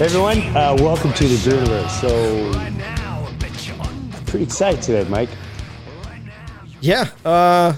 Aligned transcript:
Hey 0.00 0.06
everyone, 0.06 0.38
uh, 0.56 0.74
welcome 0.80 1.12
to 1.12 1.28
the 1.28 1.36
Breuniverse. 1.36 1.90
So, 2.00 2.50
I'm 3.82 4.24
pretty 4.24 4.44
excited 4.44 4.80
today, 4.80 5.06
Mike. 5.10 5.28
Yeah, 6.80 7.10
uh, 7.22 7.74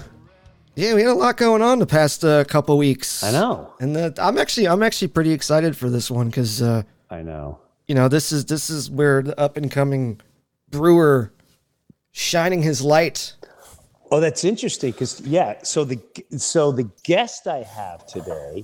yeah, 0.73 0.93
we 0.93 1.01
had 1.01 1.09
a 1.09 1.15
lot 1.15 1.35
going 1.35 1.61
on 1.61 1.79
the 1.79 1.85
past 1.85 2.23
uh, 2.23 2.45
couple 2.45 2.77
weeks. 2.77 3.25
I 3.25 3.31
know. 3.31 3.73
and 3.81 3.93
the, 3.93 4.13
I'm 4.19 4.37
actually 4.37 4.69
I'm 4.69 4.83
actually 4.83 5.09
pretty 5.09 5.33
excited 5.33 5.75
for 5.75 5.89
this 5.89 6.09
one 6.09 6.27
because 6.29 6.61
uh, 6.61 6.83
I 7.09 7.23
know. 7.23 7.59
you 7.87 7.95
know 7.95 8.07
this 8.07 8.31
is 8.31 8.45
this 8.45 8.69
is 8.69 8.89
where 8.89 9.21
the 9.21 9.37
up 9.37 9.57
and 9.57 9.69
coming 9.69 10.21
Breuer 10.69 11.33
shining 12.13 12.61
his 12.61 12.81
light. 12.81 13.35
Oh, 14.11 14.21
that's 14.21 14.45
interesting 14.45 14.91
because 14.91 15.19
yeah. 15.19 15.61
So 15.63 15.83
the 15.83 15.99
so 16.37 16.71
the 16.71 16.89
guest 17.03 17.47
I 17.47 17.63
have 17.63 18.07
today, 18.07 18.63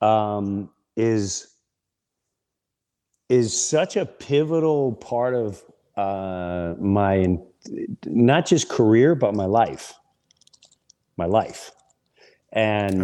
um, 0.00 0.70
is 0.96 1.48
is 3.28 3.58
such 3.58 3.96
a 3.96 4.04
pivotal 4.06 4.92
part 4.94 5.34
of 5.34 5.62
uh, 5.96 6.74
my 6.78 7.38
not 8.06 8.46
just 8.46 8.68
career 8.68 9.14
but 9.14 9.34
my 9.34 9.46
life, 9.46 9.94
my 11.16 11.24
life, 11.26 11.72
and 12.52 13.00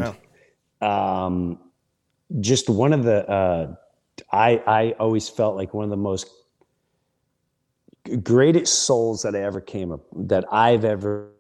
um, 0.81 1.59
just 2.41 2.69
one 2.69 2.93
of 2.93 3.05
the 3.05 3.29
uh, 3.29 3.75
I 4.33 4.63
I 4.67 4.95
always 4.99 5.29
felt 5.29 5.57
like 5.57 5.73
one 5.75 5.85
of 5.85 5.91
the 5.91 5.97
most 5.97 6.29
greatest 8.23 8.83
souls 8.85 9.23
that 9.23 9.35
I 9.35 9.41
ever 9.43 9.61
came 9.61 9.93
up 9.93 10.01
that 10.17 10.45
I've 10.53 10.85
ever 10.85 11.31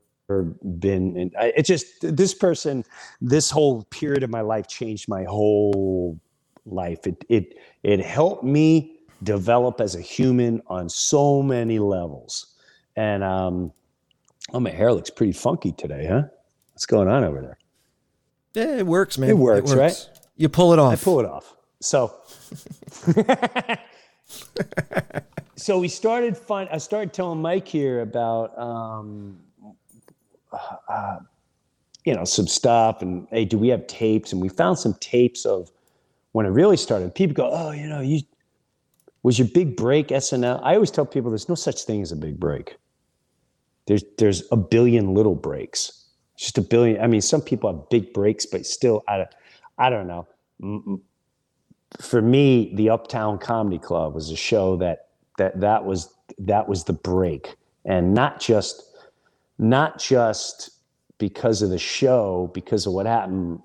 been 0.78 1.16
in. 1.16 1.30
I- 1.38 1.52
It's 1.56 1.66
just 1.68 1.86
this 2.02 2.34
person, 2.34 2.84
this 3.20 3.50
whole 3.50 3.82
period 3.84 4.22
of 4.22 4.30
my 4.30 4.40
life 4.40 4.68
changed 4.68 5.08
my 5.08 5.24
whole 5.24 6.18
life. 6.66 7.06
It 7.06 7.24
it 7.28 7.54
it 7.82 8.00
helped 8.00 8.44
me 8.44 9.00
develop 9.22 9.80
as 9.80 9.94
a 9.94 10.00
human 10.00 10.62
on 10.66 10.88
so 10.88 11.42
many 11.42 11.78
levels. 11.78 12.54
And 12.96 13.22
um, 13.22 13.72
oh, 14.52 14.60
my 14.60 14.70
hair 14.70 14.92
looks 14.92 15.10
pretty 15.10 15.32
funky 15.32 15.72
today, 15.72 16.06
huh? 16.06 16.22
What's 16.72 16.86
going 16.86 17.08
on 17.08 17.24
over 17.24 17.40
there? 17.40 17.58
Yeah, 18.54 18.78
it 18.78 18.86
works, 18.86 19.18
man. 19.18 19.30
It 19.30 19.38
works, 19.38 19.72
right? 19.72 19.94
You 20.36 20.48
pull 20.48 20.72
it 20.72 20.78
off. 20.78 20.92
I 20.92 20.96
pull 20.96 21.20
it 21.20 21.26
off. 21.26 21.54
So, 21.80 22.14
so 25.56 25.78
we 25.78 25.88
started 25.88 26.36
fun. 26.36 26.68
I 26.72 26.78
started 26.78 27.12
telling 27.12 27.40
Mike 27.40 27.68
here 27.68 28.00
about, 28.00 28.58
um, 28.58 29.38
uh, 30.88 31.18
you 32.04 32.14
know, 32.14 32.24
some 32.24 32.46
stuff, 32.46 33.02
and 33.02 33.28
hey, 33.30 33.44
do 33.44 33.56
we 33.56 33.68
have 33.68 33.86
tapes? 33.86 34.32
And 34.32 34.42
we 34.42 34.48
found 34.48 34.78
some 34.78 34.94
tapes 35.00 35.44
of 35.44 35.70
when 36.32 36.46
it 36.46 36.50
really 36.50 36.76
started. 36.76 37.14
People 37.14 37.34
go, 37.34 37.50
oh, 37.52 37.70
you 37.72 37.86
know, 37.88 38.00
you 38.00 38.20
was 39.22 39.38
your 39.38 39.48
big 39.48 39.76
break 39.76 40.08
SNL. 40.08 40.60
I 40.62 40.74
always 40.74 40.90
tell 40.90 41.04
people 41.06 41.30
there's 41.30 41.48
no 41.48 41.54
such 41.54 41.84
thing 41.84 42.00
as 42.02 42.12
a 42.12 42.16
big 42.16 42.40
break. 42.40 42.76
There's 43.86 44.04
there's 44.18 44.42
a 44.52 44.56
billion 44.56 45.14
little 45.14 45.34
breaks. 45.34 46.06
Just 46.36 46.56
a 46.58 46.62
billion. 46.62 47.02
I 47.02 47.06
mean, 47.06 47.20
some 47.20 47.42
people 47.42 47.72
have 47.72 47.88
big 47.90 48.14
breaks, 48.14 48.46
but 48.46 48.64
still, 48.64 49.02
I, 49.06 49.18
don't- 49.18 49.34
I 49.78 49.90
don't 49.90 50.06
know. 50.06 51.00
For 52.00 52.22
me, 52.22 52.72
the 52.74 52.90
Uptown 52.90 53.38
Comedy 53.38 53.78
Club 53.78 54.14
was 54.14 54.30
a 54.30 54.36
show 54.36 54.76
that 54.76 55.08
that 55.38 55.60
that 55.60 55.84
was 55.84 56.14
that 56.38 56.68
was 56.68 56.84
the 56.84 56.92
break, 56.92 57.56
and 57.84 58.14
not 58.14 58.40
just 58.40 58.82
not 59.58 59.98
just 59.98 60.70
because 61.18 61.60
of 61.60 61.70
the 61.70 61.78
show, 61.78 62.50
because 62.54 62.86
of 62.86 62.92
what 62.94 63.06
happened 63.06 63.60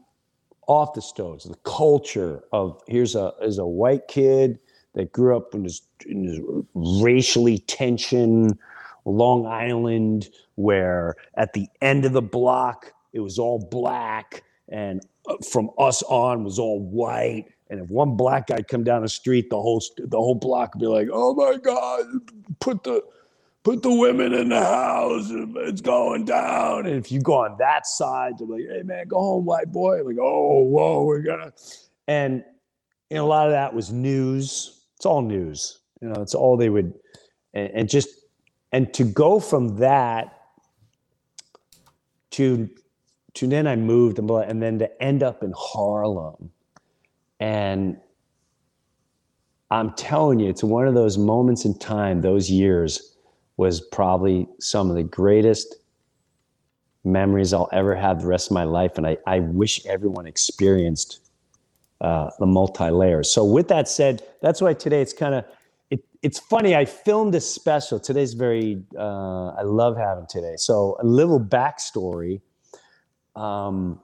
off 0.67 0.93
the 0.93 1.01
stones, 1.01 1.43
the 1.43 1.55
culture 1.63 2.43
of 2.51 2.81
here's 2.87 3.15
a 3.15 3.33
is 3.41 3.57
a 3.57 3.65
white 3.65 4.07
kid 4.07 4.59
that 4.93 5.11
grew 5.11 5.35
up 5.35 5.53
in 5.53 5.63
this, 5.63 5.81
in 6.05 6.25
this 6.25 6.39
racially 6.73 7.59
tension 7.59 8.57
Long 9.05 9.45
Island, 9.45 10.29
where 10.55 11.15
at 11.35 11.53
the 11.53 11.67
end 11.81 12.05
of 12.05 12.13
the 12.13 12.21
block 12.21 12.93
it 13.13 13.19
was 13.19 13.37
all 13.37 13.59
black, 13.59 14.43
and 14.69 15.01
uh, 15.27 15.37
from 15.49 15.69
us 15.77 16.01
on 16.03 16.43
was 16.43 16.59
all 16.59 16.79
white. 16.79 17.45
And 17.69 17.79
if 17.79 17.89
one 17.89 18.15
black 18.15 18.47
guy 18.47 18.61
come 18.61 18.83
down 18.83 19.01
the 19.01 19.09
street, 19.09 19.49
the 19.49 19.61
whole 19.61 19.83
the 19.97 20.17
whole 20.17 20.35
block 20.35 20.75
would 20.75 20.81
be 20.81 20.87
like, 20.87 21.07
"Oh 21.11 21.35
my 21.35 21.57
God, 21.57 22.05
put 22.59 22.83
the 22.83 23.01
put 23.65 23.81
the 23.81 23.93
women 23.93 24.31
in 24.31 24.49
the 24.49 24.63
house, 24.63 25.27
it's 25.31 25.81
going 25.81 26.23
down." 26.23 26.85
And 26.85 26.95
if 26.95 27.11
you 27.11 27.19
go 27.19 27.33
on 27.33 27.57
that 27.57 27.85
side, 27.85 28.37
they're 28.37 28.47
like, 28.47 28.63
"Hey 28.69 28.83
man, 28.83 29.07
go 29.09 29.19
home, 29.19 29.45
white 29.45 29.71
boy." 29.71 30.03
Like, 30.03 30.17
"Oh, 30.21 30.63
whoa, 30.63 31.03
we're 31.03 31.21
gonna," 31.21 31.51
and 32.07 32.45
and 33.09 33.19
a 33.19 33.25
lot 33.25 33.47
of 33.47 33.51
that 33.51 33.73
was 33.73 33.91
news. 33.91 34.83
It's 34.95 35.05
all 35.05 35.21
news. 35.21 35.79
You 36.01 36.09
know, 36.09 36.21
it's 36.21 36.35
all 36.35 36.55
they 36.55 36.69
would, 36.69 36.93
and, 37.53 37.71
and 37.71 37.89
just 37.89 38.09
and 38.71 38.93
to 38.93 39.03
go 39.03 39.39
from 39.39 39.77
that 39.77 40.31
to 42.31 42.69
to 43.33 43.47
then 43.47 43.67
I 43.67 43.75
moved 43.75 44.19
and 44.19 44.27
blah- 44.27 44.41
and 44.41 44.61
then 44.61 44.79
to 44.79 45.03
end 45.03 45.23
up 45.23 45.43
in 45.43 45.53
Harlem, 45.57 46.51
and 47.39 47.97
I'm 49.71 49.93
telling 49.93 50.39
you, 50.39 50.49
it's 50.49 50.63
one 50.63 50.87
of 50.87 50.93
those 50.93 51.17
moments 51.17 51.65
in 51.65 51.77
time. 51.79 52.21
Those 52.21 52.51
years 52.51 53.14
was 53.57 53.81
probably 53.81 54.47
some 54.59 54.89
of 54.89 54.95
the 54.95 55.03
greatest 55.03 55.75
memories 57.03 57.53
I'll 57.53 57.69
ever 57.71 57.95
have 57.95 58.21
the 58.21 58.27
rest 58.27 58.49
of 58.49 58.53
my 58.53 58.63
life, 58.63 58.97
and 58.97 59.07
I 59.07 59.17
I 59.25 59.39
wish 59.39 59.85
everyone 59.85 60.27
experienced 60.27 61.19
uh, 62.01 62.29
the 62.39 62.45
multi 62.45 62.89
layers. 62.89 63.31
So 63.31 63.45
with 63.45 63.67
that 63.69 63.87
said, 63.87 64.23
that's 64.41 64.61
why 64.61 64.73
today 64.73 65.01
it's 65.01 65.13
kind 65.13 65.35
of 65.35 65.45
it, 65.89 66.03
it's 66.21 66.39
funny. 66.39 66.75
I 66.75 66.85
filmed 66.85 67.35
a 67.35 67.41
special. 67.41 67.99
Today's 67.99 68.33
very 68.33 68.83
uh, 68.97 69.49
I 69.49 69.61
love 69.61 69.97
having 69.97 70.25
today. 70.27 70.55
So 70.57 70.97
a 71.01 71.05
little 71.05 71.39
backstory. 71.39 72.41
Um, 73.35 73.99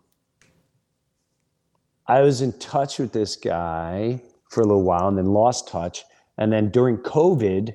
I 2.08 2.22
was 2.22 2.42
in 2.42 2.52
touch 2.60 3.00
with 3.00 3.14
this 3.14 3.36
guy 3.36 4.22
for 4.50 4.62
a 4.62 4.66
little 4.66 4.84
while 4.84 5.08
and 5.08 5.18
then 5.18 5.28
lost 5.28 5.70
touch. 5.70 6.04
And 6.38 6.52
then 6.52 6.70
during 6.70 6.98
COVID, 6.98 7.74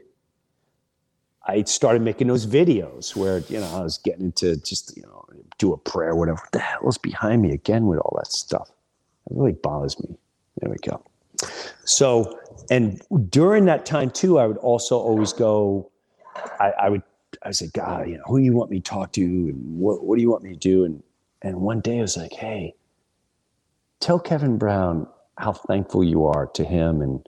I 1.47 1.63
started 1.63 2.03
making 2.03 2.27
those 2.27 2.47
videos 2.47 3.15
where, 3.15 3.39
you 3.49 3.61
know, 3.61 3.77
I 3.77 3.81
was 3.81 3.99
getting 3.99 4.27
into 4.27 4.57
just, 4.57 4.97
you 4.97 5.03
know, 5.03 5.25
do 5.59 5.73
a 5.73 5.79
prayer, 5.79 6.15
whatever. 6.15 6.39
What 6.39 6.53
the 6.53 6.59
hell 6.59 6.89
is 6.89 6.99
behind 6.99 7.43
me 7.43 7.53
again 7.53 7.87
with 7.87 7.99
all 8.01 8.17
that 8.19 8.33
stuff? 8.33 8.71
It 9.31 9.37
really 9.37 9.53
bothers 9.53 9.99
me. 10.01 10.17
There 10.61 10.71
we 10.71 10.77
go. 10.79 11.03
So, 11.85 12.39
and 12.71 13.01
during 13.31 13.67
that 13.67 13.87
time 13.87 14.11
too, 14.11 14.39
I 14.39 14.47
would 14.47 14.57
also 14.59 14.99
always 14.99 15.33
go, 15.33 15.91
I, 16.59 16.73
I 16.81 16.89
would, 16.89 17.03
I 17.43 17.53
say, 17.53 17.69
God, 17.73 18.09
you 18.09 18.17
know, 18.17 18.25
who 18.27 18.39
do 18.39 18.45
you 18.45 18.53
want 18.53 18.71
me 18.71 18.81
to 18.81 18.83
talk 18.83 19.13
to? 19.13 19.23
And 19.23 19.79
what, 19.79 20.05
what 20.05 20.17
do 20.17 20.23
you 20.23 20.31
want 20.31 20.43
me 20.43 20.51
to 20.51 20.59
do? 20.59 20.85
And, 20.85 21.03
and 21.43 21.61
one 21.61 21.81
day 21.81 21.99
I 21.99 22.03
was 22.03 22.17
like, 22.17 22.33
hey, 22.33 22.75
tell 24.01 24.19
Kevin 24.19 24.59
Brown 24.59 25.07
how 25.39 25.53
thankful 25.53 26.03
you 26.03 26.25
are 26.25 26.47
to 26.55 26.65
him 26.65 27.03
and, 27.03 27.27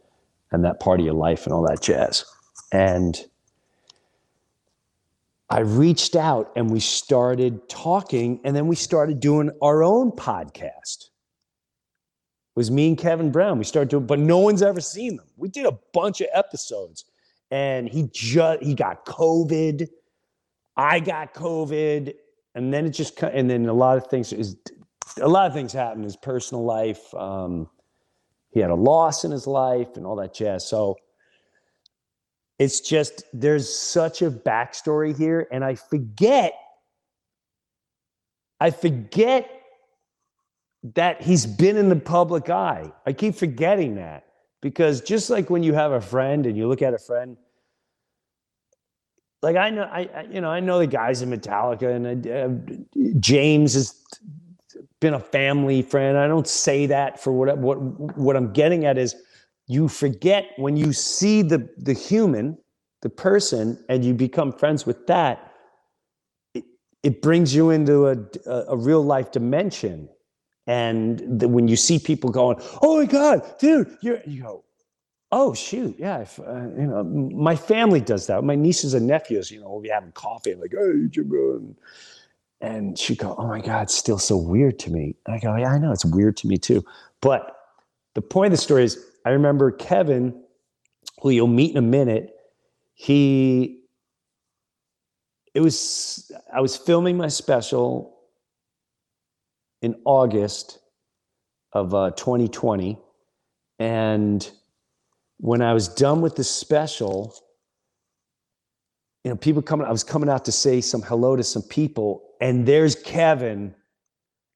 and 0.51 0.65
that 0.65 0.81
part 0.81 0.99
of 0.99 1.07
your 1.07 1.15
life 1.15 1.45
and 1.45 1.53
all 1.53 1.67
that 1.69 1.83
jazz. 1.83 2.25
And 2.73 3.17
I 5.51 5.61
reached 5.61 6.15
out 6.15 6.53
and 6.57 6.71
we 6.71 6.81
started 6.81 7.69
talking 7.69 8.41
and 8.45 8.55
then 8.55 8.67
we 8.67 8.77
started 8.77 9.21
doing 9.21 9.51
our 9.63 9.83
own 9.83 10.13
podcast. 10.13 11.05
It 11.05 12.57
was 12.57 12.71
me 12.71 12.89
and 12.89 12.99
Kevin 12.99 13.31
Brown. 13.31 13.59
We 13.59 13.65
started 13.65 13.89
doing, 13.89 14.07
but 14.07 14.19
no 14.19 14.39
one's 14.39 14.63
ever 14.63 14.81
seen 14.81 15.17
them. 15.17 15.27
We 15.37 15.49
did 15.49 15.65
a 15.65 15.79
bunch 15.95 16.21
of 16.21 16.27
episodes 16.35 17.07
and 17.51 17.89
he 17.89 18.11
just, 18.13 18.63
he 18.63 18.75
got 18.75 19.07
COVID. 19.07 19.89
I 20.77 21.01
got 21.01 21.33
COVID. 21.33 22.13
And 22.55 22.75
then 22.75 22.85
it 22.85 22.91
just, 22.91 23.23
and 23.23 23.49
then 23.49 23.67
a 23.67 23.73
lot 23.73 23.97
of 23.97 24.09
things 24.09 24.33
is, 24.33 24.57
a 25.21 25.29
lot 25.29 25.47
of 25.47 25.55
things 25.55 25.73
happened 25.73 26.01
in 26.01 26.05
his 26.05 26.17
personal 26.17 26.65
life. 26.65 27.15
Um, 27.15 27.71
he 28.51 28.61
had 28.61 28.71
a 28.71 28.75
loss 28.75 29.25
in 29.25 29.31
his 29.31 29.47
life 29.47 29.97
and 29.97 30.05
all 30.05 30.17
that 30.17 30.35
jazz. 30.35 30.69
So 30.69 30.97
it's 32.59 32.81
just 32.81 33.23
there's 33.33 33.73
such 33.73 34.23
a 34.23 34.31
backstory 34.31 35.17
here, 35.17 35.47
and 35.51 35.65
I 35.65 35.75
forget. 35.75 36.55
I 38.61 38.71
forget 38.73 39.49
that 40.95 41.23
he's 41.23 41.47
been 41.47 41.77
in 41.77 41.89
the 41.89 41.97
public 41.97 42.51
eye. 42.51 42.91
I 43.07 43.13
keep 43.13 43.37
forgetting 43.37 43.95
that 43.97 44.27
because 44.61 45.01
just 45.01 45.31
like 45.31 45.51
when 45.51 45.63
you 45.63 45.75
have 45.75 45.93
a 45.93 46.01
friend 46.01 46.47
and 46.47 46.57
you 46.57 46.67
look 46.67 46.83
at 46.83 46.95
a 46.95 46.99
friend, 46.99 47.37
like 49.43 49.55
I 49.57 49.71
know, 49.71 49.83
I 49.85 50.09
I- 50.15 50.29
you 50.31 50.41
know, 50.41 50.51
I 50.51 50.59
know 50.61 50.79
the 50.81 50.87
guys 50.89 51.23
in 51.23 51.31
Metallica, 51.31 51.95
and 51.95 52.27
uh, 52.27 53.11
James 53.21 53.75
has 53.75 53.95
been 55.01 55.15
a 55.15 55.21
family 55.21 55.83
friend. 55.83 56.19
I 56.19 56.27
don't 56.27 56.49
say 56.49 56.87
that 56.87 57.21
for 57.21 57.33
what 57.33 57.57
what 57.59 57.77
what 58.19 58.37
I'm 58.37 58.53
getting 58.53 58.85
at 58.85 58.99
is 58.99 59.15
you 59.69 59.89
forget 59.89 60.51
when 60.59 60.77
you 60.77 60.93
see 60.93 61.43
the 61.43 61.69
the 61.79 61.95
human, 61.95 62.59
the 63.03 63.11
person, 63.11 63.85
and 63.89 64.05
you 64.05 64.15
become 64.15 64.53
friends 64.53 64.87
with 64.87 65.07
that. 65.09 65.55
It, 66.55 66.65
it 67.05 67.23
brings 67.23 67.55
you 67.55 67.71
into 67.71 68.09
a 68.09 68.19
a, 68.47 68.65
a 68.71 68.77
real 68.77 69.03
life 69.03 69.33
dimension, 69.33 70.09
and 70.67 71.41
the, 71.41 71.49
when 71.49 71.69
you 71.69 71.77
see 71.77 71.99
people 72.01 72.31
going, 72.31 72.59
"Oh 72.83 72.99
my 72.99 73.07
God, 73.07 73.59
dude," 73.61 73.97
you're, 74.03 74.21
you 74.27 74.43
go, 74.43 74.65
Oh 75.31 75.55
shoot, 75.55 75.97
yeah. 75.99 76.21
If, 76.21 76.41
uh, 76.41 76.69
you 76.79 76.87
know, 76.87 77.05
my 77.05 77.55
family 77.55 78.01
does 78.01 78.27
that. 78.29 78.43
My 78.45 78.55
nieces 78.55 78.95
and 78.95 79.07
nephews, 79.07 79.51
you 79.51 79.61
know, 79.61 79.69
we'll 79.71 79.83
be 79.83 79.91
having 79.91 80.13
coffee. 80.13 80.53
I'm 80.53 80.61
like, 80.61 80.73
hey, 80.73 81.09
Jim, 81.11 81.77
and 82.61 82.99
she 82.99 83.15
go, 83.15 83.35
oh 83.39 83.47
my 83.47 83.61
god, 83.61 83.85
it's 83.85 83.95
still 83.95 84.19
so 84.19 84.37
weird 84.37 84.79
to 84.81 84.91
me. 84.91 85.17
And 85.27 85.37
I 85.37 85.39
go, 85.39 85.55
yeah, 85.57 85.71
I 85.71 85.79
know 85.79 85.93
it's 85.93 86.05
weird 86.05 86.37
to 86.39 86.49
me 86.49 86.57
too. 86.57 86.85
But 87.21 87.57
the 88.15 88.23
point 88.23 88.53
of 88.53 88.59
the 88.59 88.63
story 88.63 88.85
is, 88.85 89.05
I 89.25 89.31
remember 89.31 89.71
Kevin, 89.71 90.43
who 91.21 91.31
you'll 91.31 91.47
meet 91.47 91.73
in 91.73 91.77
a 91.77 91.83
minute. 91.83 92.35
He, 92.95 93.83
it 95.55 95.61
was 95.61 96.31
I 96.53 96.61
was 96.61 96.77
filming 96.77 97.17
my 97.17 97.29
special 97.29 98.17
in 99.83 99.97
August 100.05 100.79
of 101.73 101.95
uh, 101.95 102.11
2020, 102.13 102.99
and 103.79 104.51
when 105.39 105.63
I 105.63 105.73
was 105.73 105.89
done 105.89 106.21
with 106.21 106.37
the 106.37 106.45
special, 106.45 107.35
you 109.25 109.31
know, 109.31 109.37
people 109.37 109.63
coming, 109.63 109.87
I 109.87 109.93
was 109.93 110.05
coming 110.05 110.29
out 110.29 110.45
to 110.47 110.53
say 110.53 110.81
some 110.81 111.03
hello 111.03 111.37
to 111.37 111.45
some 111.45 111.63
people, 111.63 112.23
and 112.41 112.67
there's 112.67 112.95
Kevin 112.97 113.75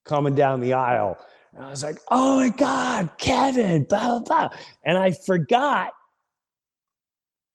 coming 0.04 0.34
down 0.34 0.60
the 0.60 0.72
aisle. 0.72 1.18
And 1.54 1.64
I 1.64 1.70
was 1.70 1.82
like, 1.82 1.98
oh 2.10 2.36
my 2.36 2.48
God, 2.48 3.10
Kevin, 3.18 3.84
blah, 3.84 4.18
blah, 4.18 4.20
blah. 4.20 4.58
And 4.84 4.96
I 4.96 5.10
forgot 5.10 5.92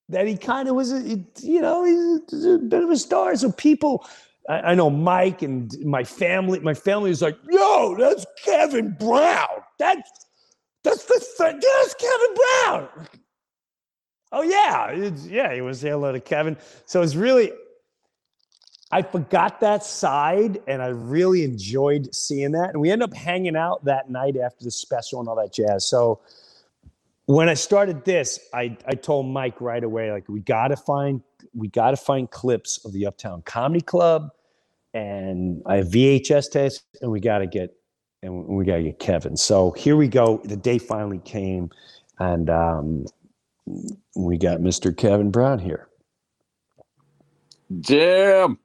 that 0.09 0.27
he 0.27 0.37
kind 0.37 0.69
of 0.69 0.75
was, 0.75 0.93
a, 0.93 1.01
you 1.41 1.61
know, 1.61 1.83
he's 1.83 2.45
a 2.45 2.59
bit 2.59 2.83
of 2.83 2.89
a 2.89 2.97
star. 2.97 3.35
So 3.35 3.51
people, 3.51 4.05
I, 4.47 4.59
I 4.59 4.75
know 4.75 4.89
Mike 4.89 5.41
and 5.41 5.75
my 5.83 6.03
family, 6.03 6.59
my 6.59 6.73
family 6.73 7.11
is 7.11 7.21
like, 7.21 7.37
yo, 7.49 7.95
that's 7.97 8.25
Kevin 8.43 8.95
Brown. 8.99 9.47
That's, 9.79 10.09
that's 10.83 11.05
the, 11.05 11.25
that's 11.37 11.95
Kevin 11.95 12.35
Brown. 12.35 13.07
Oh 14.31 14.43
yeah, 14.43 14.91
yeah, 15.25 15.53
he 15.53 15.61
was 15.61 15.81
hello 15.81 16.11
to 16.11 16.19
Kevin. 16.19 16.57
So 16.85 17.01
it's 17.01 17.15
really, 17.15 17.51
I 18.91 19.01
forgot 19.01 19.59
that 19.59 19.83
side, 19.83 20.59
and 20.67 20.81
I 20.81 20.87
really 20.87 21.43
enjoyed 21.43 22.13
seeing 22.15 22.53
that. 22.53 22.69
And 22.69 22.79
we 22.79 22.89
end 22.89 23.03
up 23.03 23.13
hanging 23.13 23.55
out 23.55 23.83
that 23.85 24.09
night 24.09 24.37
after 24.37 24.63
the 24.63 24.71
special 24.71 25.19
and 25.19 25.27
all 25.27 25.35
that 25.35 25.53
jazz. 25.53 25.85
So 25.85 26.21
when 27.25 27.49
I 27.49 27.53
started 27.53 28.05
this, 28.05 28.39
I 28.53 28.77
I 28.87 28.93
told 28.95 29.27
Mike 29.27 29.59
right 29.59 29.83
away, 29.83 30.11
like 30.11 30.29
we 30.29 30.39
got 30.39 30.69
to 30.69 30.77
find 30.77 31.21
we 31.53 31.67
got 31.67 31.91
to 31.91 31.97
find 31.97 32.31
clips 32.31 32.83
of 32.85 32.93
the 32.93 33.05
Uptown 33.05 33.41
Comedy 33.41 33.81
Club, 33.81 34.29
and 34.93 35.61
I 35.65 35.77
have 35.77 35.87
VHS 35.87 36.49
tapes, 36.51 36.81
and 37.01 37.11
we 37.11 37.19
got 37.19 37.39
to 37.39 37.47
get 37.47 37.75
and 38.23 38.47
we 38.47 38.63
got 38.63 38.77
to 38.77 38.83
get 38.83 38.99
Kevin. 38.99 39.35
So 39.35 39.71
here 39.71 39.97
we 39.97 40.07
go. 40.07 40.41
The 40.45 40.55
day 40.55 40.77
finally 40.77 41.19
came, 41.19 41.69
and 42.19 42.49
um, 42.49 43.05
we 44.15 44.37
got 44.37 44.59
Mr. 44.59 44.95
Kevin 44.95 45.29
Brown 45.29 45.59
here. 45.59 45.89
Jim. 47.81 48.57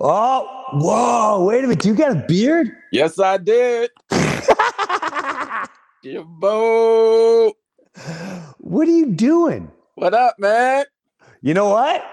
Oh, 0.00 0.64
whoa, 0.72 1.44
wait 1.44 1.62
a 1.64 1.68
minute. 1.68 1.84
You 1.84 1.94
got 1.94 2.12
a 2.12 2.24
beard? 2.26 2.72
Yes, 2.90 3.18
I 3.20 3.38
did. 3.38 3.90
Jimbo. 6.02 7.52
What 8.58 8.88
are 8.88 8.90
you 8.90 9.12
doing? 9.12 9.70
What 9.94 10.12
up, 10.12 10.36
man? 10.38 10.84
You 11.42 11.54
know 11.54 11.68
what? 11.68 12.04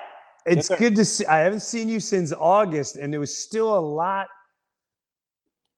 It's 0.46 0.70
Yes, 0.70 0.80
good 0.80 0.96
to 0.96 1.06
see. 1.06 1.26
I 1.26 1.40
haven't 1.40 1.62
seen 1.62 1.90
you 1.90 2.00
since 2.00 2.32
August, 2.34 2.98
and 2.98 3.12
there 3.12 3.20
was 3.20 3.36
still 3.36 3.76
a 3.78 3.80
lot. 3.80 4.28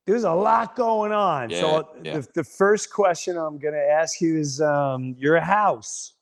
There's 0.06 0.26
a 0.26 0.34
lot 0.34 0.76
going 0.76 1.14
on. 1.14 1.50
so 1.52 1.88
Yeah, 2.04 2.04
yeah. 2.04 2.20
The, 2.20 2.28
the 2.36 2.44
first 2.44 2.92
question 2.92 3.38
I'm 3.38 3.58
going 3.58 3.74
to 3.74 3.90
ask 3.90 4.20
you 4.20 4.38
is 4.38 4.60
um, 4.60 5.16
your 5.18 5.40
house. 5.40 6.14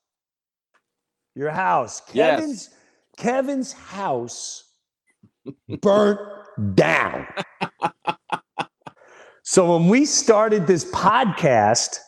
Your 1.36 1.50
house. 1.50 2.04
Yes. 2.13 2.39
Kevin's 2.39 2.69
Kevin's 3.18 3.74
house 3.74 4.70
burnt 5.82 6.20
down. 6.76 7.28
so 9.44 9.78
when 9.78 9.90
we 9.90 10.06
started 10.06 10.68
this 10.68 10.86
podcast, 10.92 12.00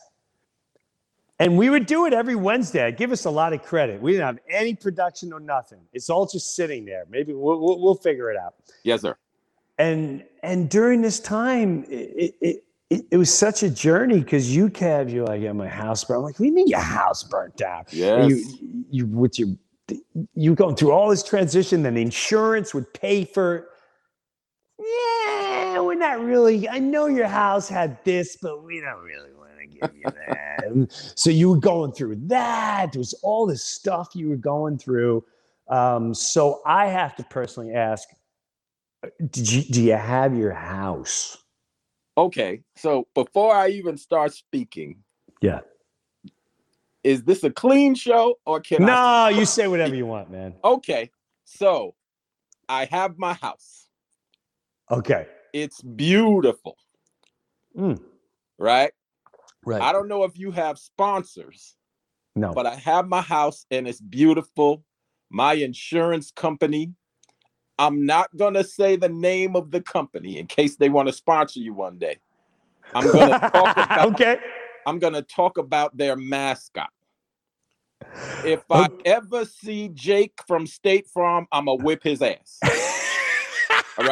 and 1.40 1.58
we 1.58 1.68
would 1.68 1.86
do 1.86 2.06
it 2.06 2.12
every 2.12 2.36
Wednesday. 2.36 2.92
Give 2.92 3.10
us 3.12 3.24
a 3.24 3.30
lot 3.30 3.52
of 3.52 3.62
credit. 3.62 4.00
We 4.00 4.12
didn't 4.12 4.26
have 4.26 4.38
any 4.48 4.74
production 4.74 5.32
or 5.32 5.40
nothing. 5.40 5.80
It's 5.92 6.08
all 6.08 6.26
just 6.26 6.54
sitting 6.54 6.84
there. 6.84 7.04
Maybe 7.10 7.32
we'll, 7.32 7.58
we'll, 7.60 7.80
we'll 7.80 7.96
figure 7.96 8.30
it 8.30 8.36
out. 8.36 8.54
Yes, 8.84 9.02
sir. 9.02 9.16
And 9.78 10.24
and 10.44 10.70
during 10.70 11.02
this 11.02 11.18
time, 11.18 11.84
it 11.88 12.36
it, 12.40 12.64
it, 12.90 13.06
it 13.10 13.16
was 13.16 13.36
such 13.36 13.64
a 13.64 13.70
journey 13.70 14.20
because 14.20 14.54
you, 14.54 14.68
Kev, 14.68 15.12
you're 15.12 15.26
like, 15.26 15.42
yeah, 15.42 15.52
my 15.52 15.66
house 15.66 16.04
burned. 16.04 16.18
I'm 16.18 16.24
like, 16.24 16.34
what 16.34 16.44
do 16.44 16.46
you 16.46 16.54
mean 16.54 16.68
your 16.68 16.78
house 16.78 17.24
burnt 17.24 17.56
down? 17.56 17.84
Yes. 17.90 18.30
You 18.30 18.86
you 18.90 19.06
with 19.06 19.38
your 19.38 19.48
you 20.34 20.54
going 20.54 20.76
through 20.76 20.92
all 20.92 21.08
this 21.08 21.22
transition, 21.22 21.82
then 21.82 21.96
insurance 21.96 22.74
would 22.74 22.92
pay 22.94 23.24
for. 23.24 23.68
Yeah, 24.78 25.80
we're 25.80 25.94
not 25.94 26.20
really. 26.20 26.68
I 26.68 26.78
know 26.78 27.06
your 27.06 27.28
house 27.28 27.68
had 27.68 28.02
this, 28.04 28.36
but 28.40 28.64
we 28.64 28.80
don't 28.80 29.02
really 29.02 29.32
want 29.34 29.52
to 29.60 29.66
give 29.66 29.94
you 29.94 30.04
that. 30.04 31.12
So 31.14 31.30
you 31.30 31.50
were 31.50 31.60
going 31.60 31.92
through 31.92 32.16
that. 32.26 32.92
There 32.92 32.98
was 32.98 33.14
all 33.22 33.46
this 33.46 33.62
stuff 33.62 34.10
you 34.14 34.28
were 34.28 34.36
going 34.36 34.78
through. 34.78 35.24
Um, 35.68 36.14
so 36.14 36.60
I 36.66 36.86
have 36.86 37.14
to 37.16 37.24
personally 37.24 37.72
ask: 37.74 38.08
Did 39.30 39.50
you 39.50 39.62
do 39.62 39.82
you 39.82 39.92
have 39.92 40.36
your 40.36 40.52
house? 40.52 41.38
Okay. 42.16 42.62
So 42.76 43.06
before 43.14 43.54
I 43.54 43.68
even 43.68 43.96
start 43.96 44.32
speaking, 44.32 45.02
Yeah. 45.40 45.60
Is 47.04 47.22
this 47.22 47.44
a 47.44 47.50
clean 47.50 47.94
show 47.94 48.38
or 48.46 48.60
can 48.60 48.82
I? 48.82 49.30
No, 49.30 49.38
you 49.38 49.44
say 49.44 49.68
whatever 49.68 49.94
you 49.94 50.06
want, 50.06 50.30
man. 50.30 50.54
Okay. 50.64 51.10
So 51.44 51.94
I 52.68 52.86
have 52.86 53.18
my 53.18 53.34
house. 53.34 53.88
Okay. 54.90 55.26
It's 55.52 55.80
beautiful, 55.82 56.76
Mm, 57.76 58.00
right? 58.58 58.90
right. 59.64 59.82
I 59.82 59.92
don't 59.92 60.08
know 60.08 60.24
if 60.24 60.36
you 60.38 60.50
have 60.50 60.78
sponsors, 60.78 61.76
no. 62.34 62.52
but 62.52 62.66
I 62.66 62.74
have 62.74 63.06
my 63.06 63.20
house 63.20 63.66
and 63.70 63.86
it's 63.86 64.00
beautiful. 64.00 64.84
My 65.30 65.54
insurance 65.54 66.30
company. 66.32 66.92
I'm 67.78 68.06
not 68.06 68.34
gonna 68.36 68.62
say 68.62 68.94
the 68.96 69.08
name 69.08 69.56
of 69.56 69.70
the 69.72 69.80
company 69.80 70.38
in 70.38 70.46
case 70.46 70.76
they 70.76 70.88
want 70.88 71.08
to 71.08 71.12
sponsor 71.12 71.60
you 71.60 71.74
one 71.74 71.98
day. 71.98 72.18
I'm 72.94 73.10
gonna 73.10 73.38
talk 73.38 73.72
about 73.76 74.12
okay. 74.12 74.38
I'm 74.86 74.98
gonna 74.98 75.22
talk 75.22 75.58
about 75.58 75.96
their 75.96 76.14
mascot. 76.16 76.90
If 78.44 78.60
uh, 78.70 78.74
I 78.74 78.84
Okay. 78.86 78.94
ever 79.06 79.44
see 79.44 79.88
Jake 79.88 80.40
from 80.46 80.66
State 80.66 81.06
Farm, 81.08 81.46
I'm 81.50 81.66
gonna 81.66 81.82
whip 81.82 82.02
his 82.02 82.20
ass. 82.20 82.58
I'm 83.98 84.06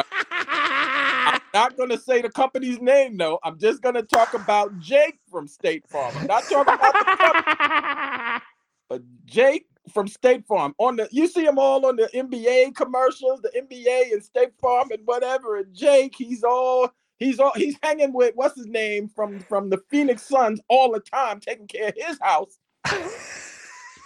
not 1.53 1.77
gonna 1.77 1.97
say 1.97 2.21
the 2.21 2.29
company's 2.29 2.81
name 2.81 3.17
though. 3.17 3.39
I'm 3.43 3.59
just 3.59 3.81
gonna 3.81 4.01
talk 4.01 4.33
about 4.33 4.77
Jake 4.79 5.19
from 5.29 5.47
State 5.47 5.85
Farm. 5.91 6.17
I'm 6.17 6.25
not 6.25 6.49
talking 6.49 6.73
about 6.73 6.93
the 6.93 7.05
company, 7.05 8.41
but 8.89 9.01
Jake 9.25 9.67
from 9.93 10.07
State 10.07 10.45
Farm. 10.47 10.73
On 10.79 10.95
the 10.95 11.07
you 11.11 11.27
see 11.27 11.45
him 11.45 11.59
all 11.59 11.85
on 11.85 11.95
the 11.95 12.09
NBA 12.15 12.75
commercials, 12.75 13.41
the 13.41 13.49
NBA 13.49 14.13
and 14.13 14.23
State 14.23 14.53
Farm 14.59 14.89
and 14.91 15.01
whatever. 15.05 15.57
And 15.57 15.73
Jake, 15.75 16.15
he's 16.17 16.43
all 16.43 16.89
he's 17.17 17.39
all 17.39 17.53
he's 17.55 17.77
hanging 17.83 18.13
with 18.13 18.33
what's 18.35 18.55
his 18.55 18.65
name 18.65 19.09
from 19.09 19.39
from 19.41 19.69
the 19.69 19.77
Phoenix 19.89 20.23
Suns 20.23 20.59
all 20.69 20.91
the 20.91 21.01
time, 21.01 21.39
taking 21.39 21.67
care 21.67 21.89
of 21.89 21.95
his 21.95 22.17
house. 22.19 22.57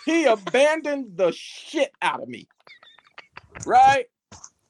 He 0.08 0.24
abandoned 0.24 1.18
the 1.18 1.34
shit 1.34 1.92
out 2.02 2.24
of 2.24 2.30
me. 2.30 2.48
Right? 3.66 4.06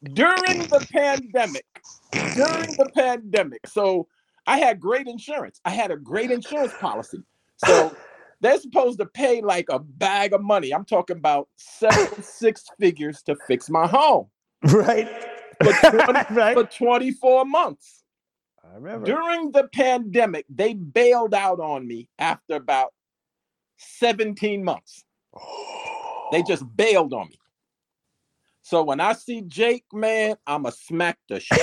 During 0.04 0.68
the 0.68 0.86
pandemic. 0.92 1.66
During 2.12 2.76
the 2.76 2.90
pandemic. 2.96 3.68
So 3.68 4.08
I 4.48 4.58
had 4.58 4.80
great 4.80 5.08
insurance. 5.08 5.62
I 5.64 5.70
had 5.70 5.92
a 5.92 5.96
great 5.96 6.32
insurance 6.32 6.74
policy. 6.80 7.20
So 7.64 7.96
they're 8.42 8.60
supposed 8.60 8.98
to 8.98 9.06
pay 9.06 9.42
like 9.42 9.68
a 9.70 9.78
bag 9.78 10.34
of 10.34 10.42
money. 10.42 10.74
I'm 10.74 10.86
talking 10.86 11.18
about 11.18 11.50
seven, 11.56 12.24
six 12.24 12.66
figures 12.80 13.22
to 13.24 13.36
fix 13.48 13.70
my 13.70 13.86
home 13.86 14.28
right. 14.64 15.08
for, 15.64 15.72
20 15.92 16.34
right. 16.34 16.58
for 16.58 16.64
24 16.64 17.46
months. 17.46 18.04
I 18.64 18.74
remember. 18.76 19.06
During 19.06 19.52
the 19.52 19.68
pandemic, 19.72 20.48
they 20.50 20.74
bailed 20.74 21.36
out 21.36 21.60
on 21.60 21.88
me 21.88 22.10
after 22.18 22.56
about 22.56 22.94
17 23.78 24.64
months. 24.64 25.04
They 26.32 26.44
just 26.44 26.64
bailed 26.76 27.14
on 27.14 27.28
me. 27.30 27.40
So 28.68 28.84
when 28.84 29.00
I 29.00 29.14
see 29.14 29.44
Jake, 29.44 29.86
man, 29.94 30.36
I'ma 30.46 30.72
smack 30.72 31.18
the 31.30 31.40
shit 31.40 31.58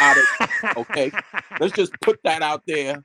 out 0.00 0.16
of 0.16 0.24
it. 0.40 0.76
okay. 0.76 1.12
Let's 1.60 1.72
just 1.72 1.92
put 2.00 2.18
that 2.24 2.42
out 2.42 2.62
there 2.66 3.04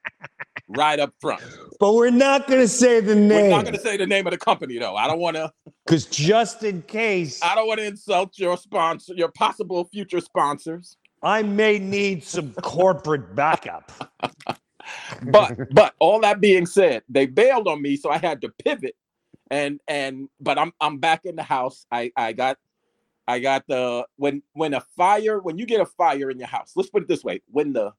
right 0.68 1.00
up 1.00 1.14
front. 1.22 1.44
But 1.80 1.94
we're 1.94 2.10
not 2.10 2.48
going 2.48 2.62
to 2.62 2.68
say 2.68 3.00
the 3.00 3.14
name. 3.14 3.44
We're 3.44 3.50
not 3.58 3.66
gonna 3.66 3.80
say 3.80 3.98
the 3.98 4.08
name 4.08 4.26
of 4.26 4.32
the 4.32 4.40
company 4.40 4.80
though. 4.80 4.96
I 4.96 5.08
don't 5.08 5.20
wanna 5.20 5.52
Because 5.86 6.06
just 6.06 6.64
in 6.64 6.82
case, 6.84 7.44
I 7.44 7.56
don't 7.56 7.68
want 7.68 7.80
to 7.80 7.86
insult 7.86 8.40
your 8.40 8.58
sponsor, 8.58 9.14
your 9.16 9.30
possible 9.30 9.86
future 9.86 10.22
sponsors. 10.22 10.98
I 11.22 11.44
may 11.44 11.78
need 11.78 12.24
some 12.24 12.54
corporate 12.54 13.36
backup. 13.36 13.92
But 15.32 15.74
but 15.74 15.94
all 16.00 16.20
that 16.22 16.42
being 16.42 16.66
said, 16.66 17.04
they 17.08 17.26
bailed 17.26 17.70
on 17.70 17.82
me, 17.82 17.96
so 17.96 18.10
I 18.10 18.18
had 18.18 18.42
to 18.42 18.50
pivot 18.66 18.96
and 19.54 19.80
and 19.88 20.30
but 20.40 20.58
I'm 20.58 20.72
I'm 20.82 20.98
back 20.98 21.26
in 21.26 21.36
the 21.36 21.44
house. 21.44 21.86
I 21.92 22.12
I 22.18 22.34
got 22.34 22.58
I 23.28 23.40
got 23.40 23.66
the 23.68 24.06
when 24.16 24.42
when 24.54 24.74
a 24.74 24.82
fire 24.98 25.40
when 25.40 25.58
you 25.60 25.66
get 25.66 25.80
a 25.80 25.86
fire 25.86 26.32
in 26.32 26.40
your 26.40 26.48
house. 26.48 26.74
Let's 26.76 26.90
put 26.90 27.04
it 27.04 27.08
this 27.08 27.24
way: 27.24 27.42
when 27.52 27.72
the 27.74 27.92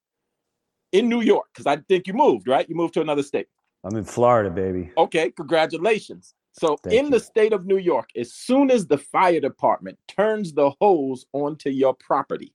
in 0.90 1.08
New 1.08 1.20
York, 1.20 1.46
because 1.52 1.66
I 1.66 1.76
think 1.88 2.06
you 2.08 2.12
moved 2.12 2.48
right. 2.48 2.68
You 2.68 2.74
moved 2.74 2.94
to 2.94 3.00
another 3.00 3.22
state. 3.22 3.46
I'm 3.84 3.96
in 3.96 4.04
Florida, 4.04 4.50
baby. 4.50 4.90
Okay, 4.96 5.30
congratulations. 5.30 6.34
So 6.52 6.76
Thank 6.82 6.98
in 6.98 7.04
you. 7.06 7.10
the 7.12 7.20
state 7.20 7.52
of 7.52 7.66
New 7.66 7.78
York, 7.78 8.08
as 8.16 8.32
soon 8.32 8.70
as 8.70 8.86
the 8.86 8.98
fire 8.98 9.40
department 9.40 9.98
turns 10.08 10.52
the 10.52 10.70
hose 10.80 11.26
onto 11.32 11.70
your 11.70 11.94
property, 11.94 12.54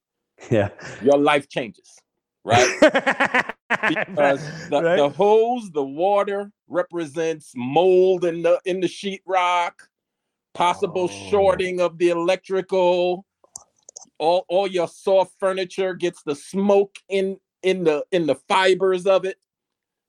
Yeah. 0.50 0.70
your 1.04 1.18
life 1.18 1.48
changes, 1.50 1.98
right? 2.44 2.70
because 3.88 4.42
the, 4.70 4.82
Right? 4.82 4.96
the 4.98 5.10
hose, 5.10 5.72
the 5.72 5.84
water 5.84 6.52
represents 6.68 7.54
mold 7.56 8.26
in 8.26 8.42
the 8.42 8.60
in 8.66 8.80
the 8.80 8.88
sheetrock, 8.88 9.72
possible 10.54 11.10
Oh. 11.12 11.30
shorting 11.30 11.80
of 11.80 11.98
the 11.98 12.10
electrical. 12.10 13.26
All 14.18 14.46
all 14.50 14.68
your 14.68 14.88
soft 14.88 15.36
furniture 15.40 15.94
gets 15.94 16.24
the 16.24 16.36
smoke 16.36 16.98
in 17.10 17.38
in 17.64 17.84
the 17.84 18.06
in 18.12 18.26
the 18.26 18.36
fibers 18.36 19.06
of 19.06 19.26
it. 19.26 19.38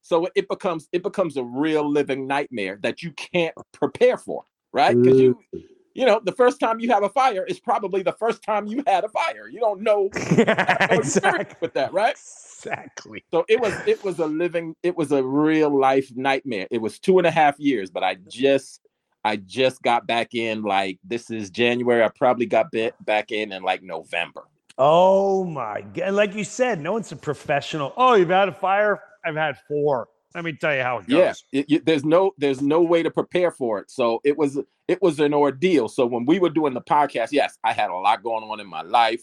So 0.02 0.28
it 0.34 0.48
becomes 0.48 0.88
it 0.92 1.02
becomes 1.02 1.36
a 1.36 1.44
real 1.44 1.88
living 1.88 2.26
nightmare 2.26 2.78
that 2.82 3.02
you 3.02 3.12
can't 3.12 3.54
prepare 3.72 4.16
for, 4.16 4.44
right? 4.72 4.96
Because 4.96 5.20
you 5.20 5.38
mm. 5.54 5.62
You 5.94 6.06
know 6.06 6.20
the 6.24 6.32
first 6.32 6.60
time 6.60 6.80
you 6.80 6.88
have 6.90 7.02
a 7.02 7.08
fire 7.08 7.44
is 7.44 7.58
probably 7.58 8.02
the 8.02 8.12
first 8.12 8.42
time 8.42 8.66
you 8.66 8.82
had 8.86 9.04
a 9.04 9.08
fire. 9.08 9.48
You 9.48 9.60
don't 9.60 9.82
know 9.82 10.10
yeah, 10.36 10.86
no 10.90 10.96
exactly. 10.96 11.56
with 11.60 11.74
that, 11.74 11.92
right? 11.92 12.10
Exactly. 12.12 13.24
So 13.30 13.44
it 13.48 13.60
was 13.60 13.74
it 13.86 14.02
was 14.04 14.18
a 14.18 14.26
living 14.26 14.76
it 14.82 14.96
was 14.96 15.12
a 15.12 15.22
real 15.22 15.76
life 15.76 16.10
nightmare. 16.14 16.66
It 16.70 16.78
was 16.78 16.98
two 16.98 17.18
and 17.18 17.26
a 17.26 17.30
half 17.30 17.58
years, 17.58 17.90
but 17.90 18.04
I 18.04 18.16
just 18.28 18.80
I 19.24 19.36
just 19.36 19.82
got 19.82 20.06
back 20.06 20.34
in 20.34 20.62
like 20.62 20.98
this 21.04 21.30
is 21.30 21.50
January. 21.50 22.02
I 22.02 22.08
probably 22.08 22.46
got 22.46 22.70
bit 22.70 22.94
back 23.04 23.32
in 23.32 23.52
in 23.52 23.62
like 23.62 23.82
November. 23.82 24.44
Oh 24.78 25.44
my 25.44 25.82
god! 25.82 26.14
Like 26.14 26.34
you 26.34 26.44
said, 26.44 26.80
no 26.80 26.92
one's 26.92 27.12
a 27.12 27.16
professional. 27.16 27.92
Oh, 27.96 28.14
you've 28.14 28.30
had 28.30 28.48
a 28.48 28.52
fire? 28.52 29.02
I've 29.24 29.36
had 29.36 29.58
four. 29.68 30.08
Let 30.34 30.44
me 30.44 30.52
tell 30.52 30.74
you 30.74 30.82
how 30.82 30.98
it 30.98 31.08
goes. 31.08 31.44
Yeah, 31.52 31.60
it- 31.60 31.70
you- 31.70 31.80
there's 31.80 32.04
no 32.04 32.32
there's 32.38 32.62
no 32.62 32.82
way 32.82 33.02
to 33.02 33.10
prepare 33.10 33.50
for 33.50 33.78
it. 33.80 33.90
So 33.90 34.20
it 34.24 34.36
was 34.38 34.58
it 34.88 35.02
was 35.02 35.18
an 35.20 35.34
ordeal. 35.34 35.88
So 35.88 36.06
when 36.06 36.24
we 36.24 36.38
were 36.38 36.50
doing 36.50 36.74
the 36.74 36.80
podcast, 36.80 37.28
yes, 37.32 37.56
I 37.64 37.72
had 37.72 37.90
a 37.90 37.94
lot 37.96 38.22
going 38.22 38.44
on 38.44 38.60
in 38.60 38.66
my 38.68 38.82
life. 38.82 39.22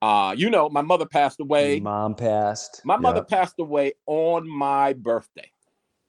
Uh, 0.00 0.34
you 0.36 0.48
know, 0.50 0.68
my 0.68 0.82
mother 0.82 1.06
passed 1.06 1.40
away. 1.40 1.80
Mom 1.80 2.14
passed. 2.14 2.82
My 2.84 2.96
mother 2.96 3.22
passed 3.22 3.58
away 3.58 3.94
on 4.06 4.48
my 4.48 4.92
birthday. 4.92 5.50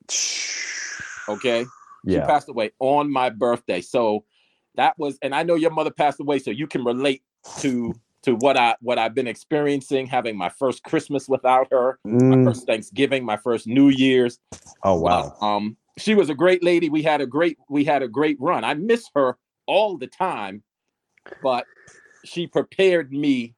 Yep. 0.10 1.38
Okay. 1.38 1.66
She 2.08 2.14
Yeah. 2.16 2.26
passed 2.26 2.50
away 2.50 2.72
on 2.80 3.12
my 3.12 3.30
birthday. 3.30 3.82
So 3.82 4.26
that 4.76 4.98
was, 4.98 5.18
and 5.22 5.34
I 5.36 5.44
know 5.44 5.56
your 5.56 5.72
mother 5.72 5.92
passed 5.92 6.20
away, 6.20 6.40
so 6.40 6.52
you 6.52 6.68
can 6.68 6.84
relate 6.84 7.24
to 7.60 7.94
to 8.24 8.36
what 8.36 8.58
I 8.58 8.76
what 8.82 8.98
I've 8.98 9.16
been 9.16 9.28
experiencing, 9.28 10.08
having 10.08 10.38
my 10.38 10.50
first 10.50 10.84
Christmas 10.84 11.28
without 11.28 11.68
her, 11.72 12.00
my 12.04 12.36
Mm. 12.38 12.46
first 12.46 12.66
Thanksgiving, 12.66 13.24
my 13.24 13.38
first 13.38 13.68
New 13.68 13.90
Year's. 13.90 14.40
Oh 14.84 14.96
wow. 15.00 15.34
But, 15.40 15.46
um, 15.46 15.78
she 15.98 16.16
was 16.16 16.30
a 16.30 16.36
great 16.36 16.64
lady. 16.64 16.90
We 16.90 17.02
had 17.04 17.22
a 17.22 17.28
great 17.28 17.58
we 17.70 17.84
had 17.84 18.02
a 18.04 18.08
great 18.08 18.38
run. 18.40 18.64
I 18.64 18.74
miss 18.74 19.10
her 19.16 19.38
all 19.68 19.98
the 19.98 20.08
time, 20.08 20.64
but 21.42 21.66
she 22.26 22.48
prepared 22.48 23.12
me 23.12 23.56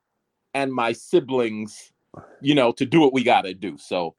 and 0.53 0.73
my 0.73 0.91
siblings, 0.91 1.91
you 2.41 2.55
know, 2.55 2.71
to 2.73 2.85
do 2.85 2.99
what 2.99 3.13
we 3.13 3.23
got 3.23 3.43
to 3.43 3.53
do. 3.53 3.77
So 3.77 4.15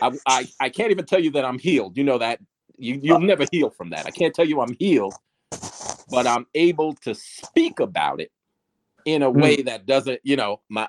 I, 0.00 0.12
I 0.26 0.48
I 0.60 0.68
can't 0.68 0.90
even 0.90 1.06
tell 1.06 1.20
you 1.20 1.30
that 1.32 1.44
I'm 1.44 1.58
healed. 1.58 1.96
You 1.96 2.04
know 2.04 2.18
that 2.18 2.40
you 2.78 3.00
you'll 3.02 3.20
never 3.20 3.46
heal 3.50 3.70
from 3.70 3.90
that. 3.90 4.06
I 4.06 4.10
can't 4.10 4.34
tell 4.34 4.46
you 4.46 4.60
I'm 4.60 4.76
healed, 4.78 5.14
but 6.08 6.26
I'm 6.26 6.46
able 6.54 6.94
to 6.96 7.14
speak 7.14 7.80
about 7.80 8.20
it 8.20 8.30
in 9.04 9.22
a 9.22 9.30
Hmm. 9.34 9.54
way 9.54 9.62
that 9.62 9.86
doesn't, 9.86 10.20
you 10.24 10.36
know, 10.36 10.60
my 10.70 10.88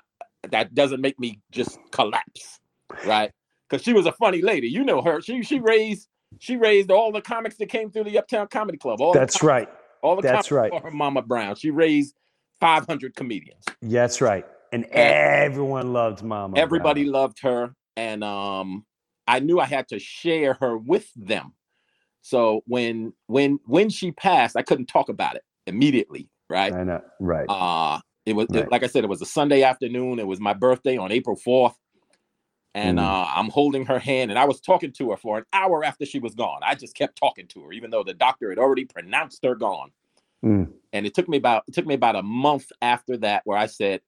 that 0.50 0.74
doesn't 0.74 1.00
make 1.02 1.18
me 1.20 1.40
just 1.52 1.78
collapse, 1.92 2.60
right? 3.02 3.32
Because 3.68 3.84
she 3.84 3.92
was 3.92 4.06
a 4.06 4.12
funny 4.12 4.42
lady. 4.42 4.68
You 4.68 4.84
know 4.84 5.02
her. 5.02 5.20
She 5.22 5.42
she 5.42 5.60
raised 5.60 6.08
she 6.38 6.56
raised 6.56 6.90
all 6.90 7.12
the 7.12 7.22
comics 7.22 7.56
that 7.58 7.68
came 7.68 7.90
through 7.90 8.04
the 8.04 8.18
Uptown 8.18 8.48
Comedy 8.48 8.78
Club. 8.78 9.00
All 9.02 9.14
That's 9.14 9.42
right. 9.42 9.68
all 10.02 10.16
the 10.16 10.22
that's 10.22 10.24
comics 10.24 10.52
right. 10.52 10.70
for 10.70 10.80
her 10.82 10.90
Mama 10.92 11.22
Brown. 11.22 11.56
She 11.56 11.70
raised 11.70 12.14
500 12.60 13.16
comedians. 13.16 13.74
That's 13.82 14.20
right. 14.20 14.46
And 14.72 14.86
everyone 14.86 15.92
loved 15.92 16.22
Mama. 16.24 16.62
Everybody 16.62 17.04
Brown. 17.04 17.06
loved 17.06 17.40
her, 17.42 17.74
and 17.96 18.24
um, 18.24 18.86
I 19.28 19.40
knew 19.40 19.60
I 19.60 19.66
had 19.66 19.88
to 19.88 19.98
share 20.00 20.54
her 20.60 20.76
with 20.78 21.08
them. 21.16 21.54
So 22.22 22.62
when 22.66 23.14
when 23.28 23.60
when 23.66 23.90
she 23.90 24.12
passed, 24.12 24.56
I 24.56 24.62
couldn't 24.62 24.86
talk 24.86 25.08
about 25.10 25.36
it 25.36 25.42
immediately, 25.66 26.28
right? 26.48 26.72
I 26.72 26.84
know. 26.84 27.00
Right. 27.20 27.46
Uh 27.48 28.00
it 28.26 28.34
was 28.34 28.46
it- 28.52 28.70
like 28.70 28.82
I 28.82 28.86
said, 28.86 29.04
it 29.04 29.10
was 29.10 29.22
a 29.22 29.26
Sunday 29.26 29.62
afternoon. 29.62 30.18
It 30.18 30.26
was 30.26 30.40
my 30.40 30.52
birthday 30.54 30.96
on 30.96 31.10
April 31.12 31.36
4th. 31.36 31.74
And 32.74 32.98
Mm. 32.98 33.02
uh, 33.02 33.26
I'm 33.36 33.50
holding 33.50 33.84
her 33.84 33.98
hand, 33.98 34.30
and 34.30 34.38
I 34.38 34.46
was 34.46 34.58
talking 34.58 34.92
to 34.92 35.10
her 35.10 35.18
for 35.18 35.36
an 35.36 35.44
hour 35.52 35.84
after 35.84 36.06
she 36.06 36.18
was 36.18 36.34
gone. 36.34 36.60
I 36.62 36.74
just 36.74 36.94
kept 36.96 37.18
talking 37.18 37.46
to 37.48 37.64
her, 37.64 37.72
even 37.72 37.90
though 37.90 38.02
the 38.02 38.14
doctor 38.14 38.48
had 38.48 38.58
already 38.58 38.86
pronounced 38.86 39.44
her 39.44 39.54
gone. 39.54 39.90
Mm. 40.42 40.72
And 40.94 41.04
it 41.04 41.12
took 41.14 41.28
me 41.28 41.36
about 41.36 41.64
it 41.68 41.74
took 41.74 41.84
me 41.86 41.92
about 41.94 42.16
a 42.16 42.22
month 42.22 42.72
after 42.80 43.18
that 43.18 43.42
where 43.44 43.58
I 43.58 43.66
said, 43.66 44.00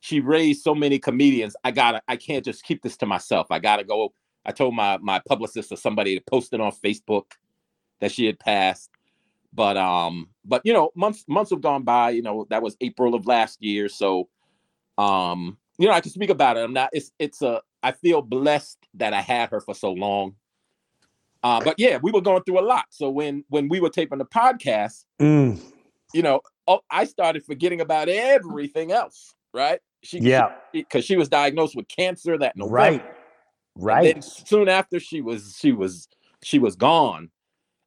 she 0.00 0.18
raised 0.20 0.62
so 0.62 0.74
many 0.74 0.98
comedians. 0.98 1.54
I 1.62 1.70
gotta, 1.70 2.02
I 2.08 2.16
can't 2.16 2.44
just 2.44 2.64
keep 2.64 2.82
this 2.82 2.96
to 2.98 3.06
myself. 3.06 3.46
I 3.50 3.60
gotta 3.60 3.84
go. 3.84 4.12
I 4.44 4.50
told 4.52 4.74
my 4.74 4.98
my 4.98 5.20
publicist 5.28 5.70
or 5.70 5.76
somebody 5.76 6.18
to 6.18 6.24
post 6.24 6.52
it 6.52 6.60
on 6.60 6.72
Facebook 6.72 7.26
that 8.00 8.10
she 8.10 8.26
had 8.26 8.38
passed. 8.40 8.90
But 9.54 9.76
um, 9.76 10.28
but 10.44 10.62
you 10.64 10.72
know, 10.72 10.90
months 10.96 11.24
months 11.28 11.50
have 11.50 11.60
gone 11.60 11.82
by. 11.84 12.10
You 12.10 12.22
know, 12.22 12.46
that 12.50 12.62
was 12.62 12.76
April 12.80 13.14
of 13.14 13.26
last 13.26 13.62
year. 13.62 13.88
So 13.88 14.28
um, 14.98 15.56
you 15.78 15.86
know, 15.86 15.94
I 15.94 16.00
can 16.00 16.10
speak 16.10 16.30
about 16.30 16.56
it. 16.56 16.60
I'm 16.60 16.72
not. 16.72 16.90
It's 16.92 17.12
it's 17.18 17.40
a. 17.42 17.62
I 17.82 17.92
feel 17.92 18.22
blessed 18.22 18.78
that 18.94 19.12
I 19.12 19.20
had 19.20 19.50
her 19.50 19.60
for 19.60 19.74
so 19.74 19.92
long. 19.92 20.34
Uh, 21.42 21.60
but 21.62 21.74
yeah, 21.78 21.98
we 22.02 22.10
were 22.10 22.22
going 22.22 22.42
through 22.44 22.58
a 22.58 22.64
lot. 22.64 22.86
So 22.90 23.10
when 23.10 23.44
when 23.48 23.68
we 23.68 23.78
were 23.80 23.90
taping 23.90 24.18
the 24.18 24.24
podcast, 24.24 25.04
Mm. 25.20 25.60
you 26.14 26.22
know, 26.22 26.40
oh, 26.66 26.80
I 26.90 27.04
started 27.04 27.44
forgetting 27.44 27.80
about 27.80 28.08
everything 28.08 28.90
else. 28.92 29.34
Right? 29.52 29.80
She, 30.02 30.18
Yeah. 30.18 30.52
because 30.72 31.04
she 31.04 31.16
was 31.16 31.28
diagnosed 31.28 31.76
with 31.76 31.86
cancer 31.88 32.36
that 32.38 32.56
November. 32.56 32.74
Right. 32.74 33.04
Right. 33.76 34.24
soon 34.24 34.68
after 34.68 34.98
she 35.00 35.20
was 35.20 35.56
she 35.58 35.72
was 35.72 36.08
she 36.42 36.58
was 36.58 36.76
gone. 36.76 37.30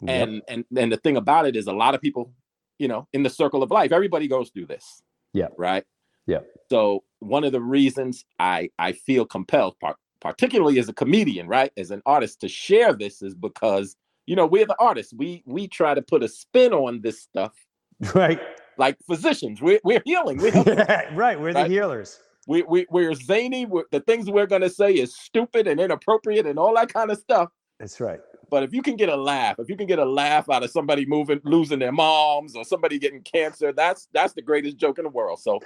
Yep. 0.01 0.27
And 0.27 0.41
and 0.47 0.65
and 0.77 0.91
the 0.91 0.97
thing 0.97 1.17
about 1.17 1.47
it 1.47 1.55
is 1.55 1.67
a 1.67 1.73
lot 1.73 1.95
of 1.95 2.01
people, 2.01 2.31
you 2.77 2.87
know, 2.87 3.07
in 3.13 3.23
the 3.23 3.29
circle 3.29 3.63
of 3.63 3.71
life, 3.71 3.91
everybody 3.91 4.27
goes 4.27 4.49
through 4.49 4.67
this. 4.67 5.01
Yeah. 5.33 5.47
Right. 5.57 5.83
Yeah. 6.27 6.39
So 6.69 7.03
one 7.19 7.43
of 7.43 7.51
the 7.51 7.61
reasons 7.61 8.25
I 8.39 8.69
I 8.77 8.91
feel 8.91 9.25
compelled, 9.25 9.79
par- 9.79 9.95
particularly 10.21 10.77
as 10.79 10.89
a 10.89 10.93
comedian, 10.93 11.47
right, 11.47 11.71
as 11.77 11.91
an 11.91 12.01
artist, 12.05 12.41
to 12.41 12.47
share 12.47 12.93
this 12.93 13.21
is 13.21 13.33
because 13.33 13.95
you 14.27 14.35
know 14.35 14.45
we're 14.45 14.65
the 14.65 14.75
artists. 14.79 15.13
We 15.13 15.43
we 15.45 15.67
try 15.67 15.93
to 15.93 16.01
put 16.01 16.23
a 16.23 16.27
spin 16.27 16.73
on 16.73 17.01
this 17.01 17.21
stuff, 17.21 17.53
right. 18.13 18.39
like 18.77 18.97
physicians. 19.07 19.61
We're 19.61 19.79
we're 19.83 20.01
healing. 20.05 20.37
We're 20.37 20.51
helping 20.51 20.77
right. 21.15 21.39
We're 21.39 21.53
the 21.53 21.67
healers. 21.67 22.19
we, 22.47 22.63
we 22.63 22.85
we're 22.89 23.13
zany. 23.15 23.65
We're, 23.65 23.85
the 23.91 24.01
things 24.01 24.29
we're 24.29 24.47
gonna 24.47 24.69
say 24.69 24.91
is 24.93 25.15
stupid 25.15 25.65
and 25.67 25.79
inappropriate 25.79 26.45
and 26.45 26.59
all 26.59 26.75
that 26.75 26.93
kind 26.93 27.09
of 27.09 27.17
stuff. 27.17 27.49
That's 27.79 27.99
right. 28.01 28.19
But 28.49 28.63
if 28.63 28.73
you 28.73 28.81
can 28.81 28.95
get 28.95 29.09
a 29.09 29.15
laugh, 29.15 29.59
if 29.59 29.69
you 29.69 29.75
can 29.75 29.87
get 29.87 29.99
a 29.99 30.05
laugh 30.05 30.49
out 30.49 30.63
of 30.63 30.71
somebody 30.71 31.05
moving, 31.05 31.41
losing 31.43 31.79
their 31.79 31.91
moms, 31.91 32.55
or 32.55 32.63
somebody 32.63 32.99
getting 32.99 33.21
cancer, 33.21 33.73
that's 33.73 34.07
that's 34.13 34.33
the 34.33 34.41
greatest 34.41 34.77
joke 34.77 34.97
in 34.99 35.03
the 35.03 35.09
world. 35.09 35.39
So 35.39 35.59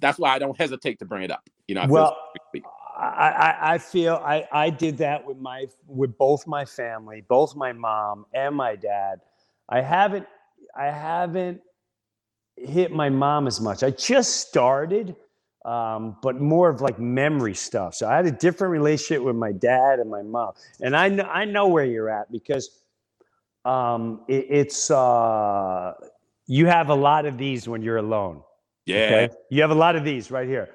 that's 0.00 0.18
why 0.18 0.34
I 0.34 0.38
don't 0.38 0.56
hesitate 0.56 0.98
to 1.00 1.04
bring 1.04 1.22
it 1.22 1.30
up. 1.30 1.48
You 1.66 1.74
know, 1.74 1.82
I 1.82 1.86
feel 1.86 1.94
Well, 1.94 2.16
I, 2.98 3.56
I 3.74 3.78
feel 3.78 4.20
I, 4.24 4.48
I 4.50 4.70
did 4.70 4.98
that 4.98 5.24
with 5.24 5.38
my 5.38 5.66
with 5.86 6.18
both 6.18 6.46
my 6.46 6.64
family, 6.64 7.24
both 7.28 7.54
my 7.54 7.72
mom 7.72 8.26
and 8.34 8.56
my 8.56 8.74
dad. 8.74 9.20
I 9.68 9.80
haven't 9.80 10.26
I 10.76 10.86
haven't 10.86 11.60
hit 12.56 12.90
my 12.90 13.08
mom 13.08 13.46
as 13.46 13.60
much. 13.60 13.82
I 13.82 13.90
just 13.90 14.48
started, 14.48 15.14
um, 15.64 16.16
but 16.22 16.40
more 16.40 16.68
of 16.68 16.80
like 16.80 16.98
memory 16.98 17.54
stuff. 17.54 17.94
So 17.94 18.08
I 18.08 18.16
had 18.16 18.26
a 18.26 18.32
different 18.32 18.72
relationship 18.72 19.22
with 19.22 19.36
my 19.36 19.52
dad 19.52 19.98
and 19.98 20.10
my 20.10 20.22
mom, 20.22 20.52
and 20.80 20.96
I 20.96 21.08
know 21.08 21.24
I 21.24 21.44
know 21.44 21.68
where 21.68 21.84
you're 21.84 22.10
at 22.10 22.30
because 22.30 22.70
um, 23.64 24.22
it, 24.28 24.46
it's 24.48 24.90
uh, 24.90 25.94
you 26.46 26.66
have 26.66 26.88
a 26.90 26.94
lot 26.94 27.26
of 27.26 27.36
these 27.38 27.68
when 27.68 27.82
you're 27.82 27.98
alone. 27.98 28.42
yeah, 28.86 28.96
Okay. 28.96 29.34
You 29.50 29.62
have 29.62 29.70
a 29.70 29.74
lot 29.74 29.96
of 29.96 30.04
these 30.04 30.30
right 30.30 30.48
here. 30.48 30.70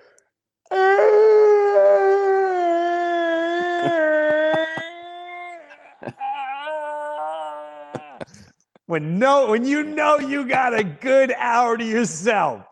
when 8.85 9.17
no 9.17 9.49
when 9.49 9.65
you 9.65 9.81
know 9.83 10.19
you 10.19 10.45
got 10.47 10.77
a 10.77 10.83
good 10.83 11.33
hour 11.37 11.77
to 11.77 11.83
yourself. 11.83 12.63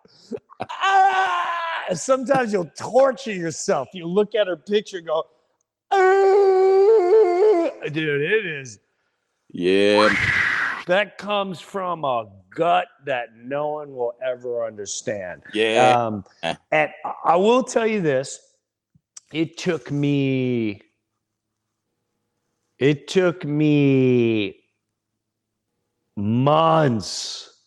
Sometimes 1.93 2.53
you'll 2.53 2.71
torture 2.77 3.33
yourself. 3.33 3.89
You 3.93 4.07
look 4.07 4.35
at 4.35 4.47
her 4.47 4.57
picture 4.57 4.97
and 4.97 5.07
go, 5.07 5.23
"Ah!" 5.91 7.71
dude, 7.89 8.21
it 8.21 8.45
is 8.45 8.79
yeah. 9.51 10.13
that 10.87 11.17
comes 11.17 11.59
from 11.59 12.05
a 12.05 12.27
gut 12.53 12.87
that 13.05 13.35
no 13.35 13.69
one 13.69 13.93
will 13.93 14.13
ever 14.23 14.65
understand. 14.65 15.43
Yeah. 15.53 16.05
Um, 16.05 16.25
Eh. 16.43 16.55
and 16.71 16.91
I 17.25 17.35
will 17.35 17.63
tell 17.63 17.87
you 17.87 18.01
this: 18.01 18.39
it 19.33 19.57
took 19.57 19.91
me, 19.91 20.81
it 22.79 23.07
took 23.07 23.43
me 23.45 24.63
months, 26.15 27.61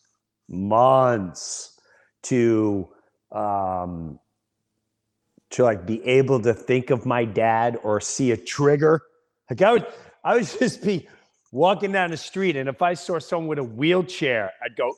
months 0.47 1.79
to, 2.23 2.89
um, 3.35 4.19
to 5.51 5.63
like 5.63 5.85
be 5.85 6.03
able 6.05 6.41
to 6.41 6.53
think 6.53 6.89
of 6.89 7.05
my 7.05 7.25
dad 7.25 7.77
or 7.83 7.99
see 7.99 8.31
a 8.31 8.37
trigger. 8.37 9.01
Like 9.49 9.61
I 9.61 9.71
would, 9.73 9.85
I 10.23 10.35
would 10.35 10.45
just 10.59 10.83
be 10.83 11.07
walking 11.51 11.91
down 11.91 12.11
the 12.11 12.17
street, 12.17 12.55
and 12.55 12.67
if 12.67 12.81
I 12.81 12.93
saw 12.95 13.19
someone 13.19 13.47
with 13.47 13.59
a 13.59 13.63
wheelchair, 13.63 14.51
I'd 14.63 14.75
go 14.75 14.95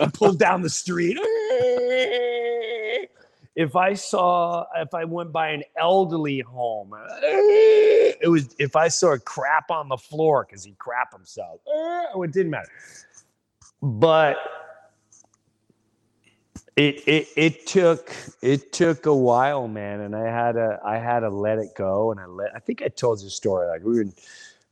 and 0.00 0.12
pull 0.12 0.32
down 0.32 0.62
the 0.62 0.70
street. 0.70 1.18
If 3.56 3.74
I 3.74 3.94
saw, 3.94 4.64
if 4.76 4.94
I 4.94 5.04
went 5.04 5.32
by 5.32 5.50
an 5.50 5.64
elderly 5.76 6.38
home, 6.40 6.94
it 6.94 8.30
was 8.30 8.54
if 8.58 8.76
I 8.76 8.88
saw 8.88 9.16
crap 9.18 9.70
on 9.70 9.88
the 9.88 9.98
floor 9.98 10.46
because 10.48 10.64
he 10.64 10.72
crap 10.78 11.12
himself. 11.12 11.60
It 11.66 12.32
didn't 12.32 12.52
matter. 12.52 12.70
But 13.82 14.36
it 16.76 17.06
it 17.06 17.28
it 17.36 17.66
took 17.66 18.14
it 18.42 18.72
took 18.72 19.06
a 19.06 19.14
while, 19.14 19.68
man, 19.68 20.00
and 20.00 20.14
I 20.14 20.24
had 20.24 20.52
to 20.52 20.78
I 20.84 20.98
had 20.98 21.20
to 21.20 21.30
let 21.30 21.58
it 21.58 21.74
go, 21.76 22.10
and 22.10 22.20
I 22.20 22.26
let 22.26 22.54
I 22.54 22.58
think 22.58 22.82
I 22.82 22.88
told 22.88 23.20
you 23.20 23.26
a 23.26 23.30
story 23.30 23.68
like 23.68 23.82
we 23.82 23.98
were. 23.98 24.10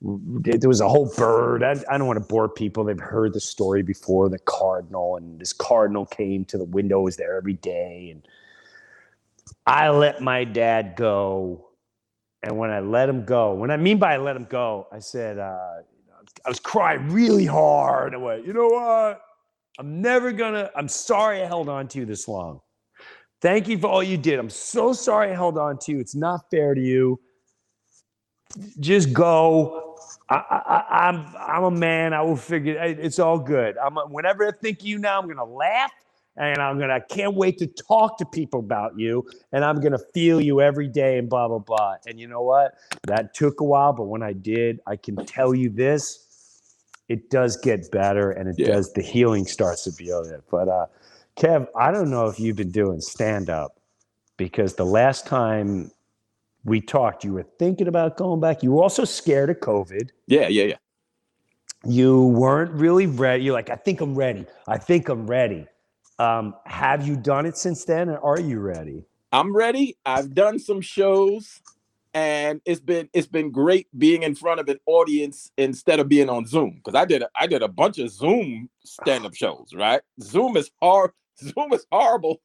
There 0.00 0.68
was 0.68 0.80
a 0.80 0.88
whole 0.88 1.12
bird. 1.16 1.64
I, 1.64 1.72
I 1.90 1.98
don't 1.98 2.06
want 2.06 2.20
to 2.22 2.24
bore 2.24 2.48
people. 2.48 2.84
They've 2.84 2.96
heard 2.96 3.32
the 3.34 3.40
story 3.40 3.82
before. 3.82 4.28
The 4.28 4.38
cardinal 4.38 5.16
and 5.16 5.40
this 5.40 5.52
cardinal 5.52 6.06
came 6.06 6.44
to 6.46 6.58
the 6.58 6.64
window. 6.64 7.00
Was 7.00 7.16
there 7.16 7.36
every 7.36 7.54
day, 7.54 8.10
and 8.12 8.22
I 9.66 9.90
let 9.90 10.20
my 10.22 10.44
dad 10.44 10.94
go. 10.96 11.68
And 12.44 12.56
when 12.56 12.70
I 12.70 12.78
let 12.78 13.08
him 13.08 13.24
go, 13.24 13.54
when 13.54 13.72
I 13.72 13.76
mean 13.76 13.98
by 13.98 14.14
I 14.14 14.18
let 14.18 14.36
him 14.36 14.46
go, 14.48 14.86
I 14.92 15.00
said 15.00 15.38
uh, 15.38 15.82
I 16.46 16.48
was 16.48 16.60
crying 16.60 17.08
really 17.08 17.46
hard. 17.46 18.14
I 18.14 18.18
went, 18.18 18.46
you 18.46 18.52
know 18.52 18.68
what? 18.68 19.20
I'm 19.78 20.02
never 20.02 20.32
gonna. 20.32 20.70
I'm 20.76 20.88
sorry 20.88 21.42
I 21.42 21.46
held 21.46 21.68
on 21.68 21.88
to 21.88 22.00
you 22.00 22.06
this 22.06 22.28
long. 22.28 22.60
Thank 23.40 23.68
you 23.68 23.78
for 23.78 23.86
all 23.88 24.02
you 24.02 24.18
did. 24.18 24.38
I'm 24.38 24.50
so 24.50 24.92
sorry 24.92 25.30
I 25.30 25.34
held 25.34 25.58
on 25.58 25.78
to 25.80 25.92
you. 25.92 26.00
It's 26.00 26.16
not 26.16 26.50
fair 26.50 26.74
to 26.74 26.80
you. 26.80 27.20
Just 28.80 29.12
go. 29.12 29.96
I, 30.30 30.36
I, 30.36 31.08
I'm 31.08 31.26
I'm 31.38 31.64
a 31.64 31.70
man. 31.70 32.12
I 32.14 32.22
will 32.22 32.36
figure. 32.36 32.74
it- 32.82 32.98
It's 32.98 33.18
all 33.18 33.38
good. 33.38 33.76
I'm 33.78 33.96
whenever 34.10 34.46
I 34.46 34.52
think 34.52 34.84
you 34.84 34.98
now, 34.98 35.20
I'm 35.20 35.28
gonna 35.28 35.44
laugh 35.44 35.92
and 36.36 36.58
I'm 36.60 36.78
gonna. 36.78 36.94
I 36.94 37.00
can't 37.00 37.34
wait 37.36 37.58
to 37.58 37.68
talk 37.68 38.18
to 38.18 38.26
people 38.26 38.60
about 38.60 38.98
you, 38.98 39.24
and 39.52 39.64
I'm 39.64 39.80
gonna 39.80 40.00
feel 40.14 40.40
you 40.40 40.60
every 40.60 40.88
day 40.88 41.18
and 41.18 41.28
blah 41.28 41.48
blah 41.48 41.58
blah. 41.60 41.96
And 42.06 42.18
you 42.18 42.28
know 42.28 42.42
what? 42.42 42.74
That 43.06 43.34
took 43.34 43.60
a 43.60 43.64
while, 43.64 43.92
but 43.92 44.04
when 44.04 44.22
I 44.22 44.32
did, 44.32 44.80
I 44.86 44.96
can 44.96 45.16
tell 45.26 45.54
you 45.54 45.70
this 45.70 46.27
it 47.08 47.30
does 47.30 47.56
get 47.56 47.90
better 47.90 48.30
and 48.30 48.48
it 48.48 48.56
Yeah. 48.58 48.68
does 48.68 48.92
the 48.92 49.02
healing 49.02 49.46
starts 49.46 49.84
to 49.84 49.92
be 49.92 50.12
on 50.12 50.26
it. 50.30 50.42
But 50.50 50.68
uh 50.68 50.86
Kev, 51.36 51.68
I 51.76 51.90
don't 51.92 52.10
know 52.10 52.26
if 52.26 52.40
you've 52.40 52.56
been 52.56 52.72
doing 52.72 53.00
stand 53.00 53.48
up 53.48 53.78
because 54.36 54.74
the 54.74 54.84
last 54.86 55.26
time 55.26 55.90
we 56.64 56.80
talked, 56.80 57.24
you 57.24 57.32
were 57.32 57.46
thinking 57.58 57.86
about 57.86 58.16
going 58.16 58.40
back. 58.40 58.62
You 58.62 58.72
were 58.72 58.82
also 58.82 59.04
scared 59.04 59.48
of 59.48 59.58
COVID. 59.60 60.10
Yeah, 60.26 60.48
yeah, 60.48 60.64
yeah. 60.64 60.76
You 61.84 62.24
weren't 62.26 62.72
really 62.72 63.06
ready. 63.06 63.44
You're 63.44 63.54
like, 63.54 63.70
I 63.70 63.76
think 63.76 64.00
I'm 64.00 64.16
ready. 64.16 64.46
I 64.66 64.78
think 64.78 65.08
I'm 65.08 65.26
ready. 65.28 65.66
Um, 66.18 66.54
have 66.66 67.06
you 67.06 67.16
done 67.16 67.46
it 67.46 67.56
since 67.56 67.84
then, 67.84 68.08
or 68.08 68.18
are 68.18 68.40
you 68.40 68.58
ready? 68.58 69.04
I'm 69.30 69.54
ready. 69.54 69.96
I've 70.04 70.34
done 70.34 70.58
some 70.58 70.80
shows 70.80 71.60
and 72.14 72.60
it's 72.64 72.80
been 72.80 73.08
it's 73.12 73.26
been 73.26 73.50
great 73.50 73.86
being 73.98 74.22
in 74.22 74.34
front 74.34 74.60
of 74.60 74.68
an 74.68 74.78
audience 74.86 75.50
instead 75.58 76.00
of 76.00 76.08
being 76.08 76.28
on 76.30 76.46
Zoom 76.46 76.76
because 76.76 76.94
I 76.94 77.04
did 77.04 77.22
a, 77.22 77.28
I 77.36 77.46
did 77.46 77.62
a 77.62 77.68
bunch 77.68 77.98
of 77.98 78.10
Zoom 78.10 78.68
stand-up 78.84 79.34
shows, 79.34 79.72
right? 79.74 80.00
Zoom 80.22 80.56
is 80.56 80.70
hard 80.82 81.10
Zoom 81.40 81.72
is 81.72 81.86
horrible. 81.92 82.40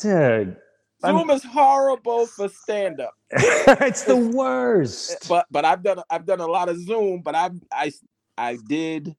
Dude, 0.00 0.56
I'm- 1.02 1.16
Zoom 1.18 1.30
is 1.30 1.44
horrible 1.44 2.26
for 2.26 2.48
stand-up. 2.48 3.14
it's 3.32 4.04
the 4.04 4.16
worst. 4.16 5.28
But 5.28 5.46
but 5.50 5.64
I've 5.64 5.82
done 5.82 6.02
I've 6.10 6.26
done 6.26 6.40
a 6.40 6.46
lot 6.46 6.68
of 6.68 6.78
Zoom, 6.82 7.22
but 7.22 7.34
I 7.34 7.50
I 7.72 7.92
I 8.36 8.58
did 8.68 9.14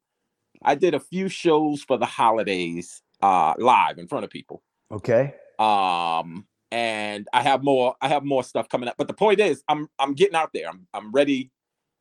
I 0.64 0.76
did 0.76 0.94
a 0.94 1.00
few 1.00 1.28
shows 1.30 1.84
for 1.84 1.98
the 1.98 2.06
holidays 2.06 3.02
uh 3.22 3.54
live 3.58 3.98
in 4.00 4.08
front 4.08 4.26
of 4.26 4.32
people. 4.32 4.62
Okay. 4.92 5.34
um 5.60 6.46
and 6.72 7.28
i 7.34 7.42
have 7.42 7.64
more 7.64 7.96
i 8.02 8.08
have 8.08 8.24
more 8.24 8.44
stuff 8.44 8.68
coming 8.70 8.88
up 8.90 8.96
but 8.98 9.08
the 9.08 9.14
point 9.14 9.40
is 9.40 9.64
i'm 9.68 9.88
i'm 10.00 10.14
getting 10.14 10.36
out 10.36 10.52
there 10.54 10.68
i'm 10.70 10.88
i'm 10.94 11.12
ready 11.12 11.52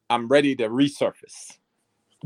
i'm 0.09 0.28
ready 0.28 0.54
to 0.54 0.68
resurface 0.68 1.59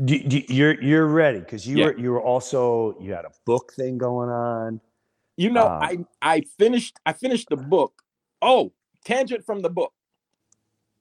Do, 0.03 0.19
do, 0.19 0.41
you're 0.49 0.79
you're 0.81 1.07
ready 1.07 1.39
because 1.39 1.67
you 1.67 1.77
Yeah. 1.77 1.85
were 1.85 1.97
you 1.97 2.11
were 2.11 2.21
also 2.21 2.95
you 2.99 3.13
had 3.13 3.25
a 3.25 3.31
book 3.45 3.73
thing 3.73 3.97
going 3.97 4.29
on. 4.29 4.79
you 5.37 5.49
know 5.49 5.67
Um, 5.67 5.81
i 5.81 5.97
i 6.21 6.41
finished 6.59 6.99
i 7.05 7.13
finished 7.13 7.49
the 7.49 7.57
book 7.57 8.01
oh 8.41 8.71
tangent 9.05 9.45
from 9.45 9.61
the 9.61 9.69
book 9.69 9.93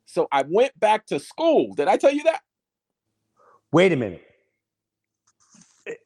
so 0.07 0.29
i 0.33 0.43
went 0.49 0.79
back 0.79 1.07
to 1.07 1.19
school 1.21 1.75
did 1.75 1.89
i 1.89 1.97
tell 1.97 2.13
you 2.13 2.23
that 2.25 2.41
Wait 3.73 3.91
a 3.93 3.97
minute. 3.97 4.23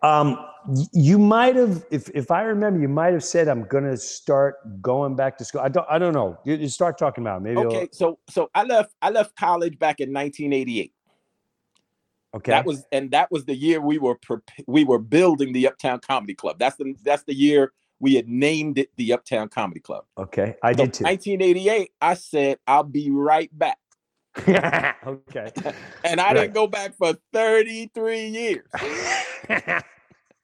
Um, 0.02 0.44
you 0.92 1.18
might 1.18 1.54
have, 1.56 1.84
if 1.90 2.10
if 2.14 2.30
I 2.30 2.42
remember, 2.42 2.80
you 2.80 2.88
might 2.88 3.12
have 3.12 3.24
said 3.24 3.48
I'm 3.48 3.64
gonna 3.64 3.96
start 3.96 4.56
going 4.82 5.14
back 5.16 5.38
to 5.38 5.44
school. 5.44 5.60
I 5.60 5.68
don't, 5.68 5.86
I 5.88 5.98
don't 5.98 6.12
know. 6.12 6.38
You, 6.44 6.54
you 6.56 6.68
start 6.68 6.98
talking 6.98 7.22
about 7.22 7.42
it. 7.42 7.44
maybe. 7.44 7.60
Okay 7.60 7.88
so 7.92 8.18
so 8.28 8.50
i 8.54 8.62
left 8.64 8.92
i 9.02 9.08
left 9.10 9.34
college 9.36 9.78
back 9.78 10.00
in 10.00 10.12
1988 10.12 10.92
okay. 12.34 12.50
that 12.52 12.64
was 12.66 12.84
and 12.92 13.10
that 13.12 13.30
was 13.30 13.44
the 13.44 13.54
year 13.54 13.80
we 13.80 13.98
were 13.98 14.18
we 14.66 14.84
were 14.84 14.98
building 14.98 15.52
the 15.52 15.66
uptown 15.66 16.00
comedy 16.00 16.34
club 16.34 16.58
that's 16.58 16.76
the 16.76 16.94
that's 17.02 17.22
the 17.24 17.34
year 17.34 17.72
we 18.00 18.14
had 18.14 18.28
named 18.28 18.78
it 18.78 18.90
the 18.96 19.12
uptown 19.12 19.48
comedy 19.48 19.80
club 19.80 20.04
okay. 20.18 20.54
I 20.62 20.72
So 20.72 20.84
did 20.84 20.94
too. 20.94 21.04
1988, 21.04 21.92
I 22.00 22.14
said, 22.14 22.58
I'll 22.66 22.82
be 22.84 23.10
right 23.10 23.50
back. 23.56 23.78
okay. 24.46 25.50
And 26.04 26.20
I 26.20 26.32
Right. 26.32 26.34
didn't 26.34 26.54
go 26.54 26.66
back 26.68 26.96
for 26.96 27.14
33 27.32 28.26
years. 28.28 28.66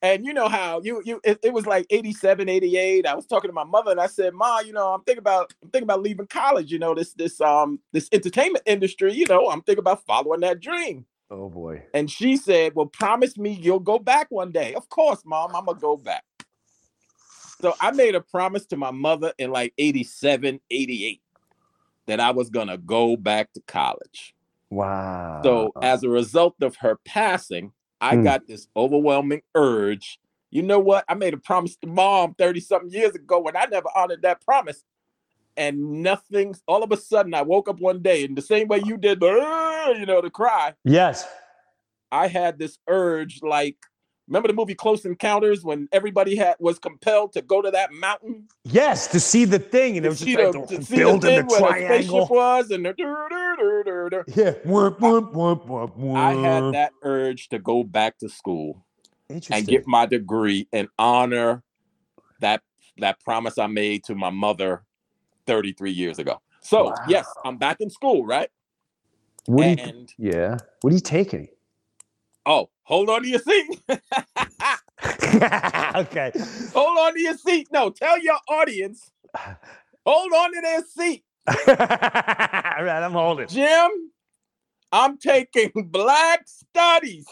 And 0.04 0.26
you 0.26 0.34
know 0.34 0.48
how 0.48 0.82
you 0.84 1.00
you 1.06 1.18
it, 1.24 1.38
it 1.42 1.54
was 1.54 1.66
like 1.66 1.86
87, 1.88 2.46
88. 2.46 3.06
I 3.06 3.14
was 3.14 3.24
talking 3.24 3.48
to 3.48 3.54
my 3.54 3.64
mother 3.64 3.90
and 3.90 3.98
I 3.98 4.06
said, 4.06 4.34
Ma, 4.34 4.60
you 4.60 4.74
know, 4.74 4.92
I'm 4.92 5.02
thinking 5.02 5.20
about 5.20 5.54
I'm 5.62 5.70
thinking 5.70 5.86
about 5.86 6.02
leaving 6.02 6.26
college, 6.26 6.70
you 6.70 6.78
know, 6.78 6.94
this 6.94 7.14
this 7.14 7.40
um 7.40 7.80
this 7.92 8.10
entertainment 8.12 8.64
industry, 8.66 9.14
you 9.14 9.24
know, 9.26 9.48
I'm 9.48 9.62
thinking 9.62 9.80
about 9.80 10.04
following 10.04 10.40
that 10.40 10.60
dream. 10.60 11.06
oh 11.30 11.48
boy. 11.48 11.84
And 11.94 12.10
she 12.10 12.36
said, 12.36 12.74
Well, 12.74 12.84
promise 12.84 13.38
me 13.38 13.52
you'll 13.52 13.80
go 13.80 13.98
back 13.98 14.26
one 14.28 14.52
day. 14.52 14.74
Of 14.74 14.90
course, 14.90 15.22
mom, 15.24 15.56
I'm 15.56 15.64
gonna 15.64 15.80
go 15.80 15.96
back. 15.96 16.24
So 17.62 17.72
I 17.80 17.90
made 17.92 18.14
a 18.14 18.20
promise 18.20 18.66
to 18.66 18.76
my 18.76 18.90
mother 18.90 19.32
in 19.38 19.52
like 19.52 19.72
87, 19.78 20.60
88 20.70 21.22
that 22.08 22.20
I 22.20 22.32
was 22.32 22.50
gonna 22.50 22.76
go 22.76 23.16
back 23.16 23.54
to 23.54 23.62
college. 23.66 24.34
Wow. 24.68 25.40
So 25.42 25.72
as 25.80 26.02
a 26.02 26.10
result 26.10 26.56
of 26.60 26.76
her 26.76 26.98
passing, 27.06 27.72
I 28.04 28.16
Hmm. 28.16 28.22
got 28.22 28.46
this 28.46 28.68
overwhelming 28.76 29.40
urge. 29.54 30.18
You 30.50 30.60
know 30.62 30.78
what? 30.78 31.06
I 31.08 31.14
made 31.14 31.32
a 31.32 31.38
promise 31.38 31.74
to 31.76 31.86
mom 31.86 32.34
30 32.34 32.60
something 32.60 32.90
years 32.90 33.14
ago 33.14 33.48
and 33.48 33.56
I 33.56 33.64
never 33.64 33.88
honored 33.96 34.20
that 34.22 34.42
promise. 34.42 34.84
And 35.56 36.02
nothing, 36.02 36.54
all 36.68 36.82
of 36.82 36.92
a 36.92 36.98
sudden, 36.98 37.32
I 37.32 37.40
woke 37.42 37.68
up 37.68 37.80
one 37.80 38.02
day 38.02 38.24
in 38.24 38.34
the 38.34 38.42
same 38.42 38.68
way 38.68 38.82
you 38.84 38.98
did, 38.98 39.22
you 39.22 40.04
know, 40.06 40.20
to 40.20 40.28
cry. 40.30 40.74
yes. 40.84 41.26
I 42.12 42.26
had 42.28 42.58
this 42.58 42.76
urge, 42.88 43.40
like, 43.42 43.76
remember 44.28 44.48
the 44.48 44.54
movie 44.54 44.74
Close 44.74 45.04
Encounters 45.04 45.64
when 45.64 45.88
everybody 45.92 46.36
had 46.36 46.56
was 46.58 46.78
compelled 46.78 47.32
to 47.34 47.42
go 47.42 47.62
to 47.62 47.70
that 47.70 47.92
mountain 47.92 48.48
Yes, 48.64 49.08
to 49.08 49.20
see 49.20 49.44
the 49.44 49.58
thing, 49.58 49.98
and 49.98 50.06
it 50.06 50.08
to 50.08 50.10
was 50.10 50.18
just 50.20 50.30
see 50.30 50.36
like 50.36 50.52
the, 50.52 50.60
the, 50.66 50.78
to 50.78 50.82
see 50.84 50.96
the 50.96 51.02
building 51.02 51.34
the, 51.34 51.42
thing 51.42 51.46
where 51.46 51.60
the 51.60 51.66
spaceship 51.84 52.08
triangle. 52.08 52.26
was, 52.30 52.70
and 52.70 52.86
the. 52.86 54.24
Yeah. 54.36 54.52
Whoop, 54.64 55.00
whoop, 55.00 55.34
whoop, 55.34 55.66
whoop, 55.66 56.16
I 56.16 56.32
had 56.32 56.72
that 56.72 56.92
urge 57.02 57.48
to 57.50 57.58
go 57.58 57.84
back 57.84 58.18
to 58.18 58.28
school 58.30 58.86
and 59.28 59.66
get 59.66 59.86
my 59.86 60.06
degree 60.06 60.66
and 60.72 60.88
honor 60.98 61.62
that 62.40 62.62
that 62.98 63.20
promise 63.20 63.58
I 63.58 63.66
made 63.66 64.04
to 64.04 64.14
my 64.14 64.30
mother 64.30 64.84
33 65.46 65.90
years 65.90 66.18
ago. 66.18 66.40
So 66.62 66.84
Wow. 66.86 66.94
yes, 67.08 67.26
I'm 67.44 67.58
back 67.58 67.78
in 67.80 67.90
school, 67.90 68.24
right? 68.24 68.48
what 69.46 69.66
are 69.66 69.68
you, 69.68 69.76
and 69.78 70.12
yeah. 70.16 70.56
What 70.80 70.92
are 70.92 70.96
you 70.96 71.00
taking? 71.00 71.48
oh, 72.46 72.70
hold 72.84 73.10
on 73.10 73.22
to 73.22 73.28
your 73.28 73.40
seat. 73.40 73.80
okay. 75.94 76.32
hold 76.72 76.98
on 76.98 77.14
to 77.14 77.20
your 77.20 77.36
seat. 77.36 77.68
No, 77.72 77.90
tell 77.90 78.18
your 78.18 78.38
audience, 78.48 79.10
hold 80.06 80.32
on 80.32 80.54
to 80.54 80.60
their 80.60 80.82
seat. 80.84 81.24
All 81.46 81.54
right, 81.66 83.02
I'm 83.02 83.12
holding. 83.12 83.48
Jim, 83.48 83.90
I'm 84.92 85.18
taking 85.18 85.70
black 85.90 86.46
studies. 86.46 87.26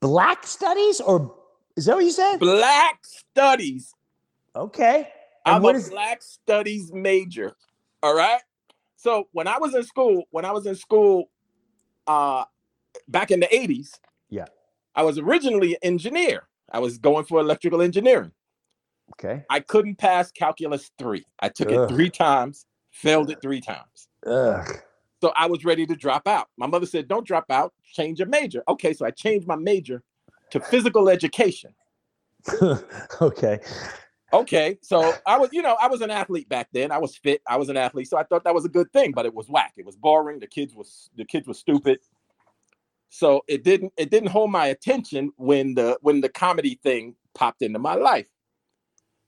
Black 0.00 0.46
studies, 0.46 1.00
or 1.00 1.34
is 1.76 1.86
that 1.86 1.96
what 1.96 2.04
you 2.04 2.12
said? 2.12 2.38
black 2.38 3.00
studies. 3.02 3.92
Okay. 4.54 5.08
And 5.44 5.56
I'm 5.56 5.64
a 5.64 5.68
is- 5.68 5.90
black 5.90 6.22
studies 6.22 6.92
major. 6.92 7.56
All 8.02 8.14
right. 8.14 8.40
So 8.96 9.28
when 9.32 9.46
I 9.46 9.58
was 9.58 9.74
in 9.74 9.84
school, 9.84 10.24
when 10.30 10.44
I 10.44 10.52
was 10.52 10.66
in 10.66 10.74
school, 10.74 11.30
uh, 12.08 12.44
back 13.06 13.30
in 13.30 13.40
the 13.40 13.46
80s, 13.46 13.90
Yeah. 14.30 14.46
I 14.94 15.02
was 15.02 15.18
originally 15.18 15.74
an 15.74 15.80
engineer. 15.82 16.48
I 16.72 16.80
was 16.80 16.98
going 16.98 17.24
for 17.24 17.38
electrical 17.40 17.80
engineering. 17.82 18.32
Okay. 19.14 19.44
I 19.48 19.60
couldn't 19.60 19.96
pass 19.96 20.32
calculus 20.32 20.90
three. 20.98 21.24
I 21.40 21.48
took 21.48 21.68
Ugh. 21.68 21.74
it 21.90 21.94
three 21.94 22.10
times, 22.10 22.66
failed 22.90 23.30
it 23.30 23.40
three 23.40 23.60
times. 23.60 24.08
Ugh. 24.26 24.66
So 25.20 25.32
I 25.36 25.46
was 25.46 25.64
ready 25.64 25.86
to 25.86 25.96
drop 25.96 26.26
out. 26.28 26.48
My 26.56 26.66
mother 26.66 26.86
said, 26.86 27.08
Don't 27.08 27.26
drop 27.26 27.46
out, 27.50 27.72
change 27.84 28.18
your 28.18 28.28
major. 28.28 28.62
Okay, 28.68 28.92
so 28.92 29.06
I 29.06 29.10
changed 29.10 29.46
my 29.46 29.56
major 29.56 30.02
to 30.50 30.60
physical 30.60 31.08
education. 31.08 31.72
okay. 33.20 33.60
Okay, 34.32 34.78
so 34.82 35.14
I 35.26 35.38
was, 35.38 35.48
you 35.52 35.62
know, 35.62 35.76
I 35.80 35.88
was 35.88 36.02
an 36.02 36.10
athlete 36.10 36.48
back 36.48 36.68
then. 36.72 36.92
I 36.92 36.98
was 36.98 37.16
fit. 37.16 37.40
I 37.48 37.56
was 37.56 37.70
an 37.70 37.78
athlete, 37.78 38.08
so 38.08 38.18
I 38.18 38.24
thought 38.24 38.44
that 38.44 38.54
was 38.54 38.66
a 38.66 38.68
good 38.68 38.92
thing. 38.92 39.12
But 39.12 39.24
it 39.24 39.34
was 39.34 39.48
whack. 39.48 39.72
It 39.76 39.86
was 39.86 39.96
boring. 39.96 40.38
The 40.38 40.46
kids 40.46 40.74
was 40.74 41.08
the 41.16 41.24
kids 41.24 41.48
were 41.48 41.54
stupid. 41.54 42.00
So 43.08 43.42
it 43.48 43.64
didn't 43.64 43.94
it 43.96 44.10
didn't 44.10 44.28
hold 44.28 44.50
my 44.50 44.66
attention 44.66 45.32
when 45.36 45.74
the 45.74 45.98
when 46.02 46.20
the 46.20 46.28
comedy 46.28 46.78
thing 46.82 47.14
popped 47.34 47.62
into 47.62 47.78
my 47.78 47.94
life. 47.94 48.28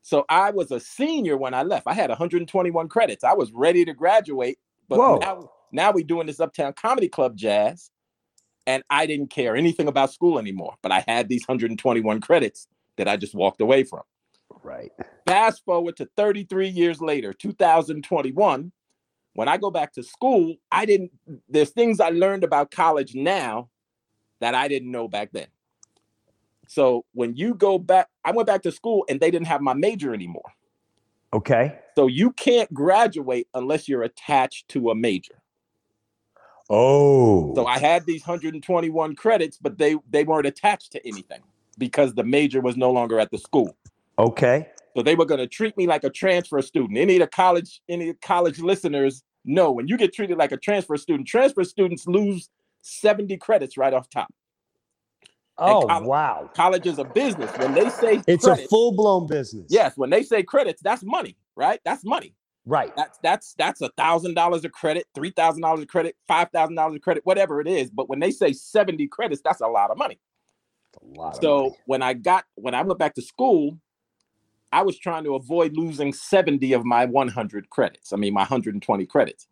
So 0.03 0.25
I 0.29 0.51
was 0.51 0.71
a 0.71 0.81
senior 0.81 1.37
when 1.37 1.55
I 1.55 1.63
left. 1.63 1.87
I 1.87 1.95
had 1.95 2.11
121 2.11 2.89
credits. 2.89 3.25
I 3.25 3.35
was 3.35 3.53
ready 3.53 3.85
to 3.85 3.95
graduate, 3.95 4.59
but 4.89 4.99
Whoa. 4.99 5.19
now 5.19 5.51
now 5.73 5.93
we 5.93 6.03
doing 6.03 6.27
this 6.27 6.41
Uptown 6.41 6.75
Comedy 6.75 7.09
Club 7.09 7.37
jazz, 7.37 7.91
and 8.67 8.83
I 8.91 9.07
didn't 9.07 9.31
care 9.31 9.57
anything 9.57 9.89
about 9.89 10.13
school 10.13 10.39
anymore. 10.39 10.75
But 10.83 10.93
I 10.93 11.05
had 11.07 11.29
these 11.29 11.43
121 11.47 12.21
credits 12.21 12.69
that 12.97 13.09
I 13.09 13.17
just 13.17 13.35
walked 13.35 13.63
away 13.63 13.85
from. 13.85 14.03
Right. 14.63 14.93
Fast 15.27 15.65
forward 15.65 15.97
to 15.97 16.09
33 16.17 16.69
years 16.69 17.01
later, 17.01 17.33
2021, 17.33 18.73
when 19.35 19.49
I 19.49 19.57
go 19.57 19.71
back 19.71 19.93
to 19.95 20.03
school, 20.03 20.57
I 20.71 20.85
didn't, 20.87 21.13
there's 21.49 21.71
things 21.71 22.01
I 22.01 22.11
learned 22.11 22.45
about 22.45 22.71
college 22.71 23.15
now 23.15 23.69
that 24.41 24.55
I 24.55 24.69
didn't 24.69 24.91
know 24.91 25.09
back 25.09 25.31
then. 25.33 25.47
So 26.67 27.05
when 27.13 27.35
you 27.37 27.55
go 27.55 27.79
back, 27.79 28.09
I 28.25 28.33
went 28.33 28.47
back 28.47 28.63
to 28.63 28.73
school 28.73 29.05
and 29.09 29.21
they 29.21 29.31
didn't 29.31 29.49
have 29.49 29.61
my 29.61 29.75
major 29.75 30.15
anymore. 30.15 30.53
Okay. 31.33 31.79
So 31.95 32.07
you 32.07 32.33
can't 32.33 32.73
graduate 32.73 33.49
unless 33.55 33.89
you're 33.89 34.03
attached 34.03 34.69
to 34.69 34.91
a 34.91 34.95
major. 34.95 35.41
Oh. 36.69 37.55
So 37.57 37.67
I 37.67 37.79
had 37.79 38.07
these 38.07 38.25
121 38.25 39.17
credits, 39.17 39.59
but 39.59 39.79
they 39.79 39.97
they 40.09 40.23
weren't 40.23 40.47
attached 40.47 40.93
to 40.93 41.07
anything 41.07 41.41
because 41.79 42.15
the 42.15 42.23
major 42.23 42.61
was 42.61 42.77
no 42.77 42.93
longer 42.93 43.19
at 43.19 43.31
the 43.31 43.39
school. 43.39 43.77
Okay. 44.21 44.69
So 44.97 45.03
they 45.03 45.15
were 45.15 45.25
going 45.25 45.39
to 45.41 45.47
treat 45.47 45.77
me 45.77 45.87
like 45.87 46.03
a 46.05 46.11
transfer 46.11 46.61
student. 46.63 46.99
Any 46.99 47.15
of 47.17 47.21
the 47.21 47.27
college, 47.29 47.81
any 47.89 48.13
college 48.15 48.59
listeners 48.61 49.23
know 49.45 49.71
when 49.71 49.87
you 49.89 49.97
get 49.97 50.13
treated 50.13 50.37
like 50.37 50.53
a 50.53 50.57
transfer 50.57 50.97
student, 50.97 51.29
transfer 51.29 51.63
students 51.65 52.07
lose 52.07 52.49
70 52.83 53.37
credits 53.39 53.77
right 53.77 53.95
off 53.95 54.09
top. 54.11 54.29
Oh 55.59 55.87
college- 55.87 56.07
wow. 56.07 56.51
College 56.55 56.87
is 56.87 56.99
a 56.99 57.05
business. 57.05 57.51
When 57.59 57.75
they 57.75 57.89
say 57.91 58.23
It's 58.27 58.45
credits, 58.45 58.67
a 58.67 58.69
full 58.69 58.93
blown 58.93 59.27
business. 59.27 59.67
yes, 59.69 59.97
when 59.97 60.11
they 60.11 60.23
say 60.23 60.43
credits, 60.43 60.81
that's 60.83 61.03
money, 61.05 61.37
right? 61.55 61.81
That's 61.85 62.05
money. 62.05 62.35
Right. 62.67 62.95
That's 62.97 63.19
that's 63.23 63.55
that's 63.59 63.81
a 63.83 63.91
thousand 63.97 64.35
dollars 64.35 64.65
of 64.65 64.73
credit, 64.73 65.05
three 65.15 65.31
thousand 65.31 65.63
dollars 65.63 65.81
of 65.83 65.89
credit, 65.89 66.17
five 66.27 66.49
thousand 66.51 66.77
dollars 66.77 66.95
of 66.97 67.03
credit, 67.03 67.25
whatever 67.27 67.61
it 67.61 67.67
is. 67.69 67.91
But 67.91 68.09
when 68.09 68.21
they 68.21 68.31
say 68.31 68.53
70 68.53 69.07
credits, 69.09 69.41
that's 69.45 69.61
a 69.61 69.67
lot 69.67 69.91
of 69.91 69.99
money. 69.99 70.19
A 71.03 71.19
lot 71.21 71.41
So 71.41 71.77
when 71.87 72.03
I 72.03 72.15
got 72.15 72.45
when 72.55 72.75
I 72.75 72.83
went 72.83 72.99
back 72.99 73.15
to 73.15 73.23
school, 73.23 73.79
I 74.73 74.83
was 74.83 74.99
trying 74.99 75.25
to 75.25 75.35
avoid 75.35 75.77
losing 75.77 76.13
70 76.13 76.73
of 76.73 76.85
my 76.85 77.05
100 77.05 77.71
credits. 77.71 78.13
I 78.13 78.17
mean 78.17 78.35
my 78.35 78.43
120 78.43 79.07
credits. 79.07 79.49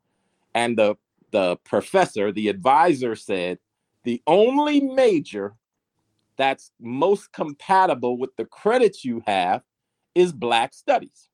And 0.54 0.78
the 0.78 0.96
the 1.30 1.56
professor, 1.64 2.32
the 2.32 2.48
advisor 2.48 3.14
said 3.14 3.58
the 4.04 4.22
only 4.26 4.80
major 4.80 5.54
that's 6.36 6.72
most 6.80 7.32
compatible 7.32 8.16
with 8.16 8.34
the 8.36 8.44
credits 8.46 9.04
you 9.04 9.22
have 9.26 9.62
is 10.14 10.32
black 10.32 10.72
studies. 10.72 11.28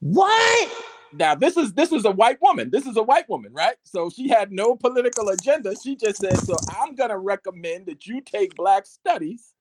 What? 0.00 0.70
Now 1.12 1.34
this 1.34 1.56
is 1.56 1.74
this 1.74 1.92
is 1.92 2.04
a 2.04 2.10
white 2.10 2.40
woman. 2.40 2.70
This 2.70 2.86
is 2.86 2.96
a 2.96 3.02
white 3.02 3.28
woman, 3.28 3.52
right? 3.52 3.76
So 3.82 4.08
she 4.08 4.28
had 4.28 4.50
no 4.50 4.74
political 4.74 5.28
agenda. 5.28 5.74
She 5.82 5.94
just 5.96 6.18
said, 6.20 6.38
"So 6.38 6.56
I'm 6.70 6.94
going 6.94 7.10
to 7.10 7.18
recommend 7.18 7.86
that 7.86 8.06
you 8.06 8.20
take 8.22 8.54
black 8.54 8.86
studies 8.86 9.51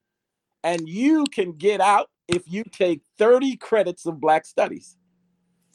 and 0.64 0.88
you 0.88 1.26
can 1.26 1.54
get 1.54 1.82
out 1.82 2.10
if 2.28 2.44
you 2.48 2.64
take 2.64 3.02
30 3.18 3.58
credits 3.58 4.06
of 4.06 4.20
black 4.20 4.46
studies." 4.46 4.98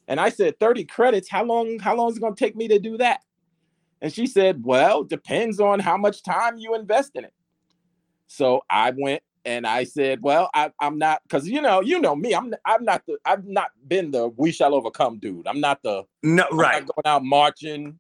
And 0.09 0.21
I 0.21 0.29
said, 0.29 0.59
"30 0.61 0.85
credits? 0.85 1.29
How 1.29 1.45
long 1.45 1.79
how 1.79 1.97
long 1.97 2.11
is 2.11 2.17
it 2.17 2.21
going 2.21 2.35
to 2.35 2.45
take 2.45 2.57
me 2.57 2.69
to 2.69 2.79
do 2.79 2.97
that?" 2.99 3.21
And 4.01 4.13
she 4.13 4.27
said, 4.27 4.65
"Well, 4.65 5.05
depends 5.05 5.61
on 5.61 5.81
how 5.81 5.97
much 5.97 6.23
time 6.23 6.59
you 6.59 6.75
invest 6.75 7.13
in 7.15 7.25
it." 7.25 7.35
So 8.27 8.63
I 8.69 8.93
went 8.97 9.23
and 9.45 9.67
I 9.67 9.85
said, 9.85 10.21
"Well, 10.23 10.51
I, 10.55 10.73
I'm 10.81 10.99
not 10.99 11.23
because 11.23 11.49
you 11.49 11.63
know, 11.63 11.81
you 11.81 12.01
know 12.01 12.17
me. 12.17 12.35
I'm 12.35 12.53
I'm 12.65 12.85
not 12.85 13.03
the 13.07 13.17
I've 13.25 13.47
not 13.47 13.71
been 13.87 14.11
the 14.11 14.29
we 14.37 14.51
shall 14.53 14.75
overcome 14.75 15.19
dude. 15.19 15.47
I'm 15.47 15.61
not 15.61 15.83
the 15.83 16.05
No, 16.23 16.45
I'm 16.51 16.57
right. 16.57 16.87
going 16.87 17.07
out 17.07 17.25
marching. 17.25 17.99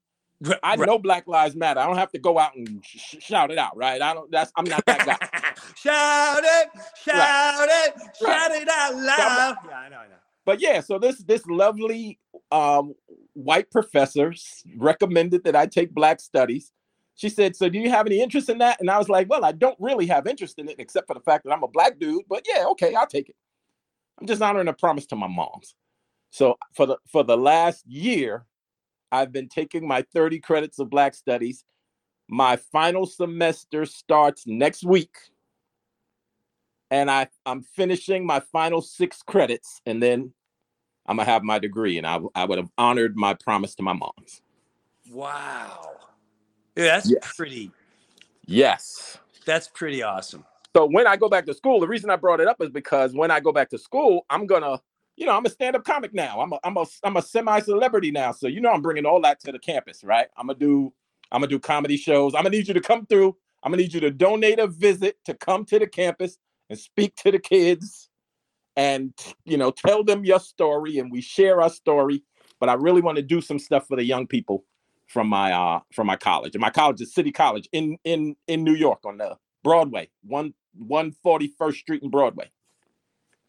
I 0.62 0.77
right. 0.77 0.81
know 0.87 0.99
Black 0.99 1.27
Lives 1.27 1.57
Matter. 1.57 1.81
I 1.81 1.87
don't 1.87 1.96
have 1.96 2.12
to 2.12 2.18
go 2.18 2.38
out 2.38 2.55
and 2.57 2.85
sh- 2.85 3.16
shout 3.20 3.51
it 3.51 3.59
out, 3.59 3.77
right? 3.77 4.01
I 4.03 4.12
don't. 4.14 4.31
That's 4.31 4.53
I'm 4.57 4.64
not 4.64 4.85
that 4.87 5.07
guy. 5.07 5.53
shout 5.77 6.42
it, 6.44 6.68
shout 7.05 7.68
it, 7.70 7.94
Right. 8.22 8.40
shout 8.40 8.51
it 8.53 8.68
out 8.68 8.94
loud. 8.94 9.57
Yeah, 9.66 9.77
I 9.77 9.88
know, 9.88 9.96
I 9.96 10.07
know. 10.09 10.14
but 10.44 10.61
yeah, 10.61 10.81
so 10.81 10.99
this 10.99 11.18
this 11.25 11.46
lovely 11.46 12.18
um, 12.53 12.94
white 13.33 13.70
professor 13.70 14.35
recommended 14.77 15.44
that 15.44 15.57
I 15.57 15.66
take 15.66 15.92
Black 15.94 16.20
Studies. 16.20 16.70
She 17.14 17.31
said, 17.31 17.57
"So 17.57 17.70
do 17.70 17.79
you 17.79 17.88
have 17.88 18.07
any 18.07 18.20
interest 18.20 18.51
in 18.51 18.59
that?" 18.59 18.79
And 18.79 18.90
I 18.90 18.99
was 18.99 19.09
like, 19.09 19.31
"Well, 19.31 19.42
I 19.44 19.53
don't 19.53 19.79
really 19.81 20.07
have 20.09 20.27
interest 20.27 20.59
in 20.59 20.68
it, 20.68 20.77
except 20.79 21.07
for 21.07 21.14
the 21.14 21.20
fact 21.20 21.44
that 21.44 21.53
I'm 21.53 21.62
a 21.62 21.68
black 21.68 21.99
dude. 21.99 22.25
But 22.29 22.46
yeah, 22.46 22.66
okay, 22.72 22.94
I'll 22.94 23.07
take 23.07 23.31
it. 23.31 23.37
I'm 24.20 24.27
just 24.27 24.42
honoring 24.42 24.68
a 24.68 24.75
promise 24.75 25.07
to 25.07 25.16
my 25.16 25.29
moms." 25.29 25.75
So 26.29 26.57
for 26.75 26.85
the 26.85 26.99
for 27.11 27.25
the 27.25 27.38
last 27.38 27.87
year, 27.87 28.44
I've 29.12 29.33
been 29.33 29.49
taking 29.49 29.87
my 29.87 30.03
30 30.14 30.40
credits 30.40 30.79
of 30.79 30.90
Black 30.90 31.14
Studies. 31.14 31.64
My 32.29 32.57
final 32.57 33.07
semester 33.07 33.87
starts 33.87 34.47
next 34.47 34.85
week, 34.85 35.16
and 36.90 37.11
I 37.11 37.29
I'm 37.45 37.62
finishing 37.62 38.27
my 38.27 38.40
final 38.40 38.81
six 38.83 39.23
credits, 39.23 39.81
and 39.87 40.03
then 40.03 40.33
I'm 41.07 41.16
gonna 41.19 41.31
have 41.31 41.45
my 41.45 41.59
degree, 41.59 41.99
and 41.99 42.07
I 42.07 42.19
I 42.35 42.45
would 42.45 42.59
have 42.59 42.71
honored 42.77 43.16
my 43.16 43.35
promise 43.35 43.75
to 43.77 43.83
my 43.83 43.92
moms. 43.92 44.42
Wow. 45.11 45.99
Yeah, 46.75 46.85
that's 46.85 47.11
Yes. 47.11 47.37
pretty. 47.37 47.71
Yes. 48.47 49.19
That's 49.45 49.69
pretty 49.69 50.03
awesome. 50.03 50.45
So 50.75 50.87
when 50.87 51.07
I 51.07 51.16
go 51.16 51.29
back 51.29 51.47
to 51.47 51.55
school, 51.55 51.81
the 51.81 51.87
reason 51.88 52.11
I 52.11 52.16
brought 52.16 52.40
it 52.40 52.49
up 52.49 52.61
is 52.61 52.71
because 52.71 53.14
when 53.14 53.31
I 53.31 53.40
go 53.40 53.53
back 53.53 53.71
to 53.71 53.79
school, 53.79 54.27
I'm 54.29 54.47
gonna, 54.47 54.81
you 55.16 55.26
know, 55.26 55.37
I'm 55.37 55.46
a 55.46 55.50
stand-up 55.50 55.85
comic 55.85 56.12
now. 56.12 56.40
I'm 56.40 56.52
a, 56.52 56.59
I'm 56.62 56.76
a, 56.76 56.85
I'm 57.02 57.16
a 57.16 57.22
semi-celebrity 57.22 58.11
now. 58.11 58.33
So 58.33 58.46
you 58.46 58.61
know, 58.61 58.70
I'm 58.70 58.83
bringing 58.83 59.07
all 59.07 59.20
that 59.22 59.40
to 59.40 59.52
the 59.52 59.59
campus, 59.59 60.05
right? 60.05 60.29
I'm 60.37 60.46
gonna 60.46 60.59
do, 60.59 60.92
I'm 61.33 61.40
gonna 61.40 61.50
do 61.50 61.59
comedy 61.59 61.96
shows. 61.96 62.35
I'm 62.35 62.42
gonna 62.42 62.50
need 62.50 62.68
you 62.68 62.74
to 62.74 62.81
come 62.81 63.07
through. 63.07 63.37
I'm 63.62 63.72
gonna 63.72 63.83
need 63.83 63.94
you 63.94 64.00
to 64.00 64.11
donate 64.11 64.59
a 64.59 64.66
visit 64.66 65.16
to 65.24 65.35
come 65.35 65.64
to 65.66 65.79
the 65.79 65.87
campus 65.87 66.38
and 66.68 66.79
speak 66.79 67.16
to 67.16 67.31
the 67.31 67.38
kids, 67.38 68.11
and 68.76 69.12
you 69.44 69.57
know, 69.57 69.70
tell 69.70 70.05
them 70.05 70.24
your 70.24 70.40
story, 70.40 70.98
and 70.98 71.11
we 71.11 71.20
share 71.20 71.62
our 71.62 71.70
story. 71.70 72.22
But 72.61 72.68
I 72.68 72.74
really 72.74 73.00
want 73.00 73.16
to 73.16 73.22
do 73.22 73.40
some 73.40 73.59
stuff 73.59 73.87
for 73.87 73.96
the 73.96 74.05
young 74.05 74.26
people 74.26 74.64
from 75.07 75.29
my 75.29 75.52
uh 75.52 75.81
from 75.92 76.07
my 76.07 76.16
college. 76.16 76.55
And 76.55 76.61
my 76.61 76.70
college 76.70 77.00
is 77.00 77.14
City 77.14 77.33
College 77.33 77.68
in 77.72 77.96
in 78.05 78.37
in 78.48 78.64
New 78.64 78.74
York 78.74 79.00
on 79.05 79.18
the 79.18 79.37
Broadway, 79.62 80.11
one 80.22 80.55
141st 80.79 81.74
Street 81.74 82.02
and 82.02 82.11
Broadway. 82.11 82.50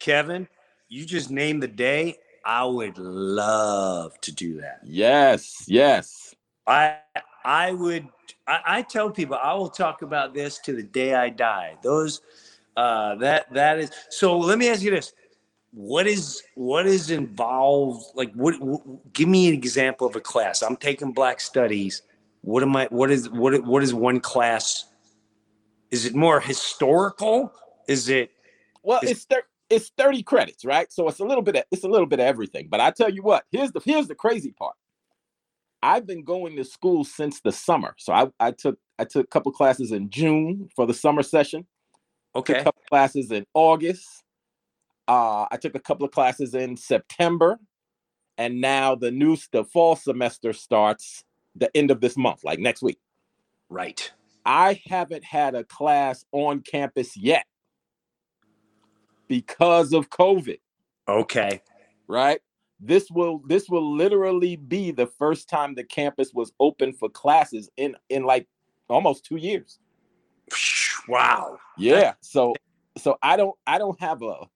Kevin, 0.00 0.48
you 0.88 1.04
just 1.04 1.30
name 1.30 1.60
the 1.60 1.68
day. 1.68 2.16
I 2.44 2.64
would 2.64 2.96
love 2.98 4.18
to 4.22 4.32
do 4.32 4.60
that. 4.60 4.80
Yes, 4.84 5.64
yes. 5.66 6.34
I 6.66 6.96
I 7.44 7.72
would 7.72 8.08
I, 8.46 8.60
I 8.66 8.82
tell 8.82 9.10
people 9.10 9.36
I 9.40 9.52
will 9.54 9.68
talk 9.68 10.02
about 10.02 10.34
this 10.34 10.58
to 10.60 10.72
the 10.72 10.82
day 10.82 11.14
I 11.14 11.28
die. 11.30 11.76
Those 11.82 12.20
uh 12.76 13.16
that 13.16 13.52
that 13.52 13.78
is 13.78 13.90
so 14.08 14.38
let 14.38 14.58
me 14.58 14.68
ask 14.68 14.82
you 14.82 14.90
this. 14.90 15.12
What 15.72 16.06
is 16.06 16.42
what 16.54 16.86
is 16.86 17.10
involved 17.10 18.06
like 18.14 18.32
what, 18.32 18.58
what 18.60 18.80
give 19.12 19.28
me 19.28 19.48
an 19.48 19.54
example 19.54 20.06
of 20.06 20.16
a 20.16 20.20
class. 20.20 20.62
I'm 20.62 20.76
taking 20.76 21.12
black 21.12 21.40
studies. 21.40 22.02
What 22.42 22.62
am 22.62 22.74
I 22.76 22.86
what 22.90 23.10
is 23.10 23.28
what 23.28 23.62
what 23.66 23.82
is 23.82 23.92
one 23.92 24.20
class? 24.20 24.86
Is 25.90 26.06
it 26.06 26.14
more 26.14 26.40
historical? 26.40 27.52
Is 27.88 28.08
it 28.08 28.30
Well, 28.82 28.98
It's- 28.98 29.16
it's 29.16 29.24
thir- 29.24 29.44
it's 29.70 29.90
30 29.96 30.22
credits, 30.22 30.64
right? 30.64 30.90
So 30.92 31.08
it's 31.08 31.20
a 31.20 31.24
little 31.24 31.42
bit 31.42 31.56
of 31.56 31.64
it's 31.70 31.84
a 31.84 31.88
little 31.88 32.06
bit 32.06 32.20
of 32.20 32.26
everything. 32.26 32.68
But 32.70 32.80
I 32.80 32.90
tell 32.90 33.10
you 33.10 33.22
what, 33.22 33.44
here's 33.50 33.72
the 33.72 33.80
here's 33.84 34.08
the 34.08 34.14
crazy 34.14 34.52
part. 34.52 34.74
I've 35.82 36.06
been 36.06 36.24
going 36.24 36.56
to 36.56 36.64
school 36.64 37.04
since 37.04 37.40
the 37.40 37.52
summer. 37.52 37.94
So 37.98 38.12
I, 38.12 38.28
I 38.40 38.50
took 38.52 38.78
I 38.98 39.04
took 39.04 39.24
a 39.24 39.28
couple 39.28 39.52
classes 39.52 39.92
in 39.92 40.10
June 40.10 40.68
for 40.74 40.86
the 40.86 40.94
summer 40.94 41.22
session. 41.22 41.66
Took 42.44 42.50
Okay. 42.50 42.60
a 42.60 42.64
couple 42.64 42.82
classes 42.88 43.30
in 43.30 43.44
August. 43.54 44.06
Uh, 45.06 45.46
I 45.50 45.56
took 45.56 45.74
a 45.74 45.80
couple 45.80 46.04
of 46.04 46.12
classes 46.12 46.54
in 46.54 46.76
September, 46.76 47.58
and 48.36 48.60
now 48.60 48.94
the 48.94 49.10
new 49.10 49.36
the 49.52 49.64
fall 49.64 49.96
semester 49.96 50.52
starts 50.52 51.24
the 51.54 51.74
end 51.76 51.90
of 51.90 52.00
this 52.00 52.16
month, 52.16 52.44
like 52.44 52.58
next 52.58 52.82
week. 52.82 52.98
Right. 53.68 54.10
I 54.44 54.80
haven't 54.86 55.24
had 55.24 55.54
a 55.54 55.64
class 55.64 56.24
on 56.32 56.60
campus 56.60 57.16
yet 57.16 57.44
because 59.28 59.92
of 59.92 60.10
COVID, 60.10 60.58
Okay. 61.08 61.62
right? 62.06 62.40
This 62.80 63.10
will 63.10 63.42
this 63.46 63.68
will 63.68 63.94
literally 63.96 64.56
be 64.56 64.92
the 64.92 65.06
first 65.06 65.48
time 65.48 65.74
the 65.74 65.84
campus 65.84 66.32
was 66.32 66.52
open 66.60 66.92
for 66.92 67.08
classes 67.08 67.68
in 67.76 67.96
in 68.08 68.24
like 68.24 68.46
almost 68.88 69.24
2 69.24 69.36
years. 69.36 69.80
Wow. 71.08 71.58
Yeah. 71.76 72.14
So 72.20 72.54
so 72.96 73.18
I 73.22 73.36
don't 73.36 73.56
I 73.66 73.78
don't 73.78 73.98
have 74.00 74.22
a 74.22 74.48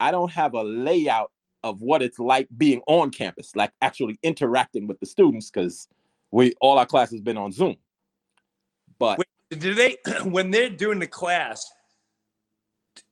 I 0.00 0.10
don't 0.10 0.30
have 0.32 0.54
a 0.54 0.62
layout 0.62 1.32
of 1.62 1.80
what 1.82 2.02
it's 2.02 2.18
like 2.18 2.48
being 2.56 2.80
on 2.86 3.10
campus, 3.10 3.54
like 3.54 3.72
actually 3.82 4.18
interacting 4.22 4.86
with 4.86 4.98
the 5.00 5.06
students 5.06 5.50
cuz 5.50 5.88
we 6.30 6.54
all 6.60 6.78
our 6.78 6.86
classes 6.86 7.20
been 7.20 7.36
on 7.36 7.52
Zoom. 7.52 7.76
But 8.98 9.20
Do 9.50 9.74
they 9.74 9.98
when 10.24 10.50
they're 10.50 10.70
doing 10.70 10.98
the 10.98 11.06
class? 11.06 11.70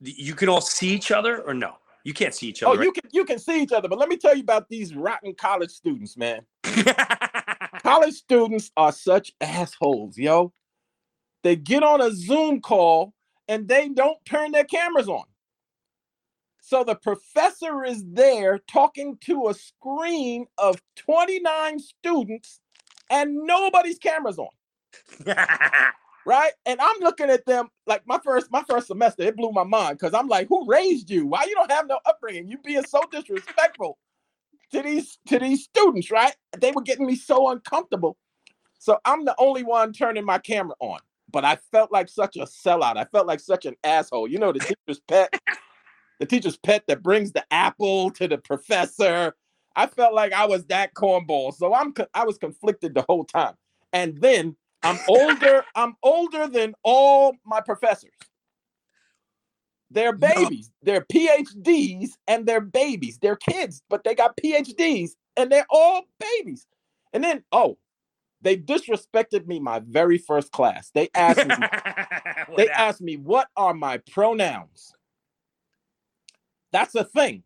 You 0.02 0.34
can 0.34 0.48
all 0.48 0.60
see 0.60 0.88
each 0.88 1.10
other 1.10 1.42
or 1.42 1.54
no? 1.54 1.76
You 2.04 2.12
can't 2.12 2.34
see 2.34 2.48
each 2.48 2.62
other. 2.62 2.70
oh, 2.70 2.74
other. 2.74 2.84
you 2.84 2.92
can 2.92 3.10
you 3.12 3.24
can 3.24 3.38
see 3.38 3.62
each 3.62 3.72
other, 3.72 3.88
but 3.88 3.98
let 3.98 4.08
me 4.08 4.16
tell 4.16 4.34
you 4.34 4.42
about 4.42 4.68
these 4.68 4.94
rotten 4.94 5.34
college 5.34 5.70
students, 5.70 6.16
man. 6.16 6.40
college 7.82 8.14
students 8.14 8.70
are 8.76 8.92
such 8.92 9.32
assholes, 9.40 10.18
yo. 10.18 10.52
They 11.42 11.56
get 11.56 11.82
on 11.82 12.00
a 12.00 12.12
Zoom 12.12 12.60
call 12.60 13.14
and 13.48 13.68
they 13.68 13.88
don't 13.88 14.18
turn 14.24 14.52
their 14.52 14.64
cameras 14.64 15.08
on. 15.08 15.24
So 16.60 16.84
the 16.84 16.94
professor 16.94 17.84
is 17.84 18.04
there 18.06 18.60
talking 18.70 19.18
to 19.22 19.48
a 19.48 19.54
screen 19.54 20.46
of 20.58 20.80
29 20.96 21.78
students 21.80 22.60
and 23.10 23.34
nobody's 23.44 23.98
cameras 23.98 24.38
on, 24.38 24.48
right? 26.26 26.52
And 26.66 26.80
I'm 26.80 27.00
looking 27.00 27.30
at 27.30 27.46
them 27.46 27.68
like 27.86 28.06
my 28.06 28.18
first 28.24 28.50
my 28.50 28.62
first 28.68 28.86
semester, 28.86 29.22
it 29.22 29.36
blew 29.36 29.52
my 29.52 29.64
mind 29.64 29.98
because 29.98 30.14
I'm 30.14 30.28
like, 30.28 30.48
who 30.48 30.66
raised 30.66 31.10
you? 31.10 31.26
Why 31.26 31.44
you 31.44 31.54
don't 31.54 31.70
have 31.70 31.86
no 31.86 31.98
upbringing? 32.06 32.48
You 32.48 32.58
being 32.58 32.84
so 32.84 33.00
disrespectful 33.10 33.98
to 34.72 34.82
these 34.82 35.18
to 35.26 35.38
these 35.38 35.64
students, 35.64 36.10
right? 36.10 36.34
They 36.58 36.72
were 36.72 36.82
getting 36.82 37.06
me 37.06 37.16
so 37.16 37.50
uncomfortable. 37.50 38.16
So 38.78 38.98
I'm 39.04 39.24
the 39.24 39.34
only 39.38 39.62
one 39.62 39.92
turning 39.92 40.24
my 40.24 40.38
camera 40.38 40.74
on. 40.80 40.98
But 41.30 41.44
I 41.44 41.56
felt 41.70 41.92
like 41.92 42.08
such 42.08 42.36
a 42.36 42.40
sellout. 42.40 42.96
I 42.96 43.04
felt 43.04 43.26
like 43.26 43.40
such 43.40 43.64
an 43.64 43.74
asshole. 43.84 44.28
You 44.28 44.38
know, 44.38 44.52
the 44.52 44.58
teacher's 44.58 45.00
pet, 45.08 45.32
the 46.20 46.26
teacher's 46.26 46.58
pet 46.58 46.84
that 46.88 47.02
brings 47.02 47.32
the 47.32 47.44
apple 47.50 48.10
to 48.12 48.28
the 48.28 48.38
professor. 48.38 49.34
I 49.74 49.86
felt 49.86 50.14
like 50.14 50.32
I 50.32 50.46
was 50.46 50.66
that 50.66 50.94
cornball. 50.94 51.54
So 51.54 51.74
I'm 51.74 51.94
I 52.12 52.24
was 52.24 52.38
conflicted 52.38 52.94
the 52.94 53.04
whole 53.08 53.24
time. 53.24 53.54
And 53.92 54.20
then 54.20 54.56
I'm 54.84 55.00
older. 55.08 55.64
I'm 55.74 55.96
older 56.02 56.48
than 56.48 56.74
all 56.84 57.34
my 57.46 57.60
professors. 57.60 58.12
They're 59.90 60.12
No. 60.18 60.34
babies. 60.34 60.70
They're 60.82 61.02
PhDs 61.02 62.10
and 62.28 62.46
they're 62.46 62.60
babies. 62.60 63.18
They're 63.20 63.36
kids, 63.36 63.82
but 63.90 64.04
they 64.04 64.14
got 64.14 64.36
PhDs 64.36 65.12
and 65.36 65.50
they're 65.52 65.66
all 65.70 66.04
babies. 66.20 66.66
And 67.12 67.22
then, 67.24 67.44
oh, 67.52 67.78
they 68.42 68.56
disrespected 68.56 69.46
me 69.46 69.60
my 69.60 69.80
very 69.80 70.18
first 70.18 70.52
class. 70.52 70.90
They 70.94 71.10
asked 71.14 71.44
me, 71.46 71.72
they 72.56 72.70
asked 72.76 73.02
me, 73.02 73.16
what 73.16 73.48
are 73.56 73.74
my 73.74 73.98
pronouns? 74.12 74.94
That's 76.72 76.94
a 76.94 77.04
thing. 77.04 77.44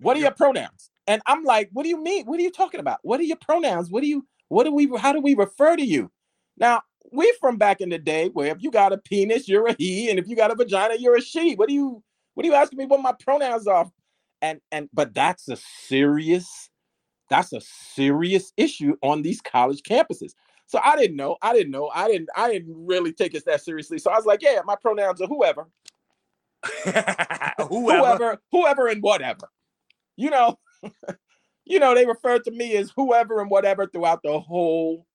What 0.00 0.16
are 0.16 0.20
your 0.20 0.32
pronouns? 0.32 0.90
And 1.06 1.22
I'm 1.26 1.44
like, 1.44 1.70
what 1.72 1.84
do 1.84 1.90
you 1.90 2.02
mean? 2.02 2.26
What 2.26 2.40
are 2.40 2.42
you 2.42 2.50
talking 2.52 2.80
about? 2.80 3.00
What 3.02 3.20
are 3.20 3.24
your 3.24 3.38
pronouns? 3.38 3.90
What 3.90 4.02
do 4.02 4.08
you, 4.08 4.26
what 4.48 4.64
do 4.64 4.72
we, 4.72 4.90
how 4.98 5.12
do 5.12 5.20
we 5.20 5.34
refer 5.34 5.76
to 5.76 5.84
you? 5.84 6.10
Now, 6.56 6.82
we 7.12 7.32
from 7.40 7.56
back 7.56 7.80
in 7.80 7.88
the 7.88 7.98
day 7.98 8.28
where 8.28 8.54
if 8.54 8.62
you 8.62 8.70
got 8.70 8.92
a 8.92 8.98
penis, 8.98 9.48
you're 9.48 9.66
a 9.66 9.74
he, 9.74 10.10
and 10.10 10.18
if 10.18 10.28
you 10.28 10.36
got 10.36 10.50
a 10.50 10.54
vagina, 10.54 10.94
you're 10.98 11.16
a 11.16 11.22
she. 11.22 11.54
What 11.54 11.68
do 11.68 11.74
you, 11.74 12.02
what 12.34 12.44
are 12.44 12.48
you 12.48 12.54
asking 12.54 12.78
me 12.78 12.86
what 12.86 13.00
my 13.00 13.14
pronouns 13.20 13.66
are? 13.66 13.90
And, 14.42 14.60
and, 14.72 14.88
but 14.92 15.14
that's 15.14 15.48
a 15.48 15.56
serious, 15.56 16.70
that's 17.30 17.52
a 17.52 17.60
serious 17.60 18.52
issue 18.56 18.96
on 19.02 19.22
these 19.22 19.40
college 19.40 19.82
campuses. 19.82 20.32
So 20.66 20.80
I 20.82 20.96
didn't 20.96 21.16
know. 21.16 21.36
I 21.42 21.52
didn't 21.52 21.72
know. 21.72 21.90
I 21.94 22.08
didn't. 22.08 22.28
I 22.36 22.50
didn't 22.50 22.74
really 22.74 23.12
take 23.12 23.34
it 23.34 23.44
that 23.46 23.62
seriously. 23.62 23.98
So 23.98 24.10
I 24.10 24.16
was 24.16 24.24
like, 24.24 24.42
yeah, 24.42 24.60
my 24.64 24.76
pronouns 24.76 25.20
are 25.20 25.28
whoever, 25.28 25.68
Whoever. 26.84 27.58
whoever, 27.68 28.38
whoever, 28.50 28.88
and 28.88 29.02
whatever. 29.02 29.48
You 30.16 30.30
know, 30.30 30.58
you 31.64 31.78
know, 31.78 31.94
they 31.94 32.06
referred 32.06 32.44
to 32.44 32.50
me 32.50 32.76
as 32.76 32.92
whoever 32.96 33.40
and 33.40 33.50
whatever 33.50 33.86
throughout 33.86 34.22
the 34.22 34.38
whole 34.40 35.06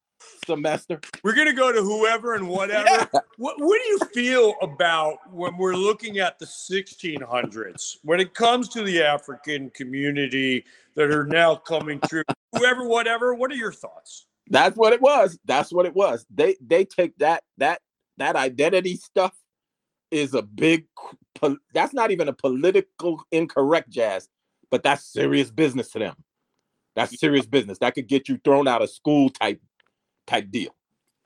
semester. 0.46 1.00
We're 1.24 1.36
gonna 1.36 1.54
go 1.54 1.72
to 1.72 1.82
whoever 1.82 2.34
and 2.36 2.48
whatever. 2.50 2.88
Yeah. 2.90 3.06
What, 3.38 3.56
what 3.60 3.82
do 3.82 3.88
you 3.88 4.00
feel 4.14 4.56
about 4.62 5.18
when 5.32 5.58
we're 5.58 5.76
looking 5.76 6.20
at 6.20 6.40
the 6.40 6.46
1600s 6.46 7.98
when 8.04 8.20
it 8.20 8.34
comes 8.34 8.70
to 8.70 8.84
the 8.84 9.02
African 9.04 9.70
community 9.72 10.66
that 10.96 11.12
are 11.12 11.26
now 11.26 11.56
coming 11.56 12.00
through? 12.02 12.24
Whoever, 12.58 12.88
whatever. 12.88 13.34
What 13.34 13.52
are 13.52 13.56
your 13.56 13.74
thoughts? 13.74 14.28
That's 14.50 14.76
what 14.76 14.94
it 14.94 15.02
was. 15.02 15.38
That's 15.46 15.72
what 15.72 15.86
it 15.86 15.94
was. 15.94 16.26
They 16.34 16.56
they 16.62 16.86
take 16.86 17.18
that 17.20 17.44
that 17.58 17.82
that 18.18 18.36
identity 18.36 18.96
stuff 18.96 19.36
is 20.12 20.34
a 20.34 20.42
big. 20.42 20.86
That's 21.74 21.94
not 21.94 22.12
even 22.12 22.28
a 22.28 22.34
political 22.34 23.24
incorrect 23.32 23.90
jazz, 23.92 24.28
but 24.72 24.84
that's 24.84 25.06
serious 25.06 25.52
business 25.52 25.92
to 25.92 26.00
them. 26.00 26.16
That's 26.96 27.20
serious 27.20 27.46
business. 27.46 27.78
That 27.80 27.96
could 27.96 28.08
get 28.08 28.30
you 28.30 28.40
thrown 28.44 28.68
out 28.68 28.82
of 28.82 28.90
school 28.90 29.30
type 29.30 29.62
type 30.28 30.52
deal. 30.52 30.76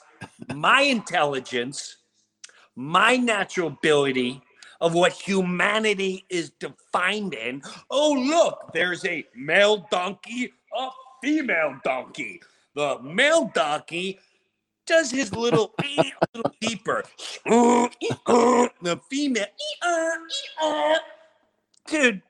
my 0.53 0.81
intelligence, 0.81 1.95
my 2.75 3.15
natural 3.15 3.69
ability 3.69 4.41
of 4.81 4.93
what 4.93 5.13
humanity 5.13 6.25
is 6.29 6.49
defined 6.51 7.33
in. 7.33 7.61
Oh, 7.89 8.11
look, 8.13 8.71
there's 8.73 9.03
a 9.05 9.25
male 9.35 9.87
donkey, 9.91 10.53
a 10.77 10.89
female 11.21 11.77
donkey. 11.83 12.41
The 12.75 12.99
male 13.01 13.51
donkey 13.53 14.19
does 14.85 15.11
his 15.11 15.33
little 15.33 15.73
a 15.83 16.11
little 16.33 16.53
deeper. 16.61 17.03
The 17.45 18.99
female, 19.09 19.45
dude. 21.87 22.21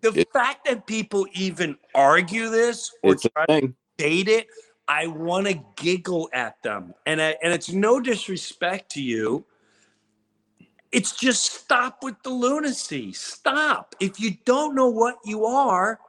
The 0.00 0.12
It- 0.20 0.32
fact 0.32 0.64
that 0.66 0.86
people 0.86 1.26
even 1.32 1.76
argue 1.94 2.48
this 2.48 2.92
or 3.02 3.14
try 3.14 3.46
to 3.60 3.72
date 3.96 4.28
it, 4.28 4.48
I 4.88 5.06
want 5.06 5.46
to 5.46 5.62
giggle 5.76 6.28
at 6.32 6.60
them, 6.62 6.92
and 7.06 7.22
I, 7.22 7.36
and 7.42 7.52
it's 7.52 7.70
no 7.70 8.00
disrespect 8.00 8.90
to 8.92 9.02
you. 9.02 9.44
It's 10.90 11.12
just 11.12 11.44
stop 11.44 12.02
with 12.02 12.20
the 12.24 12.30
lunacy. 12.30 13.12
Stop. 13.12 13.94
If 14.00 14.18
you 14.20 14.36
don't 14.44 14.74
know 14.74 14.88
what 14.88 15.16
you 15.24 15.46
are, 15.46 16.00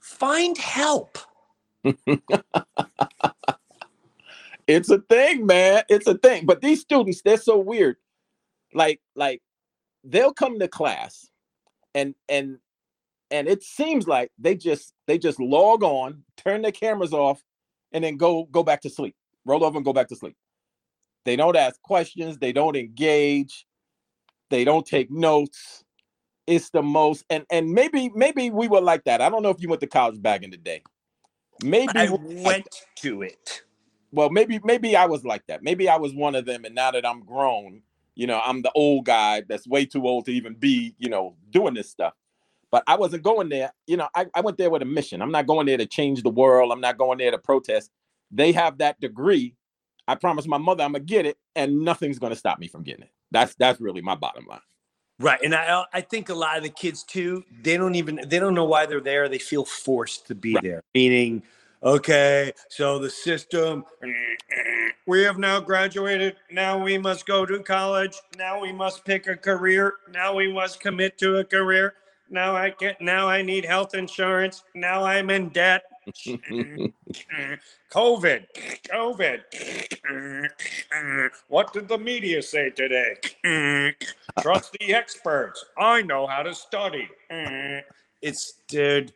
find 0.00 0.56
help. 0.56 1.18
It's 4.66 4.90
a 4.90 4.98
thing, 4.98 5.46
man. 5.46 5.82
It's 5.88 6.06
a 6.06 6.16
thing. 6.18 6.46
But 6.46 6.60
these 6.60 6.80
students, 6.80 7.22
they're 7.22 7.36
so 7.36 7.58
weird. 7.58 7.96
Like, 8.74 9.00
like 9.16 9.42
they'll 10.04 10.32
come 10.34 10.58
to 10.60 10.68
class 10.68 11.28
and 11.94 12.14
and 12.28 12.58
and 13.30 13.48
it 13.48 13.62
seems 13.62 14.08
like 14.08 14.30
they 14.38 14.56
just 14.56 14.94
they 15.06 15.18
just 15.18 15.40
log 15.40 15.82
on, 15.84 16.24
turn 16.36 16.62
their 16.62 16.72
cameras 16.72 17.12
off, 17.14 17.42
and 17.92 18.04
then 18.04 18.16
go 18.16 18.44
go 18.46 18.62
back 18.62 18.82
to 18.82 18.90
sleep. 18.90 19.16
Roll 19.46 19.64
over 19.64 19.78
and 19.78 19.84
go 19.84 19.92
back 19.92 20.08
to 20.08 20.16
sleep. 20.16 20.36
They 21.24 21.36
don't 21.36 21.56
ask 21.56 21.80
questions. 21.82 22.38
They 22.38 22.52
don't 22.52 22.76
engage. 22.76 23.66
They 24.50 24.64
don't 24.64 24.86
take 24.86 25.10
notes. 25.10 25.84
It's 26.46 26.70
the 26.70 26.82
most 26.82 27.24
and 27.30 27.44
and 27.50 27.72
maybe 27.72 28.10
maybe 28.14 28.50
we 28.50 28.68
were 28.68 28.80
like 28.82 29.04
that. 29.04 29.20
I 29.20 29.30
don't 29.30 29.42
know 29.42 29.50
if 29.50 29.60
you 29.60 29.68
went 29.68 29.80
to 29.82 29.86
college 29.88 30.20
back 30.22 30.42
in 30.42 30.50
the 30.50 30.56
day. 30.58 30.82
Maybe 31.60 31.92
I 31.94 32.06
we 32.06 32.10
were 32.10 32.18
like 32.44 32.44
went 32.44 32.68
to 32.98 33.22
it. 33.22 33.62
well 34.12 34.30
maybe 34.30 34.60
maybe 34.64 34.96
i 34.96 35.06
was 35.06 35.24
like 35.24 35.46
that. 35.48 35.62
Maybe 35.62 35.88
i 35.88 35.96
was 35.96 36.14
one 36.14 36.34
of 36.34 36.46
them 36.46 36.64
and 36.64 36.74
now 36.74 36.90
that 36.92 37.06
i'm 37.06 37.24
grown 37.24 37.82
you 38.14 38.26
know 38.26 38.40
i'm 38.44 38.62
the 38.62 38.72
old 38.74 39.06
guy 39.06 39.42
that's 39.48 39.66
way 39.66 39.86
too 39.86 40.06
old 40.06 40.26
to 40.26 40.32
even 40.32 40.54
be 40.54 40.94
you 40.98 41.08
know 41.10 41.36
doing 41.50 41.74
this 41.74 41.90
stuff. 41.90 42.14
But 42.70 42.84
i 42.86 42.96
wasn't 42.96 43.22
going 43.24 43.48
there 43.50 43.72
you 43.86 43.96
know 43.98 44.08
I, 44.14 44.26
I 44.34 44.40
went 44.42 44.58
there 44.58 44.70
with 44.70 44.82
a 44.82 44.86
mission. 44.86 45.22
I'm 45.22 45.32
not 45.32 45.46
going 45.46 45.66
there 45.66 45.78
to 45.78 45.86
change 45.86 46.22
the 46.22 46.30
world. 46.30 46.72
I'm 46.72 46.80
not 46.80 46.98
going 46.98 47.18
there 47.18 47.30
to 47.32 47.38
protest. 47.38 47.90
They 48.30 48.52
have 48.52 48.78
that 48.78 49.00
degree. 49.00 49.54
I 50.08 50.16
promised 50.16 50.48
my 50.48 50.58
mother 50.58 50.84
i'm 50.84 50.92
gonna 50.92 51.04
get 51.04 51.26
it 51.26 51.38
and 51.56 51.80
nothing's 51.80 52.18
gonna 52.18 52.36
stop 52.36 52.58
me 52.58 52.68
from 52.68 52.82
getting 52.84 53.04
it. 53.04 53.12
That's 53.32 53.54
that's 53.56 53.80
really 53.80 54.02
my 54.02 54.14
bottom 54.16 54.46
line 54.46 54.60
Right. 55.22 55.40
And 55.42 55.54
I 55.54 55.68
uh, 55.68 55.84
I 55.92 56.00
think 56.00 56.28
a 56.28 56.34
lot 56.34 56.56
of 56.56 56.62
the 56.62 56.68
kids 56.68 57.02
too, 57.02 57.44
they 57.62 57.76
don't 57.76 57.94
even 57.94 58.20
they 58.26 58.38
don't 58.38 58.54
know 58.54 58.64
why 58.64 58.86
they're 58.86 59.00
there. 59.00 59.28
They 59.28 59.38
feel 59.38 59.64
forced 59.64 60.26
to 60.28 60.34
be 60.34 60.54
Right. 60.54 60.62
there. 60.62 60.82
Meaning, 60.94 61.42
okay, 61.82 62.52
so 62.68 62.98
the 62.98 63.10
system 63.10 63.84
we 65.06 65.22
have 65.22 65.38
now 65.38 65.60
graduated. 65.60 66.36
Now 66.50 66.82
we 66.82 66.98
must 66.98 67.26
go 67.26 67.44
to 67.46 67.60
college. 67.60 68.16
Now 68.36 68.60
we 68.60 68.72
must 68.72 69.04
pick 69.04 69.26
a 69.26 69.36
career. 69.36 69.94
Now 70.12 70.34
we 70.34 70.52
must 70.52 70.80
commit 70.80 71.18
to 71.18 71.38
a 71.38 71.44
career. 71.44 71.94
Now 72.30 72.56
I 72.56 72.70
get 72.70 73.00
now 73.00 73.28
I 73.28 73.42
need 73.42 73.64
health 73.64 73.94
insurance. 73.94 74.64
Now 74.74 75.04
I'm 75.04 75.30
in 75.30 75.48
debt. 75.50 75.84
COVID, 77.92 78.44
COVID. 78.88 79.40
What 81.48 81.72
did 81.72 81.88
the 81.88 81.98
media 81.98 82.42
say 82.42 82.70
today? 82.70 83.16
Trust 84.40 84.76
the 84.80 84.94
experts. 84.94 85.64
I 85.78 86.02
know 86.02 86.26
how 86.26 86.42
to 86.42 86.54
study. 86.54 87.08
It's 88.20 88.54
dude. 88.68 89.12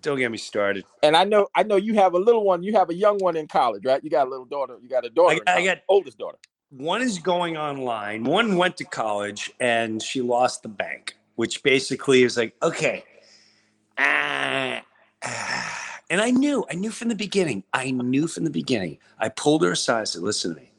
Don't 0.00 0.18
get 0.18 0.30
me 0.30 0.38
started. 0.38 0.84
and 1.02 1.14
i 1.14 1.22
know 1.22 1.48
i 1.54 1.62
know 1.62 1.76
you 1.76 1.92
have 1.94 2.14
a 2.14 2.18
little 2.18 2.44
one 2.44 2.62
you 2.62 2.72
have 2.72 2.88
a 2.88 2.94
young 2.94 3.18
one 3.18 3.36
in 3.36 3.46
college 3.46 3.84
right 3.84 4.02
you 4.02 4.08
got 4.08 4.26
a 4.26 4.30
little 4.30 4.46
daughter 4.46 4.78
you 4.82 4.88
got 4.88 5.04
a 5.04 5.10
daughter 5.10 5.38
I- 5.46 5.58
I 5.58 5.64
got- 5.66 5.80
oldest 5.86 6.16
daughter 6.16 6.38
One 6.70 7.02
is 7.02 7.18
going 7.18 7.58
online. 7.58 8.24
One 8.24 8.56
went 8.56 8.78
to 8.78 8.84
college 8.84 9.50
and 9.60 10.02
she 10.02 10.22
lost 10.22 10.62
the 10.62 10.70
bank, 10.70 11.14
which 11.36 11.62
basically 11.62 12.22
is 12.22 12.38
like, 12.38 12.54
okay. 12.62 13.04
ah, 13.98 14.80
and 16.10 16.20
I 16.20 16.30
knew, 16.30 16.64
I 16.70 16.74
knew 16.74 16.90
from 16.90 17.08
the 17.08 17.14
beginning. 17.14 17.64
I 17.72 17.90
knew 17.90 18.26
from 18.26 18.44
the 18.44 18.50
beginning. 18.50 18.98
I 19.18 19.28
pulled 19.28 19.62
her 19.62 19.72
aside. 19.72 19.98
and 19.98 20.08
said, 20.08 20.22
listen 20.22 20.54
to 20.54 20.60
me. 20.60 20.72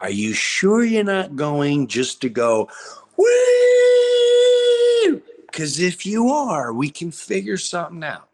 Are 0.00 0.10
you 0.10 0.32
sure 0.32 0.82
you're 0.82 1.04
not 1.04 1.36
going 1.36 1.86
just 1.86 2.22
to 2.22 2.30
go? 2.30 2.68
Because 5.46 5.78
if 5.80 6.06
you 6.06 6.30
are, 6.30 6.72
we 6.72 6.88
can 6.88 7.10
figure 7.10 7.58
something 7.58 8.02
out. 8.02 8.28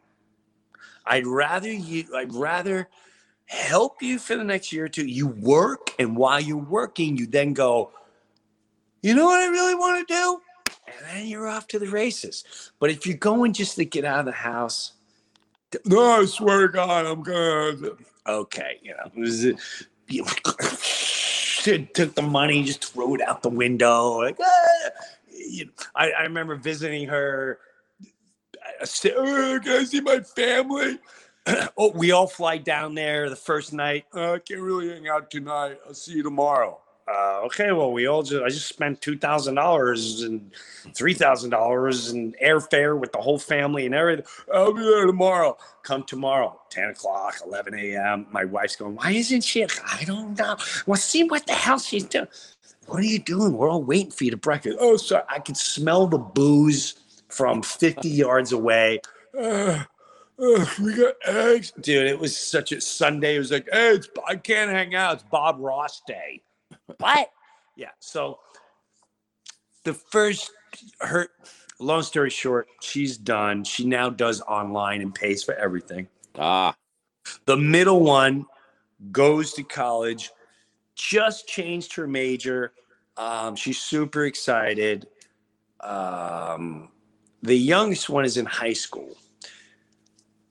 I'd 1.05 1.27
rather 1.27 1.71
you, 1.71 2.05
I'd 2.15 2.33
rather 2.33 2.87
help 3.47 4.01
you 4.01 4.19
for 4.19 4.35
the 4.35 4.43
next 4.43 4.71
year 4.71 4.85
or 4.85 4.89
two. 4.89 5.05
You 5.05 5.27
work, 5.27 5.93
and 5.99 6.15
while 6.15 6.39
you're 6.39 6.57
working, 6.57 7.17
you 7.17 7.27
then 7.27 7.53
go, 7.53 7.91
you 9.01 9.15
know 9.15 9.25
what 9.25 9.41
I 9.41 9.47
really 9.47 9.75
want 9.75 10.07
to 10.07 10.13
do? 10.13 10.41
And 10.87 11.05
then 11.05 11.27
you're 11.27 11.47
off 11.47 11.67
to 11.67 11.79
the 11.79 11.87
races. 11.87 12.71
But 12.79 12.89
if 12.89 13.05
you're 13.05 13.17
going 13.17 13.53
just 13.53 13.75
to 13.75 13.85
get 13.85 14.05
out 14.05 14.19
of 14.19 14.25
the 14.25 14.31
house, 14.31 14.93
no, 15.85 16.21
I 16.21 16.25
swear 16.25 16.67
to 16.67 16.73
God, 16.73 17.05
I'm 17.05 17.23
gonna. 17.23 17.91
Okay, 18.25 18.79
you 18.81 18.91
know, 18.91 19.11
it, 19.15 19.59
you 20.07 20.25
took 21.93 22.15
the 22.15 22.21
money, 22.21 22.63
just 22.63 22.85
threw 22.85 23.15
it 23.15 23.21
out 23.21 23.41
the 23.41 23.49
window. 23.49 24.19
Like, 24.21 24.37
ah. 24.41 24.89
You 25.29 25.65
know, 25.65 25.71
I, 25.95 26.11
I 26.11 26.23
remember 26.23 26.55
visiting 26.55 27.07
her. 27.07 27.59
I 28.81 28.85
said, 28.85 29.13
oh, 29.15 29.59
can 29.63 29.81
I 29.81 29.83
see 29.83 30.01
my 30.01 30.19
family? 30.19 30.99
oh, 31.77 31.91
we 31.95 32.11
all 32.11 32.27
fly 32.27 32.57
down 32.57 32.95
there 32.95 33.29
the 33.29 33.35
first 33.35 33.73
night. 33.73 34.05
Uh, 34.13 34.33
I 34.33 34.39
can't 34.39 34.61
really 34.61 34.89
hang 34.89 35.07
out 35.07 35.31
tonight. 35.31 35.77
I'll 35.85 35.93
see 35.93 36.13
you 36.13 36.23
tomorrow. 36.23 36.79
Uh, 37.07 37.41
okay, 37.45 37.71
well, 37.71 37.93
we 37.93 38.05
all 38.05 38.21
just 38.21 38.43
I 38.43 38.49
just 38.49 38.67
spent 38.67 38.99
two 39.01 39.17
thousand 39.17 39.55
dollars 39.55 40.23
and 40.23 40.51
three 40.93 41.13
thousand 41.13 41.51
dollars 41.51 42.11
in 42.11 42.35
airfare 42.43 42.99
with 42.99 43.13
the 43.13 43.19
whole 43.19 43.39
family 43.39 43.85
and 43.85 43.95
everything. 43.95 44.25
I'll 44.53 44.73
be 44.73 44.81
there 44.81 45.05
tomorrow. 45.05 45.57
Come 45.83 46.03
tomorrow, 46.03 46.59
ten 46.69 46.89
o'clock, 46.89 47.35
eleven 47.45 47.75
a.m. 47.79 48.27
My 48.31 48.43
wife's 48.43 48.75
going. 48.75 48.95
Why 48.95 49.11
isn't 49.11 49.41
she? 49.41 49.63
I 49.63 50.03
don't 50.05 50.37
know. 50.37 50.57
Well, 50.85 50.97
see 50.97 51.23
what 51.23 51.47
the 51.47 51.53
hell 51.53 51.79
she's 51.79 52.03
doing. 52.03 52.27
What 52.87 52.99
are 52.99 53.05
you 53.05 53.19
doing? 53.19 53.53
We're 53.53 53.69
all 53.69 53.83
waiting 53.83 54.11
for 54.11 54.25
you 54.25 54.31
to 54.31 54.37
breakfast. 54.37 54.77
Oh, 54.79 54.97
sorry. 54.97 55.23
I 55.29 55.39
could 55.39 55.57
smell 55.57 56.07
the 56.07 56.17
booze 56.17 56.95
from 57.29 57.61
fifty 57.61 58.09
yards 58.09 58.51
away. 58.51 58.99
Uh, 60.39 60.63
we 60.83 60.93
got 60.93 61.15
eggs, 61.25 61.71
dude. 61.81 62.05
It 62.05 62.19
was 62.19 62.37
such 62.37 62.71
a 62.71 62.79
Sunday. 62.79 63.37
It 63.37 63.39
was 63.39 63.51
like, 63.51 63.67
hey, 63.73 63.99
I 64.27 64.35
can't 64.35 64.69
hang 64.69 64.93
out. 64.93 65.15
It's 65.15 65.23
Bob 65.23 65.55
Ross 65.59 66.03
Day. 66.05 66.43
What? 66.99 67.29
Yeah. 67.75 67.89
So 67.99 68.39
the 69.83 69.93
first, 69.93 70.51
her, 71.01 71.29
long 71.79 72.01
story 72.01 72.29
short, 72.29 72.67
she's 72.81 73.17
done. 73.17 73.63
She 73.63 73.85
now 73.85 74.09
does 74.09 74.41
online 74.41 75.01
and 75.01 75.13
pays 75.13 75.43
for 75.43 75.53
everything. 75.55 76.07
ah 76.37 76.75
The 77.45 77.57
middle 77.57 78.01
one 78.01 78.45
goes 79.11 79.53
to 79.53 79.63
college, 79.63 80.31
just 80.95 81.47
changed 81.47 81.93
her 81.95 82.07
major. 82.07 82.73
Um, 83.17 83.55
she's 83.55 83.79
super 83.79 84.25
excited. 84.25 85.07
Um, 85.79 86.89
the 87.43 87.57
youngest 87.57 88.09
one 88.09 88.25
is 88.25 88.37
in 88.37 88.45
high 88.45 88.73
school. 88.73 89.15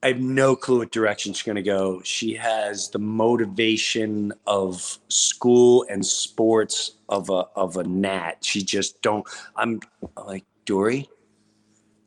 I 0.03 0.09
have 0.09 0.21
no 0.21 0.55
clue 0.55 0.79
what 0.79 0.93
direction 0.93 1.33
she's 1.33 1.43
going 1.43 1.57
to 1.57 1.63
go. 1.63 2.01
She 2.03 2.35
has 2.35 2.91
the 2.91 2.99
motivation 2.99 4.33
of 4.47 4.99
school 5.09 5.87
and 5.89 6.05
sports 6.05 6.93
of 7.09 7.31
a 7.31 7.45
of 7.57 7.77
a 7.77 7.85
gnat. 7.85 8.45
She 8.45 8.63
just 8.63 9.01
don't. 9.03 9.27
I'm 9.57 9.81
like 10.17 10.45
Dory. 10.65 11.09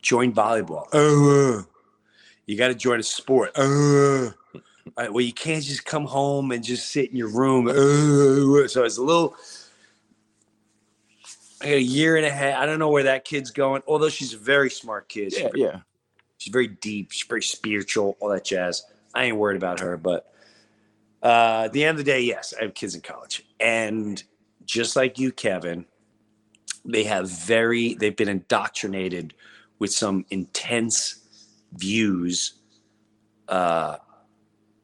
Join 0.01 0.31
volleyball. 0.31 0.87
Oh, 0.93 1.65
you 2.45 2.57
got 2.57 2.69
to 2.69 2.75
join 2.75 2.99
a 2.99 3.03
sport. 3.03 3.51
All 3.57 5.03
right, 5.03 5.13
well, 5.13 5.25
you 5.25 5.33
can't 5.33 5.63
just 5.63 5.85
come 5.85 6.05
home 6.05 6.51
and 6.51 6.63
just 6.63 6.89
sit 6.89 7.09
in 7.09 7.17
your 7.17 7.29
room. 7.29 7.67
Uh, 7.67 8.67
so 8.67 8.83
it's 8.85 8.97
a 8.97 9.03
little. 9.03 9.35
I 11.61 11.65
got 11.65 11.73
a 11.73 11.81
year 11.81 12.15
and 12.15 12.25
a 12.25 12.29
half. 12.29 12.57
I 12.57 12.65
don't 12.65 12.79
know 12.79 12.89
where 12.89 13.03
that 13.03 13.25
kid's 13.25 13.51
going. 13.51 13.81
Although 13.87 14.09
she's 14.09 14.33
a 14.33 14.37
very 14.37 14.69
smart 14.69 15.09
kid. 15.09 15.33
Yeah 15.35 15.49
yeah 15.53 15.79
She's 16.39 16.51
very 16.51 16.67
deep. 16.67 17.11
She's 17.11 17.27
very 17.27 17.43
spiritual. 17.43 18.17
All 18.19 18.29
that 18.29 18.45
jazz. 18.45 18.83
I 19.13 19.25
ain't 19.25 19.37
worried 19.37 19.57
about 19.57 19.81
her. 19.81 19.97
But 19.97 20.31
uh, 21.21 21.63
at 21.65 21.73
the 21.73 21.83
end 21.83 21.99
of 21.99 22.05
the 22.05 22.11
day, 22.11 22.21
yes, 22.21 22.53
I 22.57 22.63
have 22.63 22.73
kids 22.73 22.95
in 22.95 23.01
college, 23.01 23.45
and 23.59 24.23
just 24.65 24.95
like 24.95 25.19
you, 25.19 25.31
Kevin, 25.33 25.85
they 26.85 27.03
have 27.03 27.29
very. 27.29 27.93
They've 27.93 28.15
been 28.15 28.29
indoctrinated 28.29 29.33
with 29.79 29.91
some 29.91 30.25
intense 30.29 31.19
views 31.73 32.53
uh, 33.49 33.97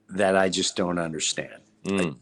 that 0.10 0.36
I 0.36 0.49
just 0.49 0.76
don't 0.76 0.99
understand. 0.99 1.62
Mm. 1.86 2.18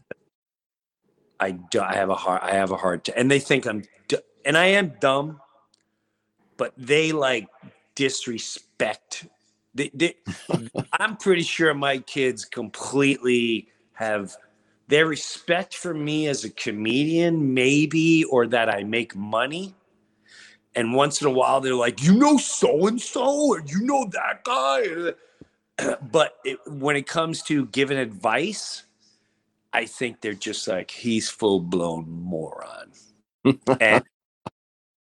I, 1.40 1.50
do, 1.50 1.80
I 1.80 1.94
have 1.94 2.10
a 2.10 2.14
hard 2.14 2.40
I 2.42 2.52
have 2.52 2.70
a 2.70 2.76
hard 2.76 3.04
time, 3.04 3.14
and 3.18 3.30
they 3.30 3.40
think 3.40 3.66
I'm 3.66 3.82
d- 4.06 4.18
and 4.44 4.56
I 4.56 4.66
am 4.66 4.92
dumb, 5.00 5.40
but 6.56 6.72
they 6.76 7.10
like 7.10 7.48
disrespect. 7.94 9.26
They, 9.74 9.90
they, 9.94 10.16
I'm 10.92 11.16
pretty 11.16 11.42
sure 11.42 11.74
my 11.74 11.98
kids 11.98 12.44
completely 12.44 13.68
have 13.94 14.36
their 14.88 15.06
respect 15.06 15.74
for 15.74 15.94
me 15.94 16.28
as 16.28 16.44
a 16.44 16.50
comedian, 16.50 17.54
maybe, 17.54 18.24
or 18.24 18.46
that 18.48 18.68
I 18.68 18.84
make 18.84 19.16
money. 19.16 19.74
And 20.74 20.92
once 20.92 21.20
in 21.20 21.28
a 21.28 21.30
while, 21.30 21.60
they're 21.60 21.74
like, 21.74 22.02
"You 22.02 22.14
know 22.14 22.36
so 22.36 22.86
and 22.86 23.00
so, 23.00 23.54
and 23.54 23.70
you 23.70 23.80
know 23.82 24.06
that 24.12 24.42
guy." 24.44 25.14
but 26.12 26.36
it, 26.44 26.58
when 26.66 26.96
it 26.96 27.06
comes 27.06 27.42
to 27.42 27.66
giving 27.66 27.98
advice, 27.98 28.84
I 29.72 29.86
think 29.86 30.20
they're 30.20 30.34
just 30.34 30.66
like 30.68 30.90
he's 30.90 31.30
full 31.30 31.60
blown 31.60 32.08
moron, 32.08 32.92
and 33.80 34.04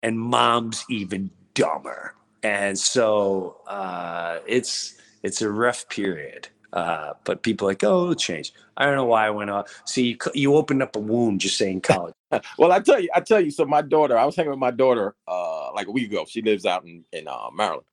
and 0.03 0.19
mom's 0.19 0.85
even 0.89 1.31
dumber, 1.53 2.15
and 2.43 2.77
so 2.77 3.61
uh, 3.67 4.39
it's 4.47 4.95
it's 5.23 5.41
a 5.41 5.49
rough 5.49 5.87
period. 5.89 6.49
Uh, 6.73 7.13
but 7.23 7.43
people 7.43 7.65
like, 7.65 7.83
oh, 7.83 8.03
it'll 8.03 8.15
change. 8.15 8.53
I 8.75 8.85
don't 8.85 8.95
know 8.95 9.05
why 9.05 9.25
I 9.25 9.29
went 9.29 9.49
off. 9.49 9.81
See, 9.85 10.09
you, 10.09 10.17
you 10.33 10.55
opened 10.55 10.83
up 10.83 10.95
a 10.95 10.99
wound 10.99 11.39
just 11.39 11.57
saying 11.57 11.81
college. 11.81 12.13
well 12.57 12.73
i 12.73 12.79
tell 12.81 12.99
you 12.99 13.07
i 13.15 13.21
tell 13.21 13.39
you 13.39 13.49
so 13.49 13.63
my 13.63 13.81
daughter 13.81 14.17
i 14.17 14.25
was 14.25 14.35
hanging 14.35 14.49
with 14.49 14.59
my 14.59 14.69
daughter 14.69 15.15
uh 15.29 15.71
like 15.73 15.87
a 15.87 15.91
week 15.91 16.11
ago 16.11 16.25
she 16.27 16.41
lives 16.41 16.65
out 16.65 16.83
in 16.83 17.05
in 17.13 17.25
uh, 17.25 17.47
maryland 17.55 17.85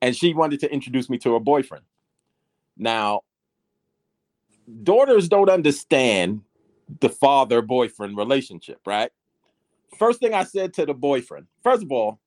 and 0.00 0.16
she 0.16 0.32
wanted 0.32 0.58
to 0.58 0.72
introduce 0.72 1.10
me 1.10 1.18
to 1.18 1.34
her 1.34 1.38
boyfriend 1.38 1.84
now 2.78 3.20
daughters 4.82 5.28
don't 5.28 5.50
understand 5.50 6.40
the 7.00 7.08
father 7.08 7.62
boyfriend 7.62 8.16
relationship, 8.16 8.80
right? 8.86 9.10
First 9.98 10.20
thing 10.20 10.34
I 10.34 10.44
said 10.44 10.74
to 10.74 10.86
the 10.86 10.94
boyfriend, 10.94 11.46
first 11.62 11.82
of 11.82 11.92
all, 11.92 12.20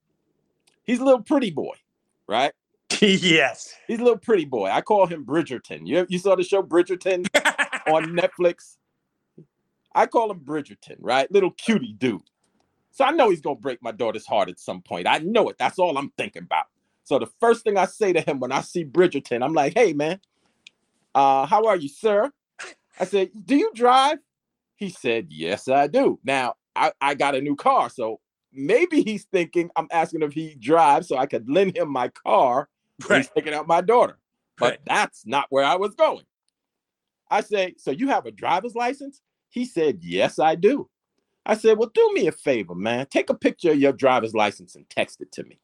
he's 0.84 1.00
a 1.00 1.04
little 1.04 1.22
pretty 1.22 1.52
boy, 1.52 1.76
right? 2.28 2.54
yes. 3.02 3.74
He's 3.88 4.00
a 4.00 4.04
little 4.04 4.20
pretty 4.20 4.46
boy. 4.46 4.70
I 4.70 4.82
call 4.82 5.06
him 5.06 5.26
Bridgerton. 5.26 5.88
You, 5.88 6.06
you 6.10 6.20
saw 6.20 6.36
the 6.36 6.44
show 6.44 6.62
Bridgerton 6.62 7.28
on 7.88 8.16
Netflix? 8.16 8.78
I 9.94 10.06
call 10.06 10.32
him 10.32 10.40
Bridgerton, 10.40 10.98
right? 11.00 11.32
Little 11.32 11.52
cutie 11.52 11.94
dude. 11.94 12.22
So 12.92 13.06
I 13.06 13.12
know 13.12 13.30
he's 13.30 13.42
gonna 13.42 13.56
break 13.56 13.82
my 13.82 13.92
daughter's 13.92 14.26
heart 14.26 14.50
at 14.50 14.60
some 14.60 14.82
point. 14.82 15.08
I 15.08 15.20
know 15.20 15.50
it. 15.50 15.58
That's 15.58 15.80
all 15.80 15.98
I'm 15.98 16.12
thinking 16.18 16.44
about. 16.44 16.66
So 17.04 17.20
the 17.20 17.30
first 17.40 17.64
thing 17.64 17.78
I 17.78 17.86
say 17.86 18.14
to 18.14 18.22
him 18.22 18.40
when 18.40 18.52
I 18.52 18.62
see 18.62 18.86
Bridgerton, 18.86 19.44
I'm 19.44 19.54
like, 19.54 19.74
hey 19.74 19.94
man, 19.94 20.20
uh, 21.16 21.46
how 21.46 21.66
are 21.66 21.76
you, 21.76 21.90
sir? 21.90 22.32
I 23.00 23.06
said, 23.06 23.32
Do 23.46 23.56
you 23.56 23.72
drive? 23.74 24.20
He 24.76 24.90
said, 24.90 25.28
Yes, 25.30 25.68
I 25.68 25.88
do. 25.88 26.20
Now 26.24 26.56
I, 26.76 26.92
I 27.02 27.16
got 27.16 27.36
a 27.36 27.42
new 27.42 27.56
car. 27.56 27.90
So 27.90 28.20
maybe 28.54 29.02
he's 29.04 29.26
thinking 29.26 29.70
I'm 29.76 29.88
asking 29.92 30.22
if 30.24 30.34
he 30.34 30.56
drives 30.56 31.08
so 31.08 31.18
I 31.18 31.26
could 31.26 31.50
lend 31.50 31.78
him 31.78 31.90
my 31.90 32.10
car 32.10 32.70
when 33.08 33.20
he's 33.20 33.28
Right. 33.28 33.36
picking 33.36 33.54
out 33.54 33.68
my 33.68 33.82
daughter. 33.82 34.18
But 34.58 34.72
Right. 34.72 34.80
that's 34.86 35.26
not 35.26 35.46
where 35.50 35.64
I 35.64 35.76
was 35.76 35.96
going. 35.96 36.26
I 37.30 37.42
say, 37.42 37.76
So 37.78 37.92
you 37.92 38.10
have 38.10 38.26
a 38.26 38.32
driver's 38.32 38.76
license? 38.76 39.22
He 39.50 39.66
said, 39.66 40.04
Yes, 40.04 40.40
I 40.40 40.56
do. 40.56 40.90
I 41.46 41.56
said, 41.56 41.78
Well, 41.78 41.92
do 41.94 42.12
me 42.14 42.28
a 42.28 42.32
favor, 42.32 42.76
man. 42.76 43.08
Take 43.10 43.30
a 43.30 43.34
picture 43.34 43.72
of 43.72 43.80
your 43.80 43.94
driver's 43.94 44.34
license 44.34 44.76
and 44.76 44.90
text 44.90 45.22
it 45.22 45.32
to 45.34 45.44
me. 45.44 45.60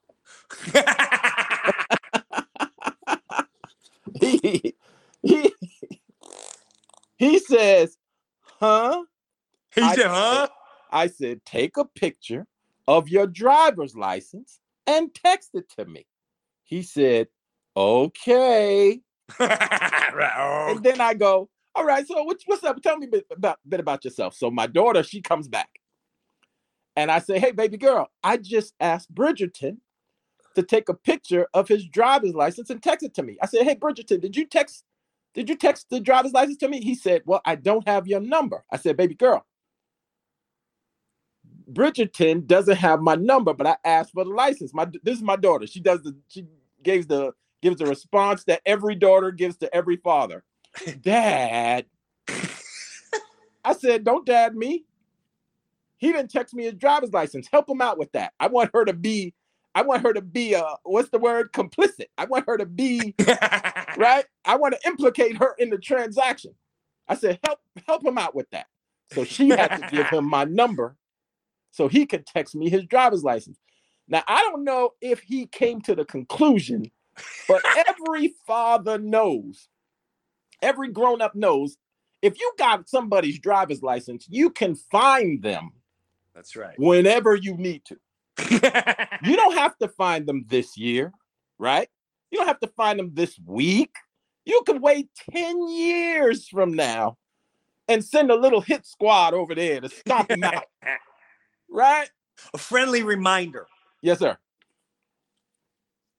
he, 4.22 4.76
he, 5.22 5.54
he 7.18 7.40
says, 7.40 7.98
Huh? 8.42 9.04
he 9.76 9.82
I- 9.82 9.96
said, 9.96 10.08
huh? 10.08 10.48
I 10.92 11.08
said, 11.08 11.42
Take 11.46 11.78
a 11.78 11.86
picture 11.86 12.48
of 12.88 13.10
your 13.10 13.28
driver's 13.28 13.96
license 13.96 14.60
and 14.86 15.14
text 15.14 15.52
it 15.54 15.70
to 15.78 15.86
me. 15.86 16.06
He 16.64 16.82
said, 16.82 17.28
Okay. 17.76 19.02
right. 19.40 20.32
oh, 20.38 20.68
And 20.72 20.84
then 20.84 21.00
I 21.02 21.14
go, 21.14 21.50
All 21.76 21.86
right, 21.86 22.08
so 22.08 22.24
what's, 22.24 22.44
what's 22.46 22.64
up? 22.64 22.82
Tell 22.82 22.98
me 22.98 23.08
a 23.08 23.10
bit 23.10 23.26
about, 23.32 23.60
bit 23.68 23.80
about 23.80 24.04
yourself. 24.04 24.36
So 24.36 24.50
my 24.50 24.68
daughter, 24.68 25.04
she 25.04 25.22
comes 25.22 25.48
back. 25.48 25.70
And 26.96 27.12
I 27.12 27.20
say, 27.20 27.40
Hey, 27.40 27.52
baby 27.52 27.78
girl, 27.78 28.10
I 28.24 28.38
just 28.38 28.74
asked 28.80 29.14
Bridgerton 29.14 29.78
to 30.56 30.64
take 30.64 30.90
a 30.90 30.94
picture 30.94 31.48
of 31.54 31.68
his 31.68 31.86
driver's 31.88 32.34
license 32.34 32.72
and 32.72 32.82
text 32.82 33.06
it 33.06 33.14
to 33.16 33.24
me. 33.24 33.38
I 33.42 33.46
said, 33.46 33.64
Hey, 33.64 33.76
Bridgerton, 33.76 34.22
did 34.22 34.36
you 34.36 34.46
text? 34.46 34.84
Did 35.36 35.50
you 35.50 35.56
text 35.56 35.88
the 35.92 36.00
driver's 36.00 36.34
license 36.34 36.58
to 36.58 36.68
me? 36.68 36.82
He 36.82 36.96
said, 36.96 37.22
Well, 37.26 37.42
I 37.46 37.56
don't 37.56 37.88
have 37.88 38.08
your 38.08 38.22
number. 38.22 38.64
I 38.72 38.78
said, 38.78 38.98
Baby 38.98 39.14
girl, 39.14 39.46
Bridgerton 41.72 42.48
doesn't 42.48 42.78
have 42.78 43.02
my 43.02 43.16
number, 43.16 43.54
but 43.54 43.68
I 43.68 43.78
asked 43.84 44.14
for 44.14 44.24
the 44.24 44.32
license. 44.32 44.74
My 44.74 44.88
this 45.04 45.18
is 45.18 45.24
my 45.24 45.36
daughter. 45.36 45.68
She 45.68 45.80
does 45.80 46.02
the 46.02 46.16
she 46.30 46.46
gives 46.84 47.08
the 47.08 47.34
gives 47.62 47.78
the 47.78 47.86
response 47.86 48.44
that 48.46 48.62
every 48.66 48.96
daughter 48.96 49.32
gives 49.32 49.58
to 49.58 49.76
every 49.76 49.98
father. 49.98 50.44
Dad. 51.02 51.86
I 53.64 53.74
said, 53.74 54.06
don't 54.06 54.26
dad 54.26 54.56
me. 54.56 54.86
He 55.98 56.14
didn't 56.14 56.32
text 56.32 56.54
me 56.54 56.64
his 56.64 56.76
driver's 56.76 57.12
license. 57.12 57.50
Help 57.52 57.70
him 57.70 57.82
out 57.82 57.98
with 57.98 58.12
that. 58.14 58.32
I 58.40 58.48
want 58.48 58.70
her 58.74 58.86
to 58.86 58.94
be, 58.94 59.34
I 59.76 59.82
want 59.82 60.04
her 60.04 60.14
to 60.14 60.22
be 60.22 60.54
a 60.54 60.64
what's 60.84 61.10
the 61.10 61.18
word? 61.18 61.52
Complicit. 61.52 62.06
I 62.18 62.26
want 62.26 62.46
her 62.48 62.58
to 62.58 62.66
be 62.66 63.14
right. 63.98 64.24
I 64.46 64.56
want 64.56 64.76
to 64.76 64.88
implicate 64.88 65.38
her 65.38 65.54
in 65.58 65.70
the 65.70 65.78
transaction. 65.78 66.54
I 67.10 67.16
said, 67.16 67.40
help, 67.46 67.60
help 67.86 68.06
him 68.06 68.18
out 68.18 68.36
with 68.36 68.50
that. 68.52 68.68
So 69.12 69.26
she 69.26 69.50
had 69.50 69.76
to 69.76 69.88
give 69.92 70.08
him 70.08 70.26
my 70.26 70.46
number 70.46 70.96
so 71.78 71.88
he 71.88 72.08
could 72.08 72.26
text 72.26 72.56
me 72.56 72.72
his 72.72 72.86
driver's 72.86 73.24
license. 73.24 73.60
Now, 74.08 74.24
I 74.28 74.42
don't 74.42 74.64
know 74.64 74.96
if 75.00 75.20
he 75.20 75.46
came 75.46 75.80
to 75.82 75.94
the 75.94 76.06
conclusion, 76.06 76.90
but 77.48 77.62
every 77.88 78.34
father 78.48 78.98
knows, 78.98 79.70
every 80.64 80.92
grown 80.92 81.22
up 81.22 81.36
knows, 81.36 81.78
if 82.24 82.40
you 82.40 82.52
got 82.58 82.90
somebody's 82.90 83.38
driver's 83.38 83.84
license, 83.84 84.26
you 84.28 84.50
can 84.50 84.74
find 84.74 85.44
them 85.44 85.70
That's 86.34 86.56
right. 86.56 86.74
whenever 86.80 87.36
you 87.36 87.56
need 87.56 87.84
to. 87.86 87.98
You 89.24 89.36
don't 89.36 89.58
have 89.58 89.78
to 89.80 89.88
find 89.88 90.28
them 90.28 90.46
this 90.48 90.78
year, 90.78 91.12
right? 91.58 91.90
You 92.32 92.38
don't 92.40 92.48
have 92.48 92.60
to 92.62 92.68
find 92.68 92.98
them 92.98 93.12
this 93.14 93.38
week. 93.46 93.94
You 94.46 94.62
can 94.66 94.80
wait 94.80 95.10
10 95.32 95.68
years 95.68 96.48
from 96.48 96.74
now 96.74 97.18
and 97.88 98.04
send 98.04 98.32
a 98.32 98.36
little 98.36 98.62
hit 98.62 98.86
squad 98.86 99.34
over 99.34 99.56
there 99.56 99.82
to 99.82 99.90
stop 99.90 100.28
them 100.28 100.44
out, 100.44 100.66
right? 101.70 102.10
a 102.54 102.58
friendly 102.58 103.04
reminder. 103.04 103.68
Yes, 104.02 104.20
sir. 104.20 104.38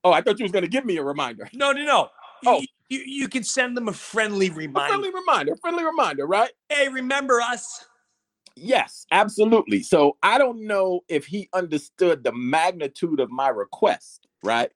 Oh, 0.03 0.11
I 0.11 0.21
thought 0.21 0.39
you 0.39 0.43
was 0.43 0.51
going 0.51 0.63
to 0.63 0.69
give 0.69 0.85
me 0.85 0.97
a 0.97 1.03
reminder. 1.03 1.49
No, 1.53 1.71
no, 1.71 1.83
no. 1.85 2.09
Oh. 2.45 2.59
You, 2.59 2.67
you, 2.89 2.99
you 3.05 3.27
can 3.27 3.43
send 3.43 3.75
them 3.75 3.87
a 3.87 3.93
friendly 3.93 4.47
A 4.47 4.53
reminder. 4.53 4.89
friendly 4.89 5.13
reminder, 5.13 5.55
friendly 5.57 5.83
reminder, 5.83 6.25
right? 6.25 6.51
Hey, 6.69 6.87
remember 6.89 7.41
us? 7.41 7.85
Yes, 8.55 9.05
absolutely. 9.11 9.83
So 9.83 10.17
I 10.23 10.37
don't 10.37 10.65
know 10.65 11.01
if 11.07 11.25
he 11.25 11.49
understood 11.53 12.23
the 12.23 12.33
magnitude 12.33 13.19
of 13.19 13.29
my 13.29 13.49
request, 13.49 14.27
right? 14.43 14.71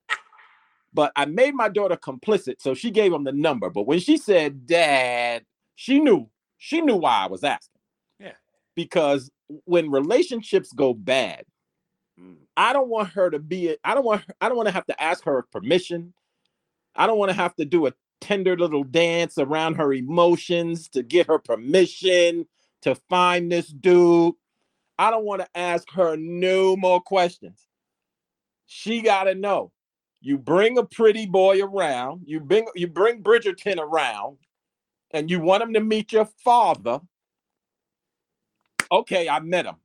but 0.93 1.11
I 1.15 1.26
made 1.26 1.55
my 1.55 1.69
daughter 1.69 1.97
complicit, 1.97 2.55
so 2.61 2.74
she 2.74 2.91
gave 2.91 3.11
him 3.11 3.24
the 3.24 3.32
number. 3.32 3.69
But 3.69 3.88
when 3.88 3.99
she 3.99 4.17
said 4.17 4.65
dad, 4.65 5.43
she 5.76 5.99
knew, 5.99 6.30
she 6.57 6.82
knew 6.82 6.95
why 6.95 7.24
I 7.24 7.28
was 7.28 7.43
asking. 7.43 7.82
Yeah. 8.19 8.34
Because 8.76 9.32
when 9.65 9.91
relationships 9.91 10.71
go 10.73 10.93
bad, 10.93 11.45
mm. 12.19 12.37
I 12.55 12.73
don't 12.73 12.89
want 12.89 13.09
her 13.09 13.29
to 13.29 13.39
be 13.39 13.75
I 13.83 13.93
don't 13.93 14.05
want 14.05 14.23
I 14.41 14.47
don't 14.47 14.57
want 14.57 14.67
to 14.67 14.73
have 14.73 14.85
to 14.87 15.01
ask 15.01 15.23
her 15.25 15.45
permission. 15.51 16.13
I 16.95 17.07
don't 17.07 17.17
want 17.17 17.29
to 17.29 17.37
have 17.37 17.55
to 17.55 17.65
do 17.65 17.87
a 17.87 17.93
tender 18.21 18.55
little 18.55 18.83
dance 18.83 19.37
around 19.37 19.75
her 19.75 19.93
emotions 19.93 20.87
to 20.89 21.03
get 21.03 21.27
her 21.27 21.39
permission 21.39 22.47
to 22.83 22.95
find 23.09 23.51
this 23.51 23.67
dude. 23.67 24.35
I 24.97 25.11
don't 25.11 25.25
want 25.25 25.41
to 25.41 25.47
ask 25.55 25.89
her 25.91 26.15
no 26.15 26.77
more 26.77 27.01
questions. 27.01 27.67
She 28.67 29.01
got 29.01 29.25
to 29.25 29.35
know. 29.35 29.71
You 30.21 30.37
bring 30.37 30.77
a 30.77 30.85
pretty 30.85 31.25
boy 31.25 31.61
around, 31.61 32.21
you 32.25 32.39
bring 32.39 32.65
you 32.75 32.87
bring 32.87 33.21
Bridgerton 33.21 33.77
around, 33.77 34.37
and 35.11 35.29
you 35.29 35.41
want 35.41 35.63
him 35.63 35.73
to 35.73 35.81
meet 35.81 36.13
your 36.13 36.29
father. 36.45 37.01
Okay, 38.93 39.27
I 39.27 39.39
met 39.39 39.65
him. 39.65 39.75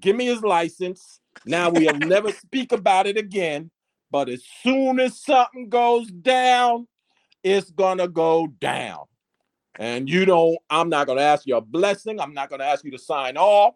Give 0.00 0.16
me 0.16 0.24
his 0.24 0.40
license. 0.40 1.20
Now 1.44 1.68
we'll 1.68 1.98
never 1.98 2.32
speak 2.44 2.72
about 2.72 3.06
it 3.06 3.18
again. 3.18 3.70
But 4.10 4.30
as 4.30 4.42
soon 4.62 4.98
as 4.98 5.20
something 5.20 5.68
goes 5.68 6.10
down, 6.10 6.88
it's 7.42 7.70
gonna 7.70 8.08
go 8.08 8.46
down. 8.46 9.04
And 9.78 10.08
you 10.08 10.24
don't, 10.24 10.56
I'm 10.70 10.88
not 10.88 11.06
gonna 11.06 11.20
ask 11.20 11.46
you 11.46 11.56
a 11.56 11.60
blessing. 11.60 12.18
I'm 12.18 12.32
not 12.32 12.48
gonna 12.48 12.64
ask 12.64 12.82
you 12.82 12.92
to 12.92 12.98
sign 12.98 13.36
off. 13.36 13.74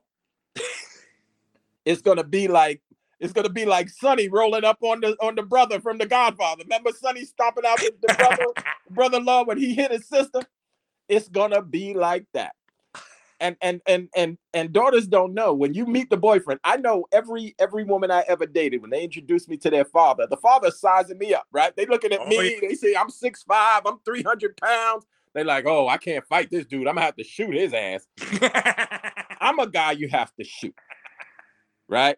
it's 1.85 2.01
gonna 2.01 2.25
be 2.25 2.49
like 2.49 2.81
it's 3.21 3.35
gonna 3.35 3.51
be 3.51 3.67
like 3.67 3.91
Sonny 3.91 4.29
rolling 4.29 4.65
up 4.65 4.79
on 4.81 5.01
the 5.01 5.15
on 5.21 5.35
the 5.35 5.43
brother 5.43 5.79
from 5.79 5.99
the 5.99 6.07
Godfather. 6.07 6.63
Remember 6.63 6.91
Sonny 6.93 7.27
stomping 7.27 7.65
out 7.67 7.81
the, 7.81 7.93
the 8.01 8.15
brother 8.15 8.47
brother-in-law 8.91 9.45
when 9.45 9.59
he 9.59 9.75
hit 9.75 9.91
his 9.91 10.09
sister? 10.09 10.41
It's 11.07 11.29
gonna 11.29 11.61
be 11.61 11.93
like 11.93 12.25
that. 12.33 12.55
And 13.41 13.57
and 13.63 13.81
and 13.87 14.09
and 14.17 14.37
and 14.53 14.73
daughters 14.73 15.07
don't 15.07 15.33
know 15.33 15.55
when 15.55 15.73
you 15.73 15.87
meet 15.87 16.11
the 16.11 16.17
boyfriend. 16.17 16.59
I 16.65 16.77
know 16.77 17.05
every 17.13 17.55
every 17.61 17.85
woman 17.85 18.11
I 18.11 18.25
ever 18.27 18.47
dated 18.47 18.83
when 18.83 18.91
they 18.91 19.05
introduced 19.05 19.49
me 19.49 19.57
to 19.59 19.71
their 19.71 19.85
father, 19.85 20.27
the 20.29 20.37
father's 20.37 20.81
sizing 20.81 21.19
me 21.19 21.35
up, 21.35 21.47
right? 21.53 21.75
They 21.77 21.87
looking 21.87 22.13
at 22.13 22.21
Oh, 22.21 22.27
me, 22.27 22.59
they 22.61 22.75
say 22.75 22.97
I'm 22.97 23.09
6'5, 23.11 23.83
I'm 23.87 23.99
300 24.05 24.57
pounds. 24.57 25.07
They 25.35 25.45
like, 25.45 25.67
oh, 25.67 25.87
I 25.87 25.99
can't 25.99 26.27
fight 26.27 26.51
this 26.51 26.67
dude. 26.67 26.89
I'm 26.89 26.95
gonna 26.97 27.07
have 27.07 27.15
to 27.17 27.23
shoot 27.25 27.55
his 27.55 27.73
ass. 27.73 28.07
I'm 29.41 29.61
a 29.61 29.69
guy 29.69 29.93
you 29.93 30.09
have 30.09 30.35
to 30.37 30.45
shoot, 30.45 30.75
right? 31.89 32.17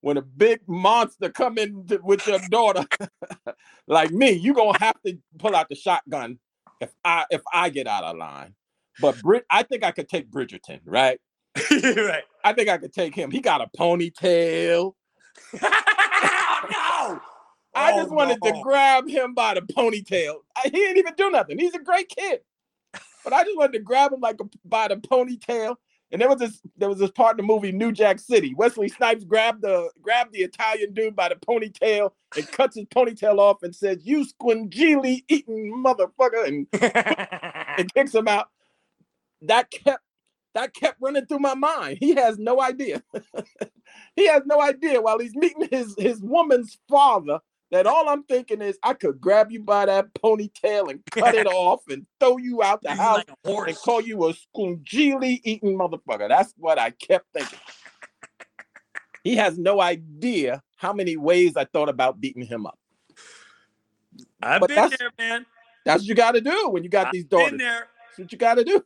When 0.00 0.16
a 0.16 0.22
big 0.22 0.60
monster 0.66 1.28
come 1.30 1.58
in 1.58 1.86
to- 1.86 2.00
with 2.02 2.26
your 2.26 2.40
daughter, 2.50 2.84
like 3.86 4.10
me, 4.10 4.32
you 4.32 4.52
gonna 4.54 4.78
have 4.78 5.00
to 5.04 5.16
pull 5.38 5.54
out 5.54 5.68
the 5.68 5.74
shotgun 5.76 6.38
if 6.80 6.90
I 7.04 7.24
if 7.30 7.42
I 7.52 7.68
get 7.70 7.86
out 7.86 8.04
of 8.04 8.16
line. 8.16 8.54
But 9.00 9.20
Brit, 9.22 9.44
I 9.50 9.62
think 9.62 9.84
I 9.84 9.90
could 9.90 10.08
take 10.08 10.30
Bridgerton, 10.30 10.80
right? 10.84 11.20
right. 11.70 12.22
I 12.44 12.52
think 12.52 12.68
I 12.68 12.78
could 12.78 12.92
take 12.92 13.14
him. 13.14 13.30
He 13.30 13.40
got 13.40 13.60
a 13.60 13.68
ponytail. 13.78 14.94
Oh, 15.54 15.58
no. 16.70 17.20
I 17.74 17.92
Oh, 17.92 17.96
just 18.00 18.10
wanted 18.10 18.42
to 18.42 18.52
oh. 18.54 18.62
grab 18.62 19.08
him 19.08 19.34
by 19.34 19.54
the 19.54 19.60
ponytail. 19.60 20.36
I, 20.56 20.62
he 20.64 20.70
didn't 20.70 20.98
even 20.98 21.14
do 21.14 21.30
nothing. 21.30 21.58
He's 21.58 21.74
a 21.74 21.78
great 21.78 22.08
kid, 22.08 22.40
but 23.22 23.32
I 23.32 23.44
just 23.44 23.56
wanted 23.56 23.74
to 23.74 23.80
grab 23.80 24.12
him 24.12 24.20
like 24.20 24.40
a, 24.40 24.44
by 24.64 24.88
the 24.88 24.96
ponytail. 24.96 25.76
And 26.12 26.20
there 26.20 26.28
was 26.28 26.38
this 26.38 26.62
there 26.76 26.88
was 26.88 26.98
this 26.98 27.10
part 27.10 27.32
in 27.32 27.44
the 27.44 27.52
movie 27.52 27.72
New 27.72 27.90
Jack 27.92 28.20
City. 28.20 28.54
Wesley 28.54 28.88
Snipes 28.88 29.24
grabbed 29.24 29.62
the 29.62 29.90
grabbed 30.00 30.32
the 30.32 30.38
Italian 30.38 30.94
dude 30.94 31.16
by 31.16 31.28
the 31.28 31.34
ponytail 31.34 32.12
and 32.36 32.50
cuts 32.52 32.76
his 32.76 32.86
ponytail 32.86 33.38
off 33.38 33.62
and 33.62 33.74
says, 33.74 33.98
"You 34.04 34.24
scungilli 34.24 35.24
eating 35.28 35.74
motherfucker," 35.84 36.46
and, 36.46 36.66
and 37.78 37.92
kicks 37.92 38.14
him 38.14 38.28
out. 38.28 38.48
That 39.42 39.70
kept 39.70 40.02
that 40.54 40.74
kept 40.74 40.98
running 41.00 41.26
through 41.26 41.40
my 41.40 41.54
mind. 41.54 41.98
He 42.00 42.14
has 42.14 42.38
no 42.38 42.60
idea. 42.60 43.02
he 44.16 44.26
has 44.26 44.42
no 44.46 44.60
idea 44.60 45.00
while 45.00 45.18
he's 45.18 45.34
meeting 45.34 45.68
his 45.70 45.94
his 45.98 46.20
woman's 46.20 46.78
father 46.88 47.40
that 47.70 47.86
all 47.86 48.08
I'm 48.08 48.22
thinking 48.24 48.62
is 48.62 48.78
I 48.82 48.94
could 48.94 49.20
grab 49.20 49.50
you 49.50 49.62
by 49.62 49.86
that 49.86 50.14
ponytail 50.14 50.90
and 50.90 51.00
cut 51.10 51.34
it 51.34 51.46
off 51.52 51.82
and 51.88 52.06
throw 52.20 52.38
you 52.38 52.62
out 52.62 52.82
the 52.82 52.90
He's 52.90 52.98
house 52.98 53.24
like 53.44 53.68
and 53.68 53.76
call 53.76 54.00
you 54.00 54.24
a 54.26 54.34
scungilli 54.34 55.40
eating 55.44 55.76
motherfucker. 55.76 56.28
That's 56.28 56.54
what 56.56 56.78
I 56.78 56.90
kept 56.90 57.26
thinking. 57.32 57.58
He 59.24 59.36
has 59.36 59.58
no 59.58 59.80
idea 59.80 60.62
how 60.76 60.92
many 60.92 61.16
ways 61.16 61.56
I 61.56 61.64
thought 61.64 61.88
about 61.88 62.20
beating 62.20 62.44
him 62.44 62.66
up. 62.66 62.78
I've 64.40 64.60
but 64.60 64.68
been 64.68 64.90
there, 64.90 65.10
man. 65.18 65.46
That's 65.84 66.02
what 66.02 66.08
you 66.08 66.14
got 66.14 66.32
to 66.32 66.40
do 66.40 66.68
when 66.70 66.84
you 66.84 66.90
got 66.90 67.08
I've 67.08 67.12
these 67.12 67.24
daughters. 67.24 67.58
there. 67.58 67.88
That's 68.08 68.18
what 68.18 68.32
you 68.32 68.38
got 68.38 68.54
to 68.54 68.64
do. 68.64 68.84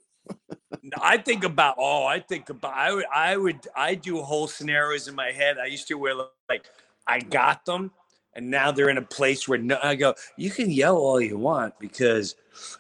I 1.01 1.19
think 1.19 1.45
about 1.45 1.77
oh, 1.79 2.07
I 2.07 2.21
think 2.21 2.49
about 2.51 2.75
I 2.75 2.93
would 2.93 3.05
I 3.15 3.37
would 3.37 3.67
I 3.77 3.95
do 3.95 4.23
whole 4.23 4.47
scenarios 4.47 5.09
in 5.09 5.15
my 5.15 5.33
head. 5.33 5.59
I 5.59 5.67
used 5.67 5.89
to 5.89 5.95
where 5.95 6.15
like 6.49 6.67
I 7.07 7.21
got 7.21 7.65
them 7.65 7.91
and 8.35 8.51
now 8.51 8.71
they're 8.71 8.91
in 8.91 8.99
a 8.99 9.03
place 9.03 9.49
where 9.49 9.59
no, 9.59 9.79
I 9.83 9.95
go, 9.95 10.15
you 10.37 10.51
can 10.51 10.71
yell 10.71 10.97
all 10.97 11.21
you 11.21 11.37
want 11.37 11.79
because 11.79 12.37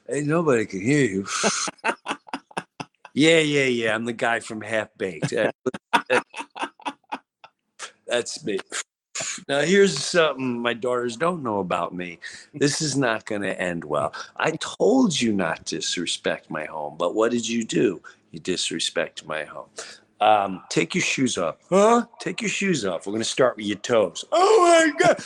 ain't 0.09 0.27
nobody 0.27 0.65
can 0.67 0.81
hear 0.81 1.05
you. 1.05 1.27
yeah, 3.15 3.41
yeah, 3.41 3.65
yeah. 3.65 3.95
I'm 3.95 4.05
the 4.05 4.13
guy 4.13 4.41
from 4.41 4.61
Half 4.61 4.91
Baked. 4.97 5.33
That's 8.07 8.45
me. 8.45 8.59
Now 9.49 9.61
here's 9.61 9.99
something 9.99 10.61
my 10.61 10.75
daughters 10.75 11.17
don't 11.17 11.43
know 11.43 11.61
about 11.61 11.95
me. 11.95 12.19
This 12.55 12.81
is 12.81 12.97
not 12.97 13.27
going 13.27 13.43
to 13.43 13.61
end 13.61 13.85
well. 13.85 14.15
I 14.37 14.53
told 14.53 15.21
you 15.21 15.33
not 15.33 15.67
to 15.67 15.77
disrespect 15.77 16.51
my 16.51 16.65
home, 16.65 16.97
but 16.99 17.15
what 17.15 17.33
did 17.33 17.49
you 17.49 17.65
do? 17.65 18.03
You 18.31 18.41
disrespect 18.41 19.27
my 19.27 19.45
home. 19.45 19.69
Um, 20.21 20.63
take 20.69 20.95
your 20.95 21.03
shoes 21.03 21.39
off. 21.39 21.57
Huh? 21.71 22.05
Take 22.21 22.43
your 22.43 22.51
shoes 22.51 22.85
off. 22.85 23.07
We're 23.07 23.13
going 23.13 23.23
to 23.23 23.29
start 23.29 23.57
with 23.57 23.67
your 23.67 23.79
toes. 23.79 24.25
Oh 24.33 24.93
my 24.93 24.93
God. 24.99 25.17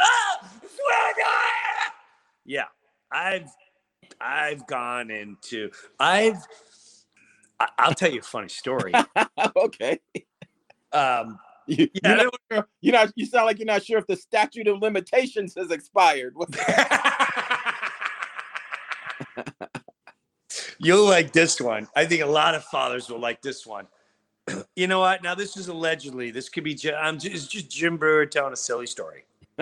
Ah, 0.00 0.50
yeah, 2.44 2.64
I've 3.10 3.48
I've 4.20 4.66
gone 4.66 5.10
into 5.10 5.70
I've 5.98 6.44
I'll 7.78 7.94
tell 7.94 8.10
you 8.10 8.20
a 8.20 8.22
funny 8.22 8.48
story. 8.48 8.92
okay. 9.56 10.00
Um, 10.92 11.38
You, 11.66 11.88
Yeah, 12.02 12.22
you're, 12.22 12.30
not 12.50 12.66
you're 12.80 12.92
not. 12.92 13.12
You 13.14 13.26
sound 13.26 13.46
like 13.46 13.58
you're 13.58 13.66
not 13.66 13.84
sure 13.84 13.98
if 13.98 14.06
the 14.06 14.16
statute 14.16 14.66
of 14.66 14.80
limitations 14.82 15.54
has 15.56 15.70
expired. 15.70 16.34
You'll 20.78 21.06
like 21.06 21.32
this 21.32 21.60
one. 21.60 21.86
I 21.94 22.04
think 22.04 22.22
a 22.22 22.26
lot 22.26 22.56
of 22.56 22.64
fathers 22.64 23.08
will 23.08 23.20
like 23.20 23.40
this 23.42 23.66
one. 23.66 23.86
You 24.74 24.88
know 24.88 24.98
what? 24.98 25.22
Now 25.22 25.36
this 25.36 25.56
is 25.56 25.68
allegedly. 25.68 26.32
This 26.32 26.48
could 26.48 26.64
be. 26.64 26.76
I'm 26.96 27.16
just, 27.18 27.32
it's 27.34 27.46
just 27.46 27.70
Jim 27.70 27.96
Breuer 27.96 28.26
telling 28.26 28.52
a 28.52 28.56
silly 28.56 28.86
story. 28.86 29.24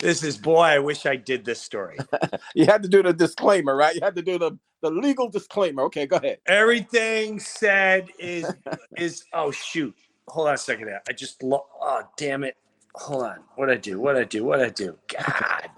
this 0.00 0.22
is 0.22 0.36
boy. 0.36 0.62
I 0.62 0.78
wish 0.78 1.06
I 1.06 1.16
did 1.16 1.44
this 1.44 1.60
story. 1.60 1.98
you 2.54 2.66
had 2.66 2.82
to 2.82 2.88
do 2.88 3.02
the 3.02 3.12
disclaimer, 3.12 3.76
right? 3.76 3.94
You 3.94 4.00
had 4.02 4.16
to 4.16 4.22
do 4.22 4.38
the 4.38 4.58
the 4.82 4.90
legal 4.90 5.28
disclaimer. 5.28 5.82
Okay, 5.84 6.06
go 6.06 6.16
ahead. 6.16 6.38
Everything 6.46 7.40
said 7.40 8.08
is 8.18 8.52
is. 8.96 9.24
Oh 9.32 9.50
shoot! 9.50 9.94
Hold 10.28 10.48
on 10.48 10.54
a 10.54 10.58
second. 10.58 10.86
There. 10.86 11.02
I 11.08 11.12
just. 11.12 11.42
Lo- 11.42 11.66
oh 11.80 12.02
damn 12.16 12.44
it! 12.44 12.56
Hold 12.94 13.24
on. 13.24 13.38
What 13.56 13.70
I 13.70 13.76
do? 13.76 14.00
What 14.00 14.16
I 14.16 14.24
do? 14.24 14.44
What 14.44 14.60
I 14.60 14.68
do? 14.68 14.96
God. 15.08 15.70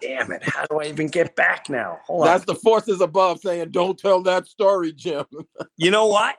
Damn 0.00 0.32
it! 0.32 0.42
How 0.42 0.66
do 0.66 0.80
I 0.80 0.86
even 0.86 1.06
get 1.06 1.36
back 1.36 1.70
now? 1.70 2.00
Hold 2.06 2.22
on. 2.22 2.26
That's 2.26 2.44
the 2.44 2.56
forces 2.56 3.00
above 3.00 3.40
saying, 3.40 3.70
"Don't 3.70 3.98
tell 3.98 4.22
that 4.22 4.46
story, 4.46 4.92
Jim." 4.92 5.24
You 5.76 5.90
know 5.90 6.06
what? 6.06 6.36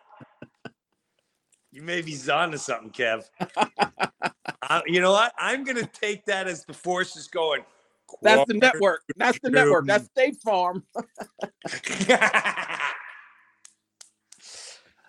You 1.74 1.82
may 1.82 2.02
be 2.04 2.16
onto 2.32 2.58
something, 2.58 2.92
Kev. 2.92 3.24
Uh, 4.70 4.82
you 4.88 5.02
know 5.02 5.12
what? 5.12 5.34
I'm 5.38 5.66
gonna 5.66 5.86
take 5.86 6.26
that 6.26 6.48
as 6.48 6.64
the 6.64 6.74
force 6.74 7.18
is 7.18 7.28
going. 7.28 7.64
That's 8.22 8.46
the 8.48 8.54
network. 8.54 9.02
That's 9.18 9.38
the 9.44 9.50
network. 9.50 9.86
That's 9.86 10.06
State 10.06 10.38
Farm. 10.38 10.86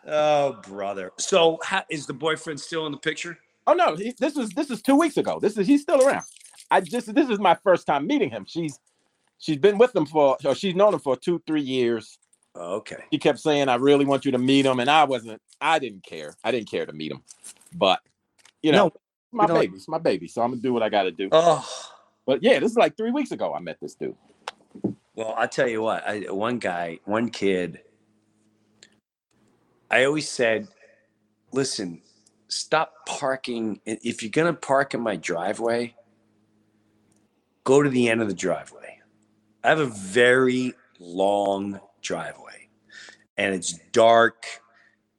oh, 0.08 0.54
brother. 0.66 1.12
So, 1.20 1.60
is 1.88 2.06
the 2.06 2.14
boyfriend 2.14 2.58
still 2.58 2.86
in 2.86 2.92
the 2.92 2.98
picture? 2.98 3.38
Oh 3.68 3.74
no, 3.74 3.94
he, 3.94 4.12
this 4.18 4.36
is 4.36 4.50
this 4.50 4.70
is 4.70 4.82
two 4.82 4.96
weeks 4.96 5.18
ago. 5.18 5.38
This 5.40 5.56
is 5.56 5.68
he's 5.68 5.82
still 5.82 6.04
around. 6.04 6.24
I 6.72 6.80
just 6.80 7.14
this 7.14 7.30
is 7.30 7.38
my 7.38 7.56
first 7.62 7.86
time 7.86 8.08
meeting 8.08 8.30
him. 8.30 8.44
She's 8.48 8.80
she's 9.38 9.58
been 9.58 9.78
with 9.78 9.94
him 9.94 10.06
for 10.06 10.36
or 10.44 10.56
she's 10.56 10.74
known 10.74 10.94
him 10.94 11.00
for 11.00 11.16
two 11.16 11.40
three 11.46 11.62
years. 11.62 12.18
Oh, 12.56 12.76
okay. 12.76 13.04
She 13.12 13.18
kept 13.18 13.40
saying, 13.40 13.68
"I 13.68 13.74
really 13.76 14.04
want 14.04 14.24
you 14.24 14.32
to 14.32 14.38
meet 14.38 14.64
him," 14.64 14.78
and 14.80 14.88
I 14.88 15.04
wasn't. 15.04 15.40
I 15.60 15.78
didn't 15.78 16.04
care. 16.04 16.34
I 16.44 16.50
didn't 16.52 16.70
care 16.70 16.86
to 16.86 16.92
meet 16.92 17.10
him, 17.10 17.22
but 17.74 18.00
you 18.62 18.70
know, 18.72 18.86
No, 18.86 18.92
my 19.32 19.46
you 19.46 19.54
baby. 19.60 19.76
It's 19.76 19.88
my 19.88 19.98
baby. 19.98 20.28
So 20.28 20.42
I'm 20.42 20.50
gonna 20.50 20.62
do 20.62 20.72
what 20.72 20.82
I 20.82 20.88
got 20.88 21.02
to 21.04 21.10
do. 21.10 21.28
Oh, 21.32 21.66
But 22.26 22.42
yeah, 22.42 22.60
this 22.60 22.70
is 22.70 22.76
like 22.76 22.96
three 22.96 23.10
weeks 23.10 23.32
ago. 23.32 23.52
I 23.54 23.60
met 23.60 23.78
this 23.80 23.94
dude. 23.94 24.16
well, 25.14 25.34
I 25.36 25.46
tell 25.46 25.68
you 25.68 25.82
what. 25.82 26.06
I, 26.06 26.20
one 26.30 26.58
guy, 26.58 27.00
one 27.04 27.30
kid. 27.30 27.80
I 29.90 30.04
always 30.04 30.28
said, 30.28 30.68
"Listen, 31.52 32.02
stop 32.48 32.92
parking. 33.06 33.80
If 33.84 34.22
you're 34.22 34.30
gonna 34.30 34.54
park 34.54 34.94
in 34.94 35.00
my 35.00 35.16
driveway, 35.16 35.96
go 37.64 37.82
to 37.82 37.90
the 37.90 38.08
end 38.08 38.22
of 38.22 38.28
the 38.28 38.34
driveway. 38.34 39.00
I 39.64 39.68
have 39.70 39.80
a 39.80 39.86
very 39.86 40.74
long 41.00 41.80
driveway 42.04 42.68
and 43.36 43.54
it's 43.54 43.78
dark 43.90 44.46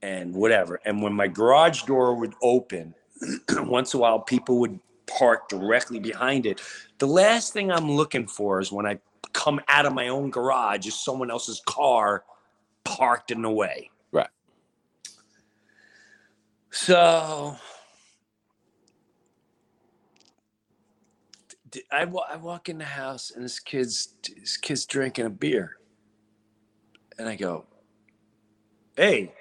and 0.02 0.34
whatever. 0.34 0.80
And 0.86 1.02
when 1.02 1.14
my 1.14 1.28
garage 1.28 1.84
door 1.84 2.16
would 2.16 2.34
open, 2.42 2.96
once 3.58 3.94
in 3.94 3.98
a 3.98 4.02
while 4.02 4.20
people 4.20 4.60
would 4.60 4.80
park 5.08 5.50
directly 5.50 6.00
behind 6.00 6.46
it. 6.46 6.62
The 6.98 7.08
last 7.08 7.54
thing 7.54 7.72
I'm 7.72 7.92
looking 7.92 8.28
for 8.28 8.60
is 8.60 8.72
when 8.72 8.86
I 8.86 9.00
come 9.34 9.60
out 9.68 9.86
of 9.86 9.94
my 9.94 10.08
own 10.08 10.30
garage 10.30 10.88
is 10.88 10.96
someone 10.96 11.30
else's 11.30 11.62
car 11.66 12.24
parked 12.84 13.32
in 13.32 13.42
the 13.42 13.50
way. 13.50 13.90
Right. 14.12 14.30
So 16.72 17.58
I, 21.92 22.04
I 22.04 22.38
walk 22.38 22.70
in 22.70 22.78
the 22.78 22.86
house 22.86 23.32
and 23.32 23.44
this 23.44 23.60
kid's 23.60 24.16
this 24.24 24.58
kid's 24.58 24.86
drinking 24.86 25.26
a 25.26 25.30
beer, 25.30 25.78
and 27.18 27.28
I 27.28 27.36
go, 27.36 27.66
"Hey, 28.96 29.34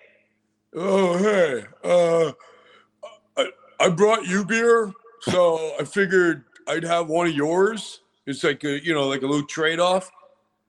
oh 0.75 1.19
hey, 1.19 1.65
uh, 1.83 2.33
I 3.37 3.51
I 3.81 3.89
brought 3.91 4.27
you 4.27 4.45
beer, 4.45 4.93
so 5.21 5.75
I 5.81 5.85
figured 5.85 6.45
I'd 6.69 6.85
have 6.85 7.09
one 7.09 7.27
of 7.27 7.35
yours. 7.35 8.01
It's 8.27 8.45
like 8.45 8.65
a 8.65 8.83
you 8.85 8.95
know 8.95 9.09
like 9.09 9.23
a 9.23 9.27
little 9.27 9.47
trade 9.47 9.81
off." 9.81 10.11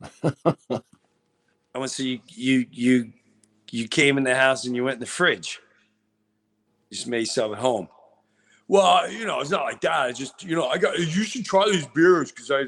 I 0.24 1.78
went 1.78 1.92
so 1.92 2.04
you 2.04 2.20
you 2.30 2.66
you 2.72 3.14
you 3.72 3.88
came 3.88 4.18
in 4.18 4.24
the 4.24 4.36
house 4.36 4.66
and 4.66 4.76
you 4.76 4.84
went 4.84 4.96
in 4.96 5.00
the 5.02 5.06
fridge. 5.06 5.60
You 6.90 6.96
just 6.96 7.08
made 7.08 7.20
yourself 7.20 7.54
at 7.54 7.60
home. 7.60 7.90
Well, 8.68 9.12
you 9.12 9.26
know, 9.26 9.42
it's 9.42 9.52
not 9.52 9.64
like 9.64 9.82
that. 9.82 10.10
It's 10.10 10.20
just, 10.20 10.44
you 10.44 10.56
know, 10.56 10.68
I 10.68 10.78
got, 10.78 10.98
you 10.98 11.24
should 11.24 11.46
try 11.46 11.66
these 11.70 11.86
beers 11.88 12.32
because 12.32 12.50
I, 12.50 12.64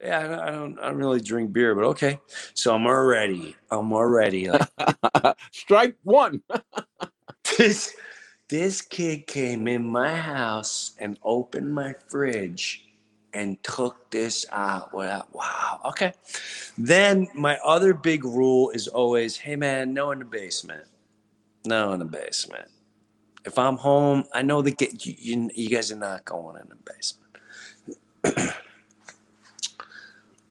yeah, 0.00 0.20
I 0.20 0.22
don't, 0.22 0.40
I 0.40 0.50
don't, 0.50 0.78
I 0.78 0.88
don't 0.88 0.96
really 0.96 1.20
drink 1.20 1.52
beer, 1.52 1.74
but 1.74 1.84
okay. 1.84 2.20
So 2.54 2.74
I'm 2.74 2.86
already, 2.86 3.56
I'm 3.70 3.92
already 3.92 4.50
like, 4.50 4.68
Strike 5.52 5.96
one. 6.04 6.42
this, 7.58 7.94
this 8.48 8.80
kid 8.80 9.26
came 9.26 9.66
in 9.66 9.84
my 9.84 10.14
house 10.14 10.92
and 10.98 11.18
opened 11.22 11.74
my 11.74 11.94
fridge 12.08 12.84
and 13.34 13.62
took 13.62 14.10
this 14.10 14.46
out 14.52 14.94
without, 14.94 15.34
wow, 15.34 15.80
okay. 15.84 16.12
Then 16.76 17.28
my 17.34 17.58
other 17.64 17.92
big 17.92 18.24
rule 18.24 18.70
is 18.70 18.88
always, 18.88 19.36
hey 19.36 19.56
man, 19.56 19.92
no 19.92 20.12
in 20.12 20.20
the 20.20 20.24
basement. 20.24 20.84
No 21.64 21.92
in 21.92 21.98
the 21.98 22.04
basement. 22.04 22.68
If 23.44 23.58
I'm 23.58 23.76
home, 23.76 24.24
I 24.32 24.42
know 24.42 24.62
that 24.62 24.78
get 24.78 25.04
you, 25.04 25.14
you, 25.18 25.50
you 25.54 25.68
guys 25.68 25.90
are 25.90 25.96
not 25.96 26.24
going 26.24 26.56
in 26.60 26.68
the 26.68 26.76
basement. 26.84 28.54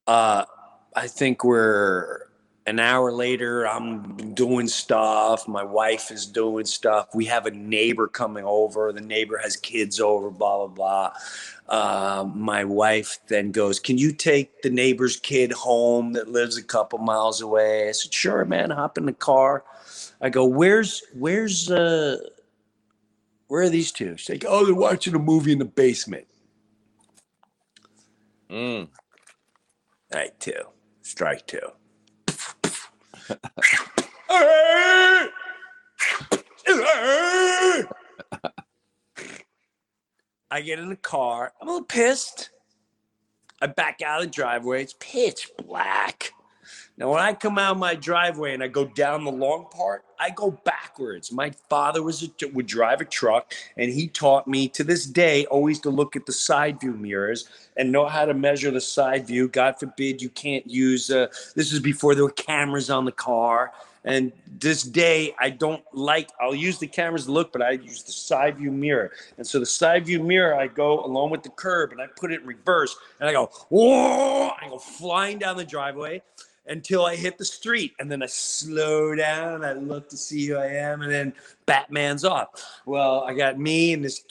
uh, 0.08 0.46
I 0.96 1.08
think 1.08 1.44
we're 1.44 2.28
an 2.66 2.80
hour 2.80 3.12
later. 3.12 3.68
I'm 3.68 4.34
doing 4.34 4.68
stuff. 4.68 5.48
My 5.48 5.64
wife 5.64 6.12
is 6.12 6.26
doing 6.26 6.66
stuff. 6.66 7.08
We 7.14 7.26
have 7.26 7.46
a 7.46 7.52
neighbor 7.52 8.08
coming 8.08 8.44
over. 8.46 8.92
The 8.92 9.02
neighbor 9.02 9.38
has 9.38 9.56
kids 9.56 10.00
over. 10.00 10.30
Blah 10.30 10.68
blah 10.68 10.68
blah. 10.68 11.14
Uh, 11.70 12.30
my 12.34 12.64
wife 12.64 13.20
then 13.28 13.52
goes, 13.52 13.80
"Can 13.80 13.98
you 13.98 14.12
take 14.12 14.62
the 14.62 14.70
neighbor's 14.70 15.18
kid 15.18 15.52
home 15.52 16.14
that 16.14 16.30
lives 16.30 16.58
a 16.58 16.64
couple 16.64 17.00
miles 17.00 17.42
away?" 17.42 17.90
I 17.90 17.92
said, 17.92 18.14
"Sure, 18.14 18.44
man. 18.46 18.70
Hop 18.70 18.98
in 18.98 19.06
the 19.06 19.14
car." 19.14 19.64
I 20.22 20.30
go, 20.30 20.46
"Where's 20.46 21.04
where's 21.14 21.72
uh 21.72 22.18
where 23.48 23.64
are 23.64 23.70
these 23.70 23.92
two? 23.92 24.18
She's 24.18 24.30
like, 24.30 24.46
"Oh, 24.48 24.66
they're 24.66 24.76
watching 24.76 25.16
a 25.16 25.20
movie 25.20 25.54
in 25.54 25.60
the 25.60 25.66
basement." 25.66 26.28
Mm. 28.50 28.88
Right, 30.14 30.38
two. 30.40 30.54
Strike 31.02 31.46
two. 31.48 31.60
I 40.50 40.62
get 40.62 40.80
in 40.80 40.90
the 40.90 40.96
car. 40.96 41.54
I'm 41.62 41.68
a 41.68 41.72
little 41.72 41.86
pissed. 41.86 42.52
I 43.62 43.68
back 43.68 44.02
out 44.02 44.22
of 44.22 44.28
the 44.28 44.32
driveway. 44.32 44.84
It's 44.84 44.96
pitch 45.00 45.50
black. 45.66 46.32
Now, 46.98 47.12
when 47.12 47.22
I 47.22 47.34
come 47.34 47.60
out 47.60 47.74
of 47.74 47.78
my 47.78 47.94
driveway 47.94 48.56
and 48.56 48.64
I 48.64 48.70
go 48.70 48.86
down 48.86 49.24
the 49.24 49.32
long 49.32 49.68
part, 49.70 50.04
I 50.20 50.32
go 50.32 50.50
backwards. 50.50 51.32
My 51.32 51.52
father 51.70 52.02
was 52.02 52.24
a, 52.24 52.48
would 52.48 52.66
drive 52.66 53.02
a 53.02 53.06
truck, 53.06 53.54
and 53.78 53.92
he 53.92 54.08
taught 54.08 54.48
me 54.48 54.68
to 54.70 54.84
this 54.84 55.06
day 55.06 55.46
always 55.46 55.80
to 55.82 55.92
look 55.92 56.16
at 56.16 56.26
the 56.26 56.34
side 56.34 56.80
view 56.80 56.94
mirrors 56.94 57.48
and 57.76 57.92
know 57.92 58.08
how 58.08 58.26
to 58.26 58.34
measure 58.34 58.72
the 58.72 58.82
side 58.82 59.28
view. 59.28 59.48
God 59.48 59.80
forbid 59.80 60.24
you 60.24 60.30
can't 60.30 60.66
use. 60.66 61.12
Uh, 61.12 61.28
this 61.56 61.72
is 61.72 61.80
before 61.80 62.16
there 62.16 62.24
were 62.24 62.32
cameras 62.32 62.90
on 62.90 63.06
the 63.06 63.12
car, 63.12 63.74
and 64.04 64.32
this 64.60 64.82
day 64.82 65.36
I 65.40 65.52
don't 65.52 65.84
like. 65.94 66.32
I'll 66.42 66.56
use 66.56 66.80
the 66.80 66.88
cameras 66.88 67.26
to 67.26 67.32
look, 67.32 67.52
but 67.52 67.62
I 67.62 67.72
use 67.72 68.02
the 68.02 68.12
side 68.12 68.58
view 68.58 68.72
mirror. 68.72 69.12
And 69.38 69.46
so 69.46 69.60
the 69.60 69.68
side 69.68 70.08
view 70.08 70.24
mirror, 70.24 70.56
I 70.56 70.66
go 70.66 71.06
along 71.06 71.30
with 71.30 71.44
the 71.44 71.50
curb, 71.50 71.92
and 71.92 72.02
I 72.02 72.08
put 72.08 72.32
it 72.32 72.42
in 72.42 72.48
reverse, 72.48 72.96
and 73.20 73.30
I 73.30 73.34
go 73.34 73.52
whoa! 73.70 74.50
I 74.60 74.68
go 74.68 74.80
flying 74.80 75.38
down 75.38 75.58
the 75.58 75.66
driveway 75.66 76.24
until 76.68 77.06
I 77.06 77.16
hit 77.16 77.38
the 77.38 77.46
street. 77.46 77.94
And 78.00 78.12
then 78.12 78.22
I 78.22 78.28
slow 78.28 79.16
down. 79.16 79.64
I 79.64 79.74
look 79.74 80.10
to 80.10 80.18
see 80.18 80.48
who 80.48 80.56
I 80.56 80.68
am. 80.68 81.02
And 81.02 81.12
then 81.12 81.34
Batman's 81.66 82.24
off. 82.26 82.50
Well, 82.86 83.22
I 83.24 83.34
got 83.34 83.60
me 83.60 83.94
and 83.94 84.04
this 84.04 84.24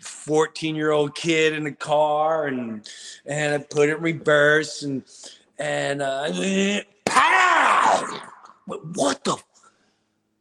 14 0.00 0.74
year 0.74 0.90
old 0.90 1.14
kid 1.14 1.54
in 1.54 1.64
the 1.64 1.72
car 1.72 2.46
and 2.46 2.88
and 3.26 3.54
I 3.54 3.58
put 3.58 3.88
it 3.88 3.96
in 3.96 4.02
reverse 4.02 4.82
and 4.82 5.02
and 5.58 6.02
uh 6.02 6.80
pow! 7.06 8.20
What 8.66 9.24
the 9.24 9.36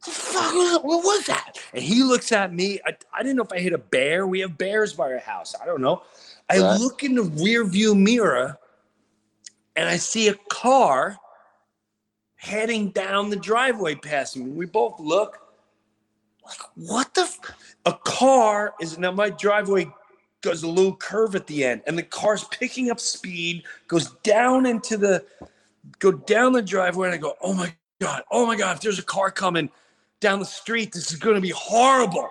fuck 0.02 0.54
was, 0.54 0.80
what 0.84 1.04
was 1.04 1.26
that? 1.28 1.58
And 1.74 1.84
he 1.84 2.04
looks 2.04 2.32
at 2.32 2.54
me. 2.54 2.80
I, 2.86 2.96
I 3.14 3.24
didn't 3.24 3.38
know 3.38 3.44
if 3.44 3.52
I 3.54 3.60
hit 3.60 3.74
a 3.74 3.78
bear. 3.78 4.28
We 4.28 4.40
have 4.42 4.58
bears 4.58 4.94
by 4.94 5.12
our 5.12 5.20
house. 5.20 5.56
I 5.62 5.66
don't 5.66 5.82
know. 5.82 6.04
I 6.50 6.60
Right. 6.60 6.80
look 6.80 7.04
in 7.04 7.16
the 7.16 7.24
rear 7.24 7.64
view 7.66 7.96
mirror 7.96 8.58
and 9.76 9.88
I 9.88 9.98
see 9.98 10.28
a 10.28 10.36
car 10.50 11.18
heading 12.42 12.90
down 12.90 13.30
the 13.30 13.36
driveway 13.36 13.94
past 13.94 14.36
me. 14.36 14.50
We 14.50 14.66
both 14.66 15.00
look 15.00 15.38
like, 16.44 16.58
what 16.76 17.14
the? 17.14 17.22
F-? 17.22 17.40
A 17.86 17.94
car 17.94 18.74
is 18.82 18.98
now 18.98 19.12
my 19.12 19.30
driveway 19.30 19.88
goes 20.42 20.64
a 20.64 20.68
little 20.68 20.96
curve 20.96 21.36
at 21.36 21.46
the 21.46 21.64
end, 21.64 21.84
and 21.86 21.96
the 21.96 22.04
car's 22.04 22.44
picking 22.46 22.90
up 22.90 23.00
speed, 23.00 23.64
goes 23.88 24.10
down 24.24 24.66
into 24.66 24.98
the, 24.98 25.24
go 26.00 26.12
down 26.12 26.52
the 26.52 26.64
driveway, 26.64 27.10
and 27.10 27.14
I 27.14 27.18
go, 27.18 27.36
oh 27.42 27.54
my 27.54 27.72
god, 28.00 28.24
oh 28.32 28.48
my 28.48 28.56
god, 28.56 28.78
if 28.78 28.82
there's 28.82 28.98
a 28.98 29.04
car 29.04 29.30
coming 29.30 29.70
down 30.20 30.40
the 30.40 30.46
street, 30.46 30.94
this 30.94 31.12
is 31.12 31.20
going 31.20 31.36
to 31.36 31.42
be 31.42 31.52
horrible. 31.52 32.28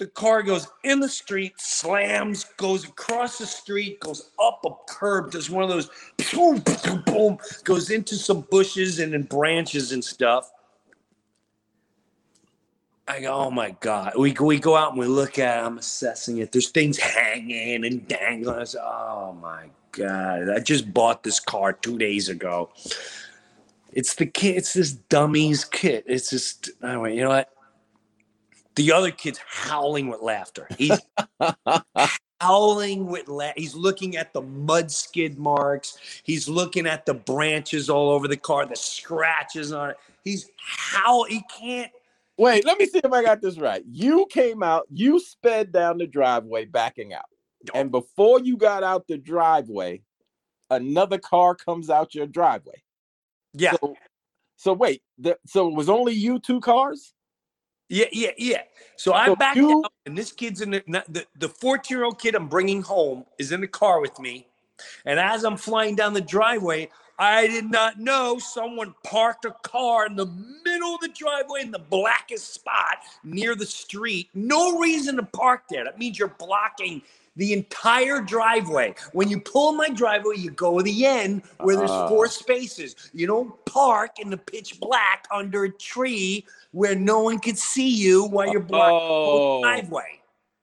The 0.00 0.06
car 0.06 0.42
goes 0.42 0.66
in 0.82 0.98
the 0.98 1.10
street, 1.10 1.60
slams, 1.60 2.44
goes 2.56 2.84
across 2.84 3.36
the 3.36 3.44
street, 3.44 4.00
goes 4.00 4.30
up 4.42 4.64
a 4.64 4.70
curb, 4.88 5.32
does 5.32 5.50
one 5.50 5.62
of 5.62 5.68
those 5.68 5.90
boom, 6.32 6.60
boom, 6.60 7.02
boom, 7.04 7.38
goes 7.64 7.90
into 7.90 8.14
some 8.14 8.40
bushes 8.50 8.98
and 8.98 9.12
then 9.12 9.24
branches 9.24 9.92
and 9.92 10.02
stuff. 10.02 10.50
I 13.06 13.20
go, 13.20 13.30
oh 13.30 13.50
my 13.50 13.76
God. 13.80 14.14
We, 14.18 14.32
we 14.40 14.58
go 14.58 14.74
out 14.74 14.92
and 14.92 14.98
we 14.98 15.04
look 15.04 15.38
at 15.38 15.58
it, 15.58 15.66
I'm 15.66 15.76
assessing 15.76 16.38
it. 16.38 16.50
There's 16.50 16.70
things 16.70 16.96
hanging 16.96 17.84
and 17.84 18.08
dangling. 18.08 18.58
I 18.58 18.64
say, 18.64 18.78
oh 18.80 19.36
my 19.38 19.66
God. 19.92 20.48
I 20.48 20.60
just 20.60 20.94
bought 20.94 21.22
this 21.22 21.40
car 21.40 21.74
two 21.74 21.98
days 21.98 22.30
ago. 22.30 22.70
It's 23.92 24.14
the 24.14 24.24
kit. 24.24 24.56
it's 24.56 24.72
this 24.72 24.92
dummy's 24.92 25.66
kit. 25.66 26.04
It's 26.06 26.30
just, 26.30 26.70
anyway, 26.82 27.14
you 27.14 27.20
know 27.20 27.28
what? 27.28 27.52
The 28.76 28.92
other 28.92 29.10
kid's 29.10 29.40
howling 29.46 30.08
with 30.08 30.20
laughter. 30.20 30.68
He's 30.78 30.98
howling 32.40 33.06
with 33.06 33.28
la- 33.28 33.52
he's 33.56 33.74
looking 33.74 34.16
at 34.16 34.32
the 34.32 34.40
mud 34.40 34.90
skid 34.90 35.38
marks 35.38 35.98
he's 36.22 36.48
looking 36.48 36.86
at 36.86 37.04
the 37.04 37.12
branches 37.12 37.90
all 37.90 38.08
over 38.08 38.26
the 38.26 38.36
car 38.36 38.64
the 38.64 38.74
scratches 38.74 39.72
on 39.72 39.90
it 39.90 39.98
he's 40.24 40.48
how 40.56 41.24
he 41.24 41.42
can't 41.58 41.92
Wait, 42.40 42.64
let 42.64 42.78
me 42.78 42.86
see 42.86 43.02
if 43.04 43.12
I 43.12 43.22
got 43.22 43.42
this 43.42 43.58
right. 43.58 43.82
You 43.86 44.26
came 44.30 44.62
out, 44.62 44.86
you 44.90 45.20
sped 45.20 45.72
down 45.72 45.98
the 45.98 46.06
driveway 46.06 46.64
backing 46.64 47.12
out. 47.12 47.26
And 47.74 47.90
before 47.90 48.40
you 48.40 48.56
got 48.56 48.82
out 48.82 49.06
the 49.06 49.18
driveway, 49.18 50.00
another 50.70 51.18
car 51.18 51.54
comes 51.54 51.90
out 51.90 52.14
your 52.14 52.26
driveway. 52.26 52.82
yeah 53.52 53.72
So, 53.72 53.94
so 54.56 54.72
wait, 54.72 55.02
the, 55.18 55.36
so 55.44 55.68
it 55.68 55.74
was 55.74 55.90
only 55.90 56.14
you 56.14 56.38
two 56.38 56.60
cars? 56.60 57.12
Yeah 57.90 58.06
yeah 58.12 58.30
yeah 58.38 58.62
so 58.96 59.12
i 59.12 59.26
So 59.26 59.36
backed 59.36 59.56
you- 59.58 59.84
out 59.84 59.92
and 60.06 60.16
this 60.16 60.32
kid's 60.32 60.62
in 60.62 60.70
the 60.70 60.82
the 61.08 61.26
the 61.38 61.48
14 61.48 61.94
year 61.94 62.04
old 62.04 62.18
kid 62.18 62.34
i'm 62.34 62.48
bringing 62.48 62.80
home 62.80 63.26
is 63.38 63.52
in 63.52 63.60
the 63.60 63.68
car 63.68 64.00
with 64.00 64.18
me 64.18 64.46
and 65.04 65.20
as 65.20 65.44
i'm 65.44 65.56
flying 65.58 65.94
down 65.96 66.14
the 66.14 66.20
driveway 66.22 66.88
I 67.22 67.48
did 67.48 67.70
not 67.70 68.00
know 68.00 68.38
someone 68.38 68.94
parked 69.04 69.44
a 69.44 69.50
car 69.62 70.06
in 70.06 70.16
the 70.16 70.24
middle 70.24 70.94
of 70.94 71.02
the 71.02 71.08
driveway 71.08 71.60
in 71.60 71.70
the 71.70 71.78
blackest 71.78 72.54
spot 72.54 72.96
near 73.22 73.54
the 73.54 73.66
street. 73.66 74.30
No 74.32 74.78
reason 74.78 75.16
to 75.16 75.22
park 75.24 75.64
there. 75.68 75.84
That 75.84 75.98
means 75.98 76.18
you're 76.18 76.34
blocking 76.38 77.02
the 77.36 77.52
entire 77.52 78.20
driveway. 78.20 78.94
When 79.12 79.28
you 79.28 79.40
pull 79.40 79.72
my 79.72 79.88
driveway, 79.88 80.36
you 80.36 80.50
go 80.50 80.78
to 80.78 80.82
the 80.84 81.06
end 81.06 81.42
where 81.60 81.76
there's 81.76 81.90
Ah. 81.90 82.08
four 82.08 82.26
spaces. 82.28 82.96
You 83.14 83.26
don't 83.26 83.64
park 83.66 84.18
in 84.18 84.30
the 84.30 84.36
pitch 84.36 84.80
black 84.80 85.26
under 85.30 85.64
a 85.64 85.70
tree 85.72 86.46
where 86.72 86.94
no 86.94 87.20
one 87.20 87.38
can 87.38 87.56
see 87.56 87.88
you 87.88 88.24
while 88.24 88.48
you're 88.48 88.60
blocking 88.60 88.98
the 88.98 89.30
Oh, 89.32 89.60
driveway. 89.62 90.20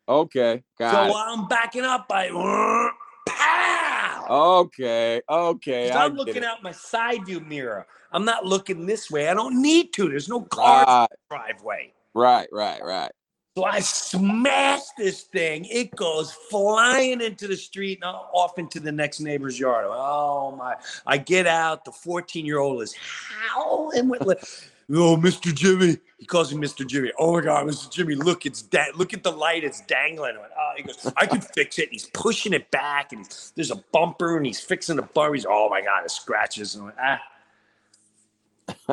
okay, 0.10 0.58
So 0.58 0.64
got 0.80 1.10
while 1.10 1.26
I'm 1.28 1.48
backing 1.48 1.84
up, 1.84 2.06
I 2.12 2.30
pow. 3.28 4.26
it. 4.26 4.32
Okay, 4.32 5.22
okay. 5.30 5.92
I'm 5.92 6.16
looking 6.16 6.38
it. 6.38 6.44
out 6.44 6.64
my 6.64 6.72
side 6.72 7.26
view 7.26 7.40
mirror. 7.40 7.88
I'm 8.12 8.26
not 8.26 8.46
looking 8.46 8.86
this 8.86 9.10
way. 9.12 9.28
I 9.30 9.34
don't 9.34 9.62
need 9.62 9.94
to. 9.94 10.10
There's 10.10 10.30
no 10.30 10.42
car 10.42 10.86
Right, 10.86 11.08
driveway. 11.30 11.94
right, 12.14 12.48
right, 12.52 12.84
right. 12.84 13.12
So 13.58 13.64
I 13.64 13.80
smash 13.80 14.84
this 15.00 15.24
thing. 15.24 15.66
It 15.66 15.90
goes 15.96 16.32
flying 16.32 17.22
into 17.22 17.48
the 17.48 17.56
street 17.56 17.98
and 18.04 18.16
off 18.32 18.60
into 18.60 18.80
the 18.80 18.92
next 18.92 19.20
neighbor's 19.20 19.60
yard. 19.60 19.88
Oh 19.90 20.56
my! 20.56 20.76
I 21.08 21.18
get 21.18 21.48
out. 21.48 21.84
The 21.84 21.92
14 21.92 22.46
year 22.46 22.60
old 22.60 22.84
is 22.84 22.94
howling 22.94 24.10
with. 24.10 24.72
Oh, 24.90 25.18
Mr. 25.18 25.54
Jimmy. 25.54 25.98
He 26.18 26.26
calls 26.26 26.50
him 26.50 26.62
Mr. 26.62 26.88
Jimmy. 26.88 27.12
Oh 27.20 27.34
my 27.34 27.42
God, 27.42 27.68
Mr. 27.68 27.92
Jimmy, 27.92 28.16
look, 28.16 28.46
it's 28.46 28.62
da- 28.62 28.94
look 28.96 29.14
at 29.14 29.22
the 29.22 29.32
light, 29.34 29.66
it's 29.66 29.82
dangling. 29.82 30.40
Went, 30.40 30.54
oh, 30.58 30.72
he 30.78 30.84
goes, 30.84 31.12
I 31.18 31.26
can 31.26 31.42
fix 31.42 31.78
it. 31.78 31.90
And 31.90 31.92
he's 31.92 32.10
pushing 32.14 32.54
it 32.54 32.72
back, 32.72 33.12
and 33.12 33.28
there's 33.56 33.70
a 33.70 33.84
bumper, 33.92 34.38
and 34.38 34.46
he's 34.46 34.62
fixing 34.62 34.96
the 34.96 35.02
bumper. 35.02 35.34
He's, 35.34 35.46
oh 35.46 35.68
my 35.70 35.82
God, 35.82 36.06
it 36.06 36.12
scratches. 36.12 36.76
And 36.76 36.84
I 36.84 36.86
went, 36.86 36.98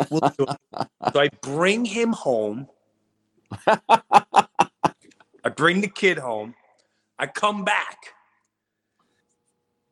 ah. 0.03 0.89
So 1.13 1.21
I 1.21 1.29
bring 1.43 1.85
him 1.85 2.13
home. 2.13 2.67
I 5.45 5.51
bring 5.55 5.81
the 5.81 5.89
kid 5.89 6.19
home. 6.19 6.55
I 7.19 7.27
come 7.27 7.65
back. 7.65 7.99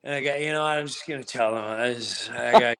And 0.04 0.14
I 0.14 0.20
got, 0.22 0.40
you 0.40 0.52
know, 0.52 0.64
I'm 0.64 0.86
just 0.86 1.06
gonna 1.06 1.24
tell 1.24 1.56
him. 1.56 1.64
I, 1.64 1.94
just, 1.94 2.30
I 2.30 2.52
got. 2.58 2.76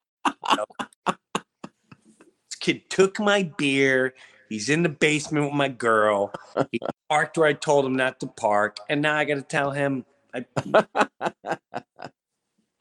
this 2.49 2.55
kid 2.59 2.89
took 2.89 3.19
my 3.19 3.43
beer. 3.57 4.13
He's 4.49 4.69
in 4.69 4.83
the 4.83 4.89
basement 4.89 5.45
with 5.45 5.55
my 5.55 5.69
girl. 5.69 6.33
He 6.71 6.79
parked 7.09 7.37
where 7.37 7.47
I 7.47 7.53
told 7.53 7.85
him 7.85 7.95
not 7.95 8.19
to 8.19 8.27
park, 8.27 8.77
and 8.89 9.01
now 9.01 9.15
I 9.15 9.25
got 9.25 9.35
to 9.35 9.41
tell 9.41 9.71
him. 9.71 10.05
I, 10.33 10.45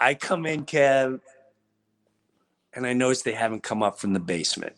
I 0.00 0.14
come 0.14 0.46
in, 0.46 0.64
Kev, 0.66 1.20
and 2.74 2.86
I 2.86 2.92
notice 2.92 3.22
they 3.22 3.32
haven't 3.32 3.62
come 3.62 3.82
up 3.82 3.98
from 3.98 4.12
the 4.12 4.20
basement. 4.20 4.76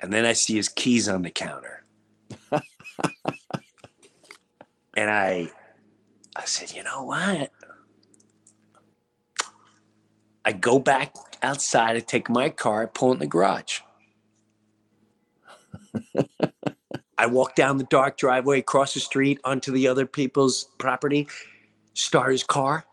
And 0.00 0.12
then 0.12 0.24
I 0.24 0.32
see 0.32 0.56
his 0.56 0.68
keys 0.68 1.08
on 1.08 1.22
the 1.22 1.30
counter. 1.30 1.84
and 2.52 2.62
I 5.10 5.50
I 6.36 6.44
said, 6.44 6.72
you 6.72 6.84
know 6.84 7.02
what? 7.02 7.50
I 10.44 10.52
go 10.52 10.78
back 10.78 11.14
outside, 11.42 11.96
I 11.96 12.00
take 12.00 12.30
my 12.30 12.48
car, 12.48 12.84
I 12.84 12.86
pull 12.86 13.10
it 13.10 13.14
in 13.14 13.18
the 13.20 13.26
garage. 13.26 13.80
I 17.18 17.26
walk 17.26 17.56
down 17.56 17.78
the 17.78 17.84
dark 17.84 18.16
driveway, 18.16 18.60
across 18.60 18.94
the 18.94 19.00
street 19.00 19.40
onto 19.42 19.72
the 19.72 19.88
other 19.88 20.06
people's 20.06 20.68
property, 20.78 21.26
start 21.94 22.30
his 22.30 22.44
car, 22.44 22.86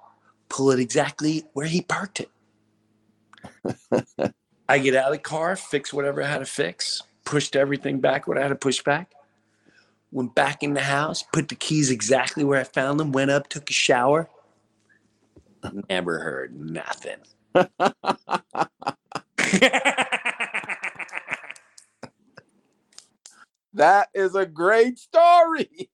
pull 0.50 0.72
it 0.72 0.80
exactly 0.80 1.46
where 1.54 1.68
he 1.68 1.82
parked 1.82 2.22
it. 2.22 2.32
I 4.68 4.80
get 4.80 4.96
out 4.96 5.08
of 5.08 5.14
the 5.14 5.20
car, 5.20 5.56
fix 5.56 5.94
whatever 5.94 6.22
I 6.24 6.28
had 6.28 6.40
to 6.40 6.46
fix, 6.46 7.04
pushed 7.24 7.56
everything 7.56 8.00
back 8.00 8.28
what 8.28 8.38
I 8.38 8.42
had 8.42 8.50
to 8.50 8.56
push 8.56 8.82
back. 8.82 9.12
Went 10.12 10.34
back 10.34 10.64
in 10.64 10.74
the 10.74 10.82
house, 10.82 11.24
put 11.24 11.50
the 11.50 11.56
keys 11.56 11.92
exactly 11.92 12.44
where 12.44 12.60
I 12.60 12.64
found 12.64 13.00
them, 13.00 13.12
went 13.12 13.32
up, 13.32 13.48
took 13.48 13.70
a 13.70 13.74
shower. 13.74 14.30
Never 15.90 16.20
heard 16.20 16.56
nothing. 16.56 17.18
That 23.76 24.08
is 24.14 24.36
a 24.36 24.46
great 24.46 24.98
story. 24.98 25.90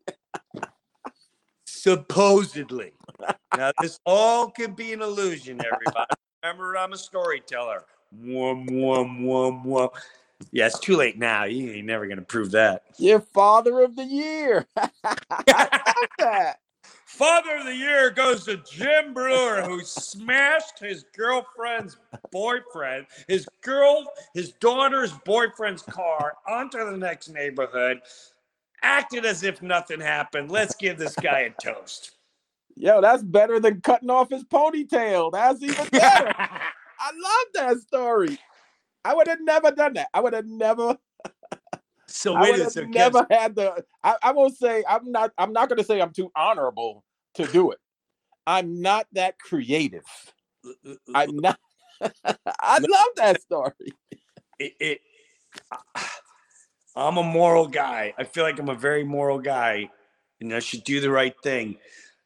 Supposedly. 1.66 2.94
Now, 3.58 3.72
this 3.82 4.00
all 4.06 4.52
could 4.52 4.76
be 4.76 4.94
an 4.94 5.02
illusion, 5.02 5.60
everybody. 5.66 6.14
Remember, 6.44 6.78
I'm 6.78 6.94
a 6.94 6.98
storyteller. 6.98 7.86
Yeah, 10.52 10.68
it's 10.68 10.80
too 10.80 10.96
late 10.96 11.18
now. 11.18 11.44
You 11.46 11.72
ain't 11.72 11.86
never 11.86 12.08
going 12.08 12.18
to 12.18 12.26
prove 12.26 12.52
that. 12.52 12.84
Your 12.98 13.20
father 13.20 13.82
of 13.82 13.96
the 13.96 14.06
year. 14.06 14.66
I 14.76 16.06
that. 16.18 16.60
Father 17.06 17.58
of 17.58 17.66
the 17.66 17.76
year 17.76 18.10
goes 18.10 18.46
to 18.46 18.58
Jim 18.58 19.14
Breuer, 19.14 19.62
who 19.64 19.82
smashed 19.84 20.80
his 20.80 21.06
girlfriend's 21.16 21.98
boyfriend, 22.32 23.06
his 23.28 23.48
girl, 23.62 24.06
his 24.34 24.54
daughter's 24.54 25.12
boyfriend's 25.26 25.84
car 25.84 26.34
onto 26.48 26.80
the 26.80 26.98
next 26.98 27.30
neighborhood, 27.30 28.00
acted 28.82 29.26
as 29.26 29.44
if 29.44 29.62
nothing 29.62 30.00
happened. 30.00 30.50
Let's 30.50 30.74
give 30.74 30.98
this 30.98 31.16
guy 31.16 31.42
a 31.42 31.50
toast. 31.62 32.12
Yo, 32.76 33.02
that's 33.02 33.24
better 33.24 33.60
than 33.60 33.82
cutting 33.82 34.10
off 34.10 34.30
his 34.30 34.46
ponytail. 34.46 35.32
That's 35.34 35.62
even 35.62 35.88
better. 35.90 36.34
I 37.02 37.12
love 37.12 37.48
that 37.56 37.82
story. 37.82 38.38
I 39.04 39.16
would 39.16 39.28
have 39.28 39.42
never 39.42 39.72
done 39.72 39.94
that. 39.94 40.10
I 40.14 40.22
would 40.22 40.34
have 40.34 40.46
never. 40.46 40.98
So 42.06 42.40
wait 42.40 42.60
a 42.60 42.70
second. 42.70 42.92
never 42.92 43.26
had 43.32 43.56
the. 43.56 43.84
I, 44.04 44.16
I 44.22 44.32
won't 44.32 44.56
say 44.56 44.84
I'm 44.88 45.12
not. 45.12 45.32
I'm 45.38 45.52
not 45.52 45.70
going 45.70 45.80
to 45.80 45.84
say 45.84 46.02
I'm 46.02 46.12
too 46.12 46.32
honorable 46.36 47.04
to 47.36 47.48
do 47.48 47.72
it. 47.72 47.80
I'm 48.46 48.82
not 48.82 49.08
that 49.14 49.40
creative. 49.40 50.06
I'm 51.16 51.38
not. 51.38 51.60
I 52.02 52.78
love 52.80 53.08
that 53.16 53.42
story. 53.42 53.74
it, 54.60 54.74
it 54.80 55.02
I'm 56.96 57.18
a 57.18 57.24
moral 57.24 57.68
guy. 57.68 58.14
I 58.18 58.26
feel 58.26 58.44
like 58.44 58.60
I'm 58.60 58.70
a 58.70 58.76
very 58.76 59.04
moral 59.04 59.40
guy 59.40 59.90
and 60.40 60.54
I 60.54 60.60
should 60.60 60.84
do 60.84 61.00
the 61.00 61.10
right 61.10 61.34
thing. 61.42 61.78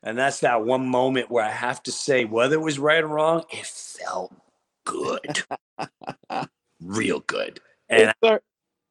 And 0.04 0.18
that's 0.18 0.40
that 0.42 0.64
one 0.64 0.88
moment 0.88 1.30
where 1.30 1.44
I 1.44 1.52
have 1.52 1.82
to 1.84 1.92
say 1.92 2.26
whether 2.26 2.56
it 2.56 2.62
was 2.62 2.80
right 2.80 3.04
or 3.04 3.08
wrong, 3.08 3.44
it 3.52 3.66
felt 3.66 4.34
good. 4.86 5.44
Real 6.82 7.20
good. 7.22 7.60
And 7.90 8.10
It, 8.10 8.16
ser- 8.24 8.42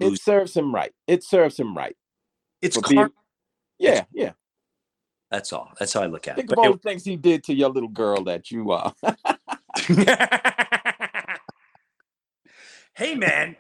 it 0.01 0.21
serves 0.21 0.57
him 0.57 0.75
right. 0.75 0.93
It 1.07 1.25
serves 1.25 1.59
him 1.59 1.77
right. 1.77 1.97
it's 2.63 2.77
for 2.77 2.89
being-. 2.89 3.11
Yeah, 3.79 4.05
yeah. 4.13 4.33
That's 5.31 5.53
all. 5.53 5.73
That's 5.79 5.93
how 5.93 6.03
I 6.03 6.07
look 6.07 6.29
at 6.29 6.39
it. 6.39 6.43
Think 6.43 6.53
of 6.53 6.59
all 6.59 6.73
the 6.73 6.79
things 6.79 7.05
he 7.05 7.17
did 7.17 7.43
to 7.45 7.55
your 7.55 7.69
little 7.71 7.89
girl 7.89 8.23
that 8.25 8.53
you 8.53 8.71
uh 8.71 8.93
hey 12.95 13.17
man, 13.17 13.57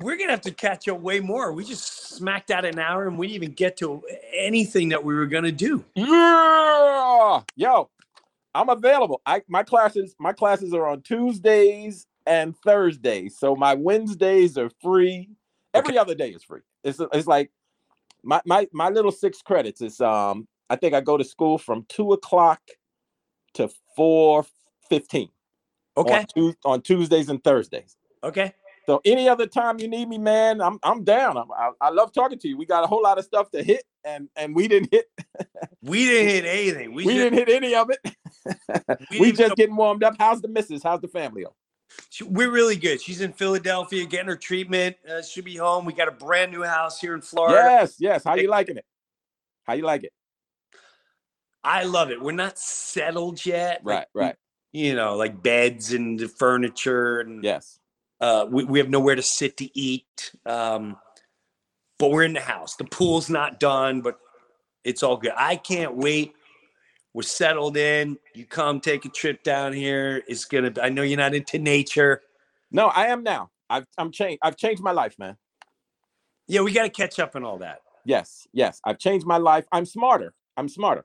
we're 0.00 0.16
gonna 0.16 0.30
have 0.30 0.40
to 0.42 0.50
catch 0.50 0.88
up 0.88 1.00
way 1.00 1.20
more. 1.20 1.52
We 1.52 1.64
just 1.64 2.16
smacked 2.16 2.50
out 2.50 2.64
an 2.64 2.78
hour 2.78 3.06
and 3.06 3.18
we 3.18 3.26
didn't 3.26 3.42
even 3.42 3.54
get 3.54 3.76
to 3.78 4.02
anything 4.32 4.88
that 4.90 5.04
we 5.04 5.14
were 5.14 5.26
gonna 5.26 5.52
do. 5.52 5.84
Yeah, 5.94 7.42
yo, 7.54 7.90
I'm 8.54 8.68
available. 8.68 9.20
I 9.26 9.42
my 9.48 9.62
classes 9.62 10.14
my 10.18 10.32
classes 10.32 10.74
are 10.74 10.86
on 10.86 11.02
Tuesdays 11.02 12.06
and 12.26 12.54
Thursdays, 12.64 13.38
so 13.38 13.54
my 13.54 13.74
Wednesdays 13.74 14.58
are 14.58 14.70
free. 14.82 15.30
Every 15.72 15.96
other 15.96 16.14
day 16.14 16.30
is 16.30 16.42
free. 16.42 16.60
It's 16.82 17.00
it's 17.12 17.26
like 17.26 17.50
my 18.22 18.40
my 18.44 18.68
my 18.72 18.88
little 18.88 19.12
six 19.12 19.40
credits 19.42 19.80
is 19.80 20.00
um 20.00 20.48
I 20.68 20.76
think 20.76 20.94
I 20.94 21.00
go 21.00 21.16
to 21.16 21.24
school 21.24 21.58
from 21.58 21.84
two 21.88 22.12
o'clock 22.12 22.60
to 23.54 23.70
four 23.96 24.44
fifteen. 24.88 25.28
Okay. 25.96 26.18
on, 26.18 26.26
Tues- 26.34 26.56
on 26.64 26.82
Tuesdays 26.82 27.28
and 27.28 27.42
Thursdays. 27.42 27.96
Okay. 28.22 28.54
So 28.86 29.00
any 29.04 29.28
other 29.28 29.46
time 29.46 29.78
you 29.78 29.86
need 29.86 30.08
me, 30.08 30.18
man, 30.18 30.60
I'm 30.60 30.78
I'm 30.82 31.04
down. 31.04 31.36
I'm, 31.36 31.50
I, 31.52 31.70
I 31.80 31.90
love 31.90 32.12
talking 32.12 32.38
to 32.38 32.48
you. 32.48 32.56
We 32.56 32.66
got 32.66 32.82
a 32.82 32.86
whole 32.86 33.02
lot 33.02 33.18
of 33.18 33.24
stuff 33.24 33.50
to 33.52 33.62
hit, 33.62 33.84
and 34.04 34.28
and 34.34 34.56
we 34.56 34.66
didn't 34.66 34.90
hit 34.90 35.06
We 35.82 36.06
didn't 36.06 36.28
hit 36.34 36.44
anything. 36.44 36.94
We, 36.94 37.04
we, 37.04 37.14
just, 37.14 37.30
didn't 37.30 37.38
hit 37.38 37.48
any 37.48 37.74
of 37.74 37.90
it. 37.90 38.16
We 39.10 39.20
we 39.20 39.32
just 39.32 39.56
getting 39.56 39.76
warmed 39.76 40.02
up. 40.04 40.14
How's 40.18 40.40
the 40.40 40.48
missus? 40.48 40.82
How's 40.82 41.00
the 41.00 41.08
family? 41.08 41.44
We're 42.24 42.50
really 42.50 42.76
good. 42.76 43.00
She's 43.00 43.20
in 43.20 43.32
Philadelphia 43.32 44.06
getting 44.06 44.28
her 44.28 44.36
treatment. 44.36 44.96
Uh, 45.08 45.22
she'll 45.22 45.44
be 45.44 45.56
home. 45.56 45.84
We 45.84 45.92
got 45.92 46.08
a 46.08 46.12
brand 46.12 46.52
new 46.52 46.62
house 46.62 47.00
here 47.00 47.14
in 47.14 47.20
Florida. 47.20 47.56
Yes, 47.56 47.96
yes. 47.98 48.24
How 48.24 48.36
you 48.36 48.48
liking 48.48 48.76
it? 48.76 48.84
How 49.64 49.74
you 49.74 49.82
like 49.82 50.04
it? 50.04 50.12
I 51.64 51.84
love 51.84 52.10
it. 52.10 52.20
We're 52.22 52.32
not 52.32 52.58
settled 52.58 53.44
yet. 53.44 53.80
Right, 53.84 53.96
Like, 53.96 54.08
right. 54.14 54.36
You 54.72 54.94
know, 54.94 55.16
like 55.16 55.42
beds 55.42 55.92
and 55.92 56.18
the 56.18 56.28
furniture, 56.28 57.20
and 57.20 57.42
Yes. 57.42 57.80
uh, 58.20 58.46
we, 58.48 58.64
we 58.64 58.78
have 58.78 58.88
nowhere 58.88 59.16
to 59.16 59.22
sit 59.22 59.56
to 59.58 59.78
eat. 59.78 60.32
Um, 60.46 60.96
but 61.98 62.12
we're 62.12 62.22
in 62.22 62.32
the 62.32 62.40
house. 62.40 62.76
The 62.76 62.84
pool's 62.84 63.28
not 63.28 63.60
done, 63.60 64.00
but 64.00 64.18
it's 64.84 65.02
all 65.02 65.16
good. 65.16 65.32
I 65.36 65.56
can't 65.56 65.96
wait. 65.96 66.34
We're 67.12 67.22
settled 67.22 67.76
in. 67.76 68.18
You 68.34 68.46
come 68.46 68.80
take 68.80 69.04
a 69.04 69.08
trip 69.08 69.42
down 69.42 69.72
here. 69.72 70.22
It's 70.28 70.44
gonna. 70.44 70.72
I 70.80 70.88
know 70.88 71.02
you're 71.02 71.18
not 71.18 71.34
into 71.34 71.58
nature. 71.58 72.22
No, 72.70 72.86
I 72.86 73.06
am 73.06 73.22
now. 73.22 73.50
I've 73.68 73.86
I'm 73.98 74.12
changed. 74.12 74.38
I've 74.42 74.56
changed 74.56 74.82
my 74.82 74.92
life, 74.92 75.18
man. 75.18 75.36
Yeah, 76.46 76.62
we 76.62 76.72
got 76.72 76.82
to 76.82 76.90
catch 76.90 77.18
up 77.18 77.36
on 77.36 77.44
all 77.44 77.58
that. 77.58 77.80
Yes, 78.04 78.46
yes. 78.52 78.80
I've 78.84 78.98
changed 78.98 79.26
my 79.26 79.36
life. 79.36 79.66
I'm 79.72 79.86
smarter. 79.86 80.32
I'm 80.56 80.68
smarter. 80.68 81.04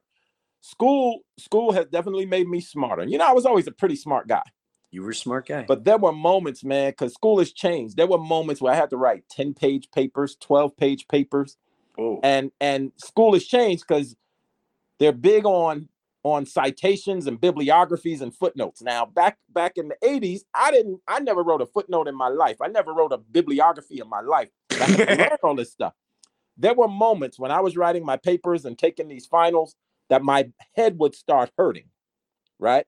School 0.62 1.20
school 1.38 1.72
has 1.74 1.86
definitely 1.86 2.26
made 2.26 2.48
me 2.48 2.60
smarter. 2.62 3.04
You 3.04 3.18
know, 3.18 3.28
I 3.28 3.34
was 3.34 3.46
always 3.46 3.68
a 3.68 3.72
pretty 3.72 3.96
smart 3.96 4.28
guy. 4.28 4.42
You 4.92 5.04
were 5.04 5.10
a 5.12 5.16
smart 5.16 5.48
guy. 5.48 5.66
But 5.68 5.84
there 5.84 5.98
were 5.98 6.14
moments, 6.14 6.64
man, 6.64 6.92
because 6.92 7.14
school 7.14 7.40
has 7.40 7.52
changed. 7.52 7.98
There 7.98 8.08
were 8.08 8.18
moments 8.18 8.62
where 8.62 8.74
I 8.74 8.76
had 8.76 8.90
to 8.92 8.98
write 8.98 9.24
10 9.30 9.54
page 9.54 9.90
papers, 9.94 10.38
12 10.40 10.78
page 10.78 11.08
papers. 11.08 11.58
oh, 12.00 12.20
And 12.24 12.52
and 12.62 12.92
school 12.98 13.34
has 13.34 13.46
changed 13.46 13.84
because 13.88 14.16
they're 14.98 15.12
big 15.12 15.46
on 15.46 15.90
on 16.26 16.44
citations 16.44 17.28
and 17.28 17.40
bibliographies 17.40 18.20
and 18.20 18.36
footnotes. 18.36 18.82
Now, 18.82 19.06
back 19.06 19.38
back 19.54 19.74
in 19.78 19.90
the 19.90 19.96
80s, 20.04 20.40
I 20.56 20.72
didn't 20.72 21.00
I 21.08 21.20
never 21.20 21.44
wrote 21.44 21.62
a 21.62 21.68
footnote 21.68 22.08
in 22.08 22.16
my 22.16 22.30
life. 22.30 22.58
I 22.62 22.68
never 22.68 22.94
wrote 22.94 23.14
a 23.14 23.20
bibliography 23.20 24.00
in 24.02 24.10
my 24.10 24.22
life. 24.22 24.50
I 24.72 25.38
all 25.44 25.56
this 25.56 25.72
stuff. 25.72 25.94
There 26.58 26.74
were 26.74 26.88
moments 26.88 27.38
when 27.38 27.52
I 27.52 27.62
was 27.62 27.78
writing 27.78 28.04
my 28.04 28.18
papers 28.18 28.66
and 28.66 28.76
taking 28.76 29.08
these 29.08 29.28
finals 29.28 29.76
that 30.10 30.24
my 30.24 30.50
head 30.76 30.98
would 30.98 31.14
start 31.14 31.52
hurting, 31.60 31.90
right? 32.58 32.88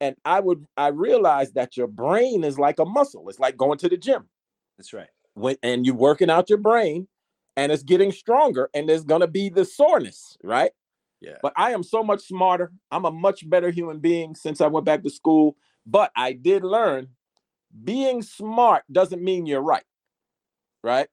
And 0.00 0.16
I 0.24 0.40
would 0.40 0.66
I 0.74 0.88
realized 0.88 1.54
that 1.56 1.76
your 1.76 1.86
brain 1.86 2.44
is 2.44 2.58
like 2.58 2.78
a 2.78 2.86
muscle. 2.86 3.28
It's 3.28 3.38
like 3.38 3.58
going 3.58 3.76
to 3.78 3.90
the 3.90 3.98
gym. 3.98 4.30
that's 4.78 4.94
right. 4.94 5.10
When 5.34 5.56
and 5.62 5.84
you're 5.84 5.94
working 5.94 6.30
out 6.30 6.48
your 6.48 6.58
brain 6.58 7.08
and 7.58 7.70
it's 7.70 7.82
getting 7.82 8.10
stronger 8.10 8.70
and 8.72 8.88
there's 8.88 9.04
gonna 9.04 9.26
be 9.26 9.50
the 9.50 9.66
soreness, 9.66 10.38
right? 10.42 10.72
Yeah. 11.22 11.36
But 11.40 11.52
I 11.56 11.72
am 11.72 11.82
so 11.84 12.02
much 12.02 12.26
smarter. 12.26 12.72
I'm 12.90 13.04
a 13.04 13.12
much 13.12 13.48
better 13.48 13.70
human 13.70 14.00
being 14.00 14.34
since 14.34 14.60
I 14.60 14.66
went 14.66 14.84
back 14.84 15.04
to 15.04 15.10
school. 15.10 15.56
But 15.86 16.10
I 16.16 16.32
did 16.32 16.64
learn 16.64 17.08
being 17.84 18.22
smart 18.22 18.84
doesn't 18.90 19.22
mean 19.22 19.46
you're 19.46 19.62
right. 19.62 19.84
Right? 20.82 21.08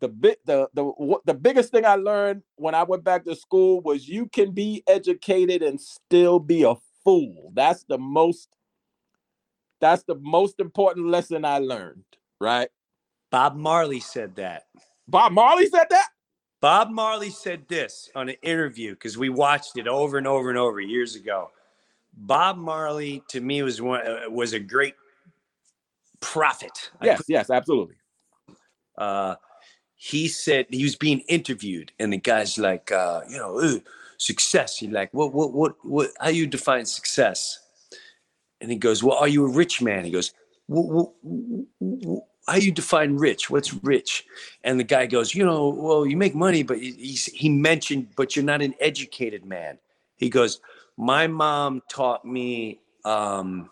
The 0.00 0.08
bit 0.08 0.40
the 0.44 0.68
the 0.74 0.84
wh- 0.84 1.24
the 1.24 1.34
biggest 1.34 1.70
thing 1.70 1.84
I 1.84 1.96
learned 1.96 2.42
when 2.56 2.74
I 2.74 2.84
went 2.84 3.04
back 3.04 3.24
to 3.24 3.34
school 3.34 3.80
was 3.80 4.08
you 4.08 4.26
can 4.26 4.52
be 4.52 4.82
educated 4.86 5.62
and 5.62 5.80
still 5.80 6.38
be 6.38 6.62
a 6.62 6.74
fool. 7.04 7.52
That's 7.54 7.84
the 7.84 7.98
most 7.98 8.48
that's 9.80 10.04
the 10.04 10.16
most 10.16 10.60
important 10.60 11.08
lesson 11.08 11.44
I 11.44 11.58
learned, 11.58 12.04
right? 12.40 12.68
Bob 13.30 13.56
Marley 13.56 14.00
said 14.00 14.36
that. 14.36 14.64
Bob 15.08 15.32
Marley 15.32 15.66
said 15.66 15.86
that? 15.90 16.08
Bob 16.64 16.88
Marley 16.88 17.28
said 17.28 17.68
this 17.68 18.08
on 18.14 18.30
an 18.30 18.36
interview 18.40 18.92
because 18.92 19.18
we 19.18 19.28
watched 19.28 19.76
it 19.76 19.86
over 19.86 20.16
and 20.16 20.26
over 20.26 20.48
and 20.48 20.56
over 20.56 20.80
years 20.80 21.14
ago. 21.14 21.50
Bob 22.16 22.56
Marley 22.56 23.22
to 23.28 23.42
me 23.42 23.62
was 23.62 23.82
one 23.82 24.00
uh, 24.00 24.30
was 24.30 24.54
a 24.54 24.58
great 24.58 24.94
prophet. 26.20 26.90
Yes, 27.02 27.20
yes, 27.28 27.50
absolutely. 27.50 27.96
uh, 28.96 29.34
he 29.96 30.26
said 30.26 30.64
he 30.70 30.84
was 30.84 30.96
being 30.96 31.20
interviewed, 31.28 31.92
and 31.98 32.10
the 32.10 32.16
guy's 32.16 32.56
like, 32.56 32.90
uh, 32.90 33.20
you 33.28 33.36
know, 33.36 33.58
"Ugh, 33.60 33.82
success. 34.16 34.78
He's 34.78 34.88
like, 34.88 35.12
what, 35.12 35.34
what, 35.34 35.52
what, 35.52 35.74
what? 35.82 36.12
How 36.18 36.30
you 36.30 36.46
define 36.46 36.86
success? 36.86 37.58
And 38.62 38.70
he 38.70 38.78
goes, 38.78 39.04
well, 39.04 39.18
are 39.18 39.28
you 39.28 39.44
a 39.44 39.50
rich 39.50 39.82
man? 39.82 40.02
He 40.06 40.10
goes, 40.10 40.32
"Wh- 40.72 40.88
wh- 40.96 42.08
wh- 42.08 42.33
how 42.46 42.56
you 42.56 42.72
define 42.72 43.16
rich? 43.16 43.50
What's 43.50 43.74
rich? 43.84 44.24
And 44.64 44.78
the 44.78 44.84
guy 44.84 45.06
goes, 45.06 45.34
you 45.34 45.44
know, 45.44 45.68
well, 45.68 46.06
you 46.06 46.16
make 46.16 46.34
money, 46.34 46.62
but 46.62 46.78
he, 46.78 46.92
he's- 46.92 47.26
he 47.26 47.48
mentioned, 47.48 48.08
but 48.16 48.36
you're 48.36 48.44
not 48.44 48.62
an 48.62 48.74
educated 48.80 49.44
man. 49.44 49.78
He 50.16 50.30
goes, 50.30 50.60
my 50.96 51.26
mom 51.26 51.82
taught 51.90 52.24
me, 52.24 52.80
um, 53.04 53.70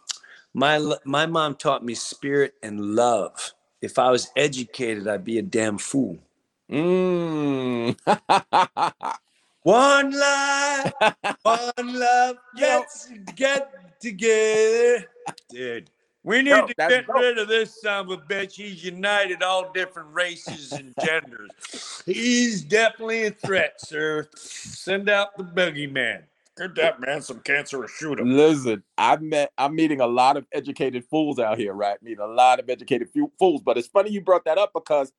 my 0.54 0.78
my 1.04 1.26
mom 1.26 1.54
taught 1.56 1.84
me 1.84 1.94
spirit 1.94 2.54
and 2.62 2.80
love. 2.96 3.54
If 3.80 3.98
I 3.98 4.10
was 4.10 4.30
educated, 4.36 5.08
I'd 5.08 5.24
be 5.24 5.38
a 5.38 5.42
damn 5.42 5.78
fool. 5.78 6.18
Mm. 6.70 7.96
One 9.62 10.10
life, 10.18 10.92
one 11.44 11.72
love. 11.78 12.36
Let's 12.60 13.08
get 13.36 14.00
together, 14.00 15.06
dude. 15.50 15.88
We 16.24 16.42
need 16.42 16.50
Yo, 16.50 16.66
to 16.66 16.74
get 16.74 17.06
dope. 17.06 17.16
rid 17.16 17.38
of 17.38 17.48
this 17.48 17.80
son 17.80 18.06
of 18.06 18.10
a 18.10 18.16
bitch. 18.18 18.52
He's 18.52 18.84
united 18.84 19.42
all 19.42 19.72
different 19.72 20.08
races 20.12 20.72
and 20.72 20.94
genders. 21.04 22.02
He's 22.06 22.62
definitely 22.62 23.26
a 23.26 23.30
threat, 23.32 23.80
sir. 23.80 24.28
Send 24.36 25.08
out 25.08 25.36
the 25.36 25.42
boogeyman. 25.42 26.22
Get 26.56 26.74
that 26.76 27.00
man 27.00 27.22
some 27.22 27.40
cancer 27.40 27.82
or 27.82 27.88
shoot 27.88 28.20
him. 28.20 28.36
Listen, 28.36 28.84
I've 28.98 29.22
met, 29.22 29.50
I'm 29.58 29.74
meeting 29.74 30.00
a 30.00 30.06
lot 30.06 30.36
of 30.36 30.46
educated 30.52 31.04
fools 31.10 31.38
out 31.38 31.58
here, 31.58 31.72
right? 31.72 32.00
Meeting 32.02 32.22
a 32.22 32.26
lot 32.26 32.60
of 32.60 32.68
educated 32.70 33.08
fools. 33.38 33.62
But 33.62 33.78
it's 33.78 33.88
funny 33.88 34.10
you 34.10 34.20
brought 34.20 34.44
that 34.44 34.58
up 34.58 34.70
because 34.74 35.12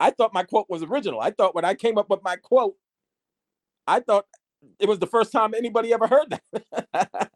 I 0.00 0.10
thought 0.10 0.32
my 0.34 0.44
quote 0.44 0.66
was 0.68 0.82
original. 0.82 1.20
I 1.20 1.30
thought 1.30 1.54
when 1.54 1.64
I 1.64 1.74
came 1.74 1.98
up 1.98 2.08
with 2.08 2.22
my 2.24 2.36
quote, 2.36 2.74
I 3.86 4.00
thought 4.00 4.26
it 4.78 4.88
was 4.88 4.98
the 4.98 5.06
first 5.06 5.32
time 5.32 5.54
anybody 5.54 5.92
ever 5.92 6.06
heard 6.06 6.38
that. 6.92 7.30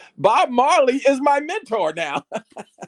Bob 0.18 0.50
Marley 0.50 0.96
is 0.96 1.20
my 1.20 1.40
mentor 1.40 1.92
now. 1.94 2.24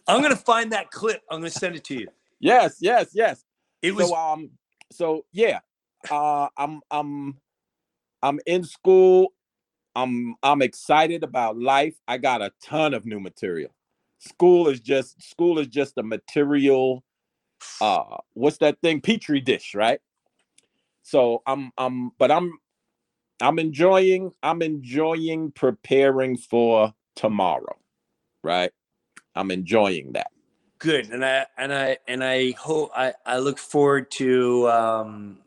I'm 0.07 0.23
gonna 0.23 0.37
find 0.53 0.73
that 0.73 0.91
clip. 0.91 1.23
I'm 1.31 1.41
gonna 1.41 1.51
send 1.51 1.77
it 1.77 1.85
to 1.85 1.95
you. 1.95 2.09
yes, 2.41 2.79
yes, 2.81 3.11
yes. 3.13 3.45
It 3.83 3.95
was 3.95 4.09
so 4.09 4.15
um 4.17 4.51
so 4.91 5.25
yeah 5.33 5.61
uh 6.11 6.49
i'm 6.57 6.81
i'm 6.91 7.37
i'm 8.23 8.41
in 8.47 8.65
school 8.65 9.33
i'm 9.95 10.35
i'm 10.43 10.63
excited 10.63 11.23
about 11.23 11.59
life 11.59 11.97
i 12.07 12.17
got 12.17 12.41
a 12.41 12.53
ton 12.63 12.95
of 12.95 13.05
new 13.05 13.21
material 13.21 13.71
school 14.19 14.69
is 14.69 14.81
just 14.81 15.21
school 15.23 15.59
is 15.59 15.67
just 15.67 15.99
a 15.99 16.03
material 16.03 17.05
uh 17.81 18.17
what's 18.35 18.59
that 18.59 18.81
thing 18.81 19.01
petri 19.01 19.41
dish 19.41 19.75
right 19.75 20.01
so 21.03 21.43
i'm 21.47 21.71
i'm 21.79 22.11
but 22.19 22.31
i'm 22.31 22.53
i'm 23.41 23.59
enjoying 23.59 24.33
i'm 24.43 24.63
enjoying 24.63 25.51
preparing 25.53 26.37
for 26.37 26.93
tomorrow 27.17 27.77
right 28.43 28.73
i'm 29.35 29.51
enjoying 29.51 30.13
that 30.13 30.31
good 30.79 31.11
and 31.11 31.25
i 31.25 31.47
and 31.57 31.73
i 31.73 31.97
and 32.07 32.23
i 32.23 32.51
hope 32.53 32.91
i 32.97 33.13
i 33.27 33.39
look 33.39 33.59
forward 33.59 34.11
to 34.11 34.69
um 34.69 35.39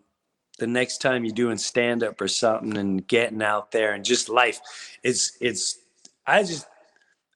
the 0.60 0.68
next 0.68 1.00
time 1.00 1.26
you're 1.26 1.34
doing 1.34 1.58
stand 1.58 2.04
up 2.04 2.20
or 2.22 2.28
something 2.28 2.78
and 2.78 3.08
getting 3.08 3.42
out 3.42 3.72
there 3.72 3.94
and 3.94 4.06
just 4.06 4.30
life 4.30 4.62
it's 5.04 5.38
it's 5.42 5.80
i 6.28 6.44
just 6.44 6.68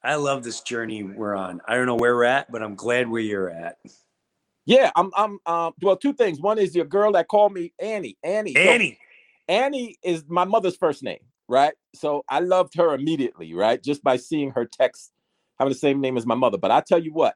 i 0.03 0.15
love 0.15 0.43
this 0.43 0.61
journey 0.61 1.03
we're 1.03 1.35
on 1.35 1.59
i 1.67 1.75
don't 1.75 1.85
know 1.85 1.95
where 1.95 2.15
we're 2.15 2.23
at 2.23 2.51
but 2.51 2.61
i'm 2.61 2.75
glad 2.75 3.07
where 3.09 3.21
you're 3.21 3.49
at 3.49 3.77
Yeah, 4.65 4.91
I'm. 4.95 5.11
I'm. 5.15 5.39
Um. 5.45 5.73
Well, 5.81 5.95
two 5.95 6.13
things. 6.13 6.39
One 6.39 6.57
is 6.57 6.75
your 6.75 6.85
girl 6.85 7.11
that 7.13 7.27
called 7.27 7.53
me 7.53 7.71
Annie. 7.79 8.17
Annie. 8.23 8.55
Annie 8.55 8.97
Annie 9.47 9.97
is 10.03 10.25
my 10.27 10.45
mother's 10.45 10.77
first 10.77 11.03
name, 11.03 11.19
right? 11.47 11.73
So 11.95 12.23
I 12.29 12.39
loved 12.39 12.75
her 12.77 12.93
immediately, 12.93 13.53
right? 13.53 13.81
Just 13.83 14.03
by 14.03 14.17
seeing 14.17 14.51
her 14.51 14.65
text 14.65 15.11
having 15.59 15.71
the 15.73 15.79
same 15.79 16.01
name 16.01 16.17
as 16.17 16.25
my 16.25 16.35
mother. 16.35 16.57
But 16.57 16.71
I 16.71 16.81
tell 16.81 16.99
you 17.03 17.13
what, 17.13 17.35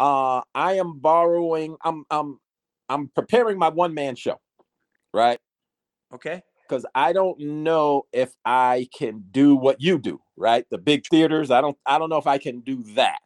uh, 0.00 0.42
I 0.54 0.74
am 0.74 0.98
borrowing. 1.00 1.76
I'm. 1.84 2.04
I'm. 2.10 2.38
I'm 2.88 3.08
preparing 3.14 3.58
my 3.58 3.70
one 3.70 3.94
man 3.94 4.16
show, 4.16 4.40
right? 5.14 5.40
okay 6.14 6.42
Because 6.68 6.86
I 6.94 7.12
don't 7.12 7.40
know 7.40 8.04
if 8.12 8.34
I 8.44 8.88
can 8.96 9.24
do 9.30 9.56
what 9.56 9.80
you 9.80 9.98
do, 9.98 10.20
right? 10.36 10.66
The 10.70 10.78
big 10.78 11.06
theaters. 11.10 11.50
I 11.50 11.60
don't. 11.60 11.78
I 11.86 11.98
don't 11.98 12.10
know 12.10 12.18
if 12.18 12.26
I 12.26 12.38
can 12.38 12.60
do 12.60 12.82
that. 12.96 13.20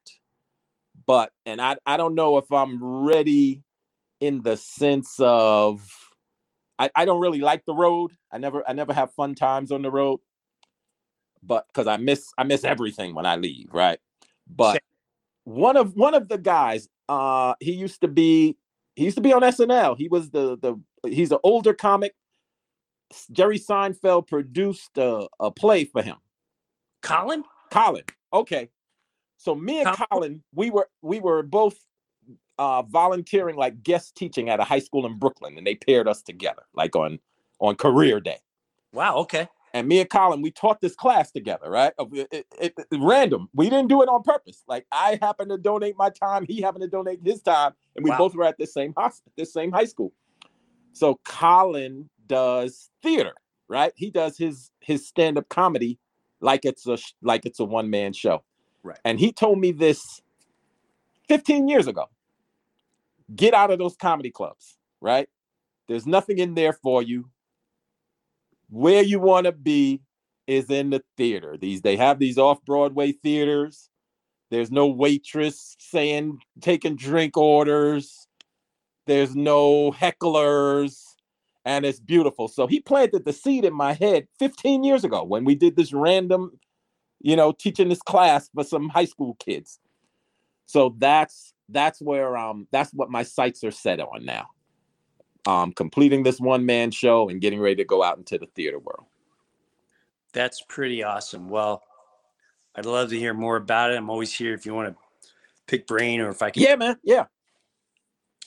But 1.06 1.32
and 1.46 1.60
I. 1.60 1.76
I 1.86 1.96
don't 1.96 2.14
know 2.16 2.38
if 2.38 2.50
I'm 2.52 2.82
ready 2.84 3.62
in 4.20 4.42
the 4.42 4.56
sense 4.56 5.16
of 5.20 5.82
I, 6.78 6.90
I 6.94 7.04
don't 7.04 7.20
really 7.20 7.40
like 7.40 7.64
the 7.64 7.74
road. 7.74 8.12
I 8.30 8.38
never 8.38 8.62
I 8.68 8.72
never 8.72 8.92
have 8.92 9.12
fun 9.14 9.34
times 9.34 9.72
on 9.72 9.82
the 9.82 9.90
road. 9.90 10.20
But 11.42 11.66
because 11.68 11.86
I 11.86 11.96
miss 11.96 12.32
I 12.36 12.44
miss 12.44 12.64
everything 12.64 13.14
when 13.14 13.26
I 13.26 13.36
leave, 13.36 13.68
right? 13.72 13.98
But 14.48 14.82
one 15.44 15.76
of 15.76 15.94
one 15.94 16.14
of 16.14 16.28
the 16.28 16.38
guys, 16.38 16.88
uh, 17.08 17.54
he 17.60 17.72
used 17.72 18.00
to 18.02 18.08
be 18.08 18.56
he 18.94 19.04
used 19.04 19.16
to 19.16 19.22
be 19.22 19.32
on 19.32 19.42
SNL. 19.42 19.96
He 19.96 20.08
was 20.08 20.30
the 20.30 20.58
the 20.58 20.80
he's 21.08 21.32
an 21.32 21.38
older 21.42 21.72
comic. 21.72 22.14
Jerry 23.30 23.58
Seinfeld 23.58 24.26
produced 24.26 24.98
a, 24.98 25.28
a 25.38 25.50
play 25.50 25.84
for 25.84 26.02
him. 26.02 26.16
colin 27.02 27.44
Colin. 27.70 28.02
Okay. 28.32 28.68
So 29.38 29.54
me 29.54 29.82
and 29.82 29.96
Colin, 30.10 30.42
we 30.54 30.70
were 30.70 30.88
we 31.02 31.20
were 31.20 31.42
both 31.42 31.78
uh 32.58 32.82
volunteering 32.82 33.56
like 33.56 33.82
guest 33.82 34.14
teaching 34.16 34.48
at 34.48 34.60
a 34.60 34.64
high 34.64 34.78
school 34.78 35.06
in 35.06 35.18
Brooklyn, 35.18 35.56
and 35.58 35.66
they 35.66 35.74
paired 35.74 36.08
us 36.08 36.22
together, 36.22 36.62
like 36.74 36.94
on 36.96 37.18
on 37.60 37.74
career 37.76 38.20
day. 38.20 38.38
wow 38.92 39.16
okay 39.16 39.48
And 39.74 39.88
me 39.88 40.00
and 40.00 40.08
Colin, 40.08 40.40
we 40.42 40.50
taught 40.50 40.80
this 40.80 40.94
class 40.94 41.30
together, 41.32 41.68
right? 41.70 41.92
It, 41.98 42.46
it- 42.60 42.74
it- 42.78 42.86
random. 43.14 43.48
We 43.54 43.68
didn't 43.68 43.88
do 43.88 44.02
it 44.02 44.08
on 44.08 44.22
purpose. 44.22 44.62
Like 44.66 44.86
I 44.92 45.18
happened 45.20 45.50
to 45.50 45.58
donate 45.58 45.96
my 45.98 46.10
time, 46.10 46.46
he 46.46 46.60
happened 46.62 46.82
to 46.82 46.88
donate 46.88 47.20
his 47.22 47.42
time, 47.42 47.72
and 47.94 48.02
we 48.04 48.10
Wow. 48.10 48.18
both 48.18 48.34
were 48.34 48.44
at 48.44 48.56
this 48.58 48.72
same 48.72 48.94
hos- 48.96 49.22
this 49.36 49.52
same 49.52 49.72
high 49.72 49.84
school. 49.86 50.12
So 50.92 51.20
Colin 51.24 52.08
does 52.26 52.90
theater, 53.02 53.34
right? 53.68 53.92
He 53.96 54.10
does 54.10 54.38
his 54.38 54.70
his 54.80 55.06
stand 55.06 55.36
up 55.38 55.48
comedy 55.50 55.98
like 56.40 56.64
it's 56.64 56.86
a 56.86 56.96
like 57.22 57.44
it's 57.44 57.60
a 57.60 57.64
one 57.64 57.90
man 57.90 58.12
show. 58.14 58.42
Right. 58.82 58.98
And 59.04 59.18
he 59.20 59.30
told 59.32 59.58
me 59.58 59.72
this 59.72 60.22
15 61.28 61.68
years 61.68 61.86
ago. 61.86 62.06
Get 63.34 63.54
out 63.54 63.70
of 63.70 63.78
those 63.78 63.96
comedy 63.96 64.30
clubs, 64.30 64.76
right? 65.00 65.28
There's 65.88 66.06
nothing 66.06 66.38
in 66.38 66.54
there 66.54 66.72
for 66.72 67.02
you. 67.02 67.30
Where 68.68 69.02
you 69.02 69.20
want 69.20 69.46
to 69.46 69.52
be 69.52 70.00
is 70.46 70.70
in 70.70 70.90
the 70.90 71.02
theater. 71.16 71.56
These 71.56 71.82
they 71.82 71.96
have 71.96 72.18
these 72.18 72.38
off-Broadway 72.38 73.12
theaters. 73.12 73.88
There's 74.50 74.70
no 74.70 74.86
waitress 74.86 75.76
saying 75.78 76.38
taking 76.60 76.96
drink 76.96 77.36
orders. 77.36 78.28
There's 79.06 79.34
no 79.34 79.92
hecklers 79.92 81.02
and 81.64 81.84
it's 81.84 82.00
beautiful. 82.00 82.46
So 82.46 82.66
he 82.66 82.80
planted 82.80 83.24
the 83.24 83.32
seed 83.32 83.64
in 83.64 83.74
my 83.74 83.92
head 83.92 84.28
15 84.38 84.84
years 84.84 85.04
ago 85.04 85.24
when 85.24 85.44
we 85.44 85.56
did 85.56 85.76
this 85.76 85.92
random, 85.92 86.58
you 87.20 87.34
know, 87.34 87.52
teaching 87.52 87.88
this 87.88 88.02
class 88.02 88.48
for 88.54 88.62
some 88.62 88.88
high 88.88 89.04
school 89.04 89.36
kids. 89.40 89.80
So 90.66 90.94
that's 90.98 91.52
that's 91.68 92.00
where 92.00 92.36
um 92.36 92.66
that's 92.70 92.92
what 92.92 93.10
my 93.10 93.22
sights 93.22 93.64
are 93.64 93.70
set 93.70 94.00
on 94.00 94.24
now. 94.24 94.46
Um 95.46 95.72
completing 95.72 96.22
this 96.22 96.40
one 96.40 96.64
man 96.66 96.90
show 96.90 97.28
and 97.28 97.40
getting 97.40 97.60
ready 97.60 97.76
to 97.76 97.84
go 97.84 98.02
out 98.02 98.18
into 98.18 98.38
the 98.38 98.46
theater 98.54 98.78
world. 98.78 99.06
that's 100.32 100.60
pretty 100.68 101.02
awesome 101.02 101.48
well 101.48 101.82
i'd 102.74 102.84
love 102.84 103.08
to 103.08 103.18
hear 103.18 103.32
more 103.32 103.56
about 103.56 103.90
it 103.90 103.96
i'm 103.96 104.10
always 104.10 104.32
here 104.34 104.52
if 104.52 104.66
you 104.66 104.74
want 104.74 104.88
to 104.88 104.94
pick 105.66 105.86
brain 105.86 106.20
or 106.20 106.28
if 106.28 106.42
i 106.42 106.50
can 106.50 106.62
Yeah, 106.62 106.76
man. 106.76 106.96
Yeah. 107.02 107.24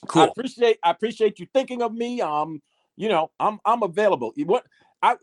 Cool. 0.07 0.21
I 0.23 0.25
appreciate 0.27 0.77
I 0.83 0.91
appreciate 0.91 1.39
you 1.39 1.47
thinking 1.53 1.81
of 1.81 1.93
me. 1.93 2.21
Um, 2.21 2.61
you 2.95 3.09
know, 3.09 3.31
I'm 3.39 3.59
I'm 3.65 3.83
available. 3.83 4.33
What 4.45 4.65
I 5.01 5.15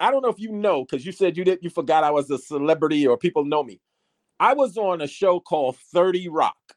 I 0.00 0.10
don't 0.10 0.22
know 0.22 0.28
if 0.28 0.38
you 0.38 0.52
know 0.52 0.84
because 0.84 1.06
you 1.06 1.12
said 1.12 1.36
you 1.36 1.44
did 1.44 1.60
you 1.62 1.70
forgot 1.70 2.04
I 2.04 2.10
was 2.10 2.30
a 2.30 2.38
celebrity 2.38 3.06
or 3.06 3.16
people 3.16 3.44
know 3.44 3.62
me. 3.62 3.80
I 4.38 4.52
was 4.52 4.76
on 4.76 5.00
a 5.00 5.06
show 5.06 5.40
called 5.40 5.76
30 5.94 6.28
Rock. 6.28 6.75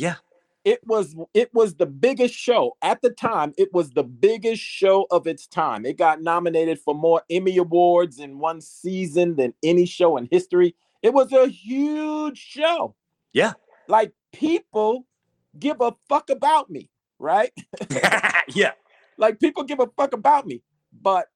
Yeah 0.00 0.16
It 0.64 0.80
was 0.86 1.14
it 1.34 1.52
was 1.54 1.74
the 1.74 1.86
biggest 1.86 2.34
show 2.34 2.76
at 2.82 3.00
the 3.02 3.10
time. 3.10 3.54
It 3.56 3.72
was 3.72 3.90
the 3.90 4.04
biggest 4.04 4.62
show 4.62 5.06
of 5.10 5.26
its 5.26 5.46
time. 5.46 5.86
It 5.86 5.96
got 5.96 6.20
nominated 6.20 6.78
for 6.78 6.94
more 6.94 7.22
Emmy 7.30 7.56
awards 7.56 8.18
in 8.18 8.38
one 8.38 8.60
season 8.60 9.36
than 9.36 9.54
any 9.62 9.86
show 9.86 10.16
in 10.18 10.28
history. 10.30 10.74
It 11.02 11.14
was 11.14 11.32
a 11.32 11.46
huge 11.48 12.38
show. 12.38 12.94
Yeah. 13.32 13.54
Like 13.88 14.12
people 14.32 15.06
give 15.58 15.80
a 15.80 15.94
fuck 16.08 16.28
about 16.30 16.68
me, 16.68 16.90
right? 17.18 17.52
yeah 18.48 18.72
like 19.20 19.38
people 19.38 19.62
give 19.62 19.78
a 19.78 19.86
fuck 19.96 20.14
about 20.14 20.46
me, 20.46 20.62
but 21.00 21.26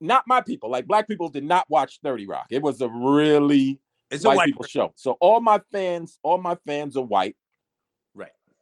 not 0.00 0.24
my 0.26 0.42
people. 0.42 0.70
Like 0.70 0.86
black 0.86 1.08
people 1.08 1.28
did 1.28 1.44
not 1.44 1.64
watch 1.70 2.00
30 2.02 2.26
Rock. 2.26 2.46
It 2.50 2.60
was 2.60 2.80
a 2.80 2.88
really 2.88 3.80
it's 4.10 4.24
a 4.24 4.28
white 4.28 4.36
white 4.36 4.46
people 4.46 4.64
show. 4.64 4.92
So 4.96 5.12
all 5.20 5.40
my 5.40 5.60
fans, 5.72 6.18
all 6.22 6.38
my 6.38 6.56
fans 6.66 6.96
are 6.96 7.04
white. 7.04 7.36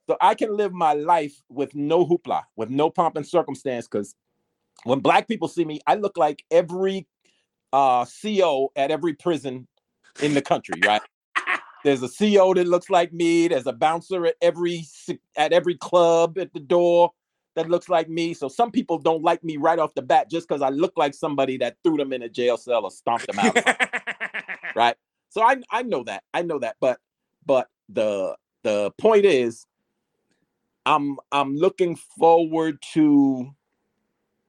So 0.09 0.17
I 0.21 0.35
can 0.35 0.55
live 0.57 0.73
my 0.73 0.93
life 0.93 1.43
with 1.49 1.75
no 1.75 2.05
hoopla, 2.05 2.43
with 2.57 2.71
no 2.71 2.91
pomp 2.91 3.17
and 3.17 3.27
circumstance. 3.27 3.87
Because 3.87 4.15
when 4.85 5.01
black 5.01 5.29
people 5.29 5.49
see 5.49 5.65
me, 5.65 5.81
I 5.87 5.95
look 5.95 6.17
like 6.17 6.45
every 6.51 7.07
uh 7.73 8.05
CO 8.23 8.71
at 8.77 8.91
every 8.91 9.15
prison 9.15 9.67
in 10.23 10.35
the 10.35 10.43
country, 10.43 10.81
right? 10.85 11.03
There's 11.85 12.03
a 12.03 12.09
CO 12.09 12.55
that 12.55 12.67
looks 12.67 12.89
like 12.89 13.13
me. 13.13 13.49
There's 13.49 13.67
a 13.67 13.73
bouncer 13.73 14.27
at 14.27 14.37
every 14.41 14.85
at 15.37 15.53
every 15.53 15.77
club 15.77 16.39
at 16.39 16.53
the 16.53 16.61
door 16.61 17.13
that 17.57 17.69
looks 17.69 17.89
like 17.89 18.09
me. 18.09 18.35
So 18.35 18.49
some 18.49 18.71
people 18.71 18.99
don't 18.99 19.23
like 19.23 19.45
me 19.45 19.57
right 19.57 19.79
off 19.79 19.95
the 19.95 20.03
bat 20.03 20.31
just 20.31 20.49
because 20.49 20.63
I 20.63 20.71
look 20.71 20.95
like 20.97 21.15
somebody 21.15 21.57
that 21.59 21.77
threw 21.85 21.97
them 21.97 22.13
in 22.13 22.23
a 22.23 22.29
jail 22.29 22.57
cell 22.57 22.85
or 22.85 22.91
stomped 22.91 23.27
them 23.27 23.39
out. 23.39 23.57
right 24.75 24.97
so 25.31 25.43
i 25.43 25.57
i 25.71 25.83
know 25.83 26.03
that 26.05 26.23
i 26.33 26.43
know 26.43 26.59
that 26.59 26.77
but 26.81 26.99
but 27.47 27.69
the 27.89 28.35
the 28.63 28.91
point 28.99 29.25
is 29.25 29.67
i'm 30.87 31.17
i'm 31.33 31.55
looking 31.57 31.97
forward 31.97 32.79
to 32.83 33.51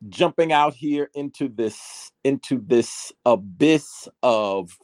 jumping 0.09 0.51
out 0.51 0.73
here 0.73 1.09
into 1.13 1.47
this 1.47 2.11
into 2.23 2.61
this 2.65 3.11
abyss 3.25 4.07
of 4.23 4.77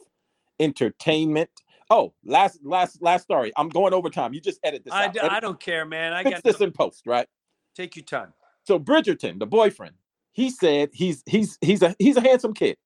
entertainment. 0.58 1.50
Oh, 1.90 2.14
last 2.24 2.60
last 2.64 3.02
last 3.02 3.22
story. 3.22 3.52
I'm 3.56 3.68
going 3.68 3.92
over 3.92 4.08
time. 4.10 4.32
You 4.32 4.40
just 4.40 4.58
edit 4.64 4.84
this. 4.84 4.94
I, 4.94 5.06
out. 5.06 5.12
d- 5.12 5.18
Edit- 5.20 5.32
I 5.32 5.40
don't 5.40 5.60
care, 5.60 5.84
man. 5.84 6.12
I 6.12 6.22
fix 6.22 6.36
got 6.36 6.44
this 6.44 6.60
in 6.60 6.72
post, 6.72 7.06
right? 7.06 7.28
take 7.74 7.96
your 7.96 8.04
time. 8.04 8.34
So 8.64 8.78
Bridgerton, 8.78 9.38
the 9.38 9.46
boyfriend, 9.46 9.94
he 10.32 10.50
said 10.50 10.90
he's 10.92 11.22
he's 11.26 11.58
he's 11.60 11.82
a 11.82 11.94
he's 11.98 12.16
a 12.16 12.20
handsome 12.20 12.54
kid. 12.54 12.76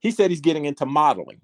He 0.00 0.10
said 0.10 0.30
he's 0.30 0.40
getting 0.40 0.64
into 0.64 0.86
modeling. 0.86 1.40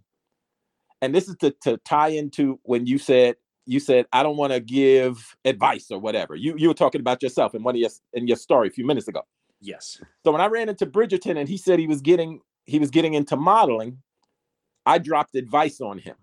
And 1.01 1.15
this 1.15 1.29
is 1.29 1.37
to, 1.37 1.55
to 1.63 1.77
tie 1.85 2.09
into 2.09 2.59
when 2.65 2.87
you 2.87 2.99
said 2.99 3.37
you 3.69 3.81
said 3.81 4.07
I 4.13 4.23
don't 4.23 4.39
want 4.39 4.53
to 4.55 4.61
give 4.61 5.37
advice 5.45 5.91
or 5.91 5.99
whatever. 5.99 6.35
You 6.35 6.55
you 6.57 6.69
were 6.69 6.75
talking 6.75 7.03
about 7.03 7.23
yourself 7.23 7.55
in 7.55 7.63
one 7.63 7.75
of 7.75 7.81
your 7.81 7.91
in 8.15 8.27
your 8.27 8.39
story 8.39 8.69
a 8.69 8.71
few 8.71 8.87
minutes 8.87 9.09
ago. 9.09 9.23
Yes. 9.61 10.01
So 10.25 10.33
when 10.33 10.41
I 10.41 10.47
ran 10.47 10.71
into 10.71 10.87
Bridgerton 10.87 11.39
and 11.39 11.49
he 11.49 11.59
said 11.59 11.79
he 11.79 11.87
was 11.87 12.01
getting 12.01 12.41
he 12.65 12.79
was 12.79 12.91
getting 12.91 13.15
into 13.15 13.37
modeling, 13.37 13.99
I 14.87 14.99
dropped 14.99 15.35
advice 15.35 15.83
on 15.83 15.99
him. 15.99 16.17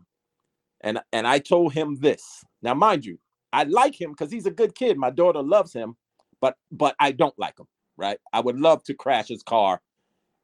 And 0.82 1.00
and 1.14 1.28
I 1.28 1.38
told 1.38 1.74
him 1.74 2.00
this. 2.00 2.44
Now 2.64 2.74
mind 2.74 3.06
you, 3.06 3.20
I 3.54 3.64
like 3.64 4.00
him 4.00 4.12
because 4.12 4.32
he's 4.32 4.48
a 4.48 4.52
good 4.52 4.74
kid. 4.74 4.98
My 4.98 5.12
daughter 5.12 5.44
loves 5.44 5.72
him, 5.72 5.96
but 6.42 6.56
but 6.72 6.96
I 7.00 7.12
don't 7.12 7.38
like 7.38 7.60
him, 7.60 7.68
right? 7.96 8.18
I 8.34 8.40
would 8.40 8.60
love 8.60 8.84
to 8.86 8.96
crash 8.96 9.28
his 9.28 9.44
car 9.44 9.82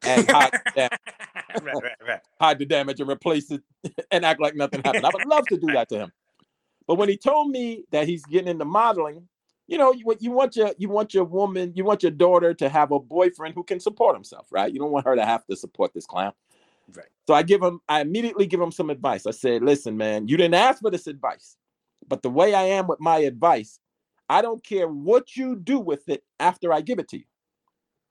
and 0.04 0.30
hide, 0.30 0.52
the 0.76 0.89
right, 1.62 1.76
right, 1.82 1.91
right. 2.08 2.22
hide 2.39 2.60
the 2.60 2.66
damage 2.66 2.99
and 2.99 3.10
replace 3.10 3.49
it 3.49 3.62
and 4.12 4.24
act 4.24 4.39
like 4.39 4.56
nothing 4.56 4.82
happened. 4.84 5.06
I 5.06 5.10
would 5.14 5.26
love 5.26 5.47
to 5.47 5.58
do 5.58 5.74
that 5.74 5.89
to 5.89 5.97
him. 5.97 6.12
But 6.92 6.98
when 6.98 7.08
he 7.08 7.16
told 7.16 7.52
me 7.52 7.86
that 7.92 8.06
he's 8.06 8.26
getting 8.26 8.50
into 8.50 8.66
modeling, 8.66 9.30
you 9.66 9.78
know, 9.78 9.94
you, 9.94 10.14
you 10.20 10.30
want 10.30 10.58
your 10.58 10.74
you 10.78 10.89
want 10.89 11.14
your 11.14 11.24
woman, 11.24 11.72
you 11.74 11.86
want 11.86 12.04
your 12.04 12.12
daughter 12.12 12.54
to 12.56 12.68
have 12.68 12.92
a 12.92 13.00
boyfriend 13.00 13.56
who 13.56 13.64
can 13.64 13.80
support 13.80 14.14
himself, 14.14 14.48
right? 14.52 14.74
You 14.74 14.80
don't 14.80 14.92
want 14.92 15.06
her 15.06 15.16
to 15.16 15.26
have 15.26 15.46
to 15.46 15.56
support 15.56 15.94
this 15.94 16.06
clown. 16.06 16.34
Right. 16.94 17.06
So 17.30 17.34
I 17.34 17.44
give 17.44 17.64
him, 17.64 17.80
I 17.88 18.02
immediately 18.02 18.46
give 18.46 18.60
him 18.60 18.74
some 18.74 18.89
advice. 18.89 19.26
I 19.26 19.32
said, 19.32 19.64
listen, 19.64 19.96
man, 19.96 20.28
you 20.28 20.36
didn't 20.36 20.56
ask 20.56 20.82
for 20.82 20.92
this 20.92 21.08
advice, 21.08 21.56
but 22.10 22.24
the 22.24 22.30
way 22.30 22.54
I 22.54 22.64
am 22.64 22.88
with 22.88 23.00
my 23.00 23.20
advice, 23.20 23.80
I 24.28 24.42
don't 24.42 24.62
care 24.62 24.89
what 24.89 25.38
you 25.38 25.56
do 25.56 25.80
with 25.80 26.10
it 26.10 26.26
after 26.42 26.74
I 26.74 26.82
give 26.82 27.00
it 27.00 27.08
to 27.08 27.20
you. 27.20 27.26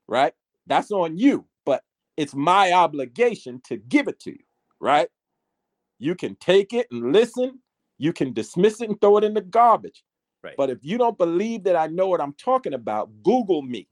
Right? 0.08 0.32
That's 0.66 0.90
on 0.90 1.18
you, 1.18 1.44
but 1.66 1.82
it's 2.16 2.34
my 2.34 2.72
obligation 2.72 3.60
to 3.64 3.76
give 3.76 4.08
it 4.08 4.20
to 4.20 4.30
you. 4.30 4.44
Right? 4.80 5.10
You 5.98 6.14
can 6.14 6.34
take 6.36 6.72
it 6.72 6.86
and 6.90 7.12
listen. 7.12 7.60
You 8.00 8.14
can 8.14 8.32
dismiss 8.32 8.80
it 8.80 8.88
and 8.88 8.98
throw 8.98 9.18
it 9.18 9.24
in 9.24 9.34
the 9.34 9.42
garbage. 9.42 10.02
Right. 10.42 10.54
But 10.56 10.70
if 10.70 10.78
you 10.80 10.96
don't 10.96 11.18
believe 11.18 11.64
that 11.64 11.76
I 11.76 11.86
know 11.86 12.06
what 12.06 12.22
I'm 12.22 12.32
talking 12.32 12.72
about, 12.72 13.10
Google 13.22 13.60
me, 13.60 13.88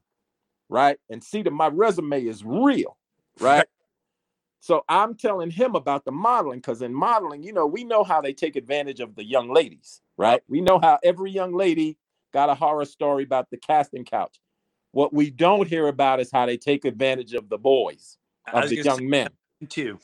right? 0.71 0.99
And 1.11 1.23
see 1.23 1.43
that 1.43 1.51
my 1.51 1.69
resume 1.69 2.25
is 2.25 2.43
real, 2.43 2.97
right? 3.39 3.67
so 4.61 4.83
I'm 4.89 5.15
telling 5.15 5.51
him 5.51 5.75
about 5.75 6.07
the 6.07 6.11
modeling 6.11 6.61
because 6.61 6.81
in 6.81 6.95
modeling, 6.95 7.43
you 7.43 7.53
know, 7.53 7.67
we 7.67 7.85
know 7.85 8.03
how 8.03 8.23
they 8.23 8.33
take 8.33 8.57
advantage 8.57 9.01
of 9.01 9.15
the 9.15 9.25
young 9.25 9.53
ladies, 9.53 10.01
right? 10.17 10.41
We 10.49 10.63
know 10.63 10.79
how 10.79 10.99
every 11.05 11.31
young 11.31 11.53
lady 11.53 11.99
got 12.33 12.49
a 12.49 12.55
horror 12.55 12.87
story 12.87 13.25
about 13.25 13.51
the 13.51 13.59
casting 13.59 14.07
couch. 14.07 14.41
What 14.93 15.13
we 15.13 15.29
don't 15.29 15.69
hear 15.69 15.87
about 15.87 16.19
is 16.19 16.31
how 16.33 16.47
they 16.47 16.57
take 16.57 16.87
advantage 16.87 17.35
of 17.35 17.51
the 17.51 17.59
boys, 17.59 18.17
of 18.51 18.71
the 18.71 18.77
young 18.77 19.07
men. 19.07 19.29
too. 19.69 19.99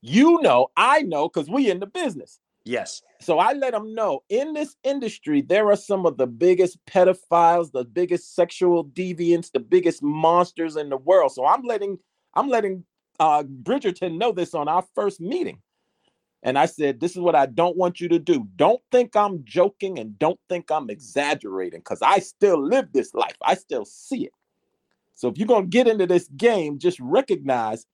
You 0.00 0.40
know, 0.40 0.68
I 0.74 1.02
know 1.02 1.28
because 1.28 1.50
we 1.50 1.70
in 1.70 1.80
the 1.80 1.86
business. 1.86 2.39
Yes. 2.64 3.02
So 3.20 3.38
I 3.38 3.52
let 3.52 3.72
them 3.72 3.94
know 3.94 4.22
in 4.28 4.52
this 4.52 4.76
industry, 4.84 5.40
there 5.40 5.70
are 5.70 5.76
some 5.76 6.06
of 6.06 6.18
the 6.18 6.26
biggest 6.26 6.78
pedophiles, 6.86 7.72
the 7.72 7.84
biggest 7.84 8.34
sexual 8.34 8.84
deviants, 8.84 9.50
the 9.50 9.60
biggest 9.60 10.02
monsters 10.02 10.76
in 10.76 10.90
the 10.90 10.96
world. 10.96 11.32
So 11.32 11.46
I'm 11.46 11.62
letting 11.62 11.98
I'm 12.34 12.48
letting 12.48 12.84
uh, 13.18 13.42
Bridgerton 13.42 14.18
know 14.18 14.32
this 14.32 14.54
on 14.54 14.68
our 14.68 14.84
first 14.94 15.20
meeting. 15.20 15.60
And 16.42 16.58
I 16.58 16.66
said, 16.66 17.00
This 17.00 17.12
is 17.12 17.18
what 17.18 17.34
I 17.34 17.46
don't 17.46 17.76
want 17.76 18.00
you 18.00 18.08
to 18.08 18.18
do. 18.18 18.46
Don't 18.56 18.80
think 18.90 19.14
I'm 19.16 19.44
joking 19.44 19.98
and 19.98 20.18
don't 20.18 20.40
think 20.48 20.70
I'm 20.70 20.90
exaggerating 20.90 21.80
because 21.80 22.02
I 22.02 22.18
still 22.20 22.62
live 22.62 22.92
this 22.92 23.14
life. 23.14 23.36
I 23.42 23.54
still 23.54 23.84
see 23.84 24.24
it. 24.26 24.32
So 25.14 25.28
if 25.28 25.36
you're 25.36 25.46
going 25.46 25.64
to 25.64 25.68
get 25.68 25.86
into 25.86 26.06
this 26.06 26.28
game, 26.28 26.78
just 26.78 26.98
recognize 27.00 27.86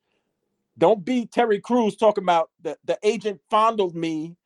don't 0.78 1.04
be 1.04 1.26
Terry 1.26 1.58
Crews 1.58 1.96
talking 1.96 2.22
about 2.22 2.50
the, 2.62 2.76
the 2.84 2.98
agent 3.02 3.40
fondled 3.50 3.96
me 3.96 4.36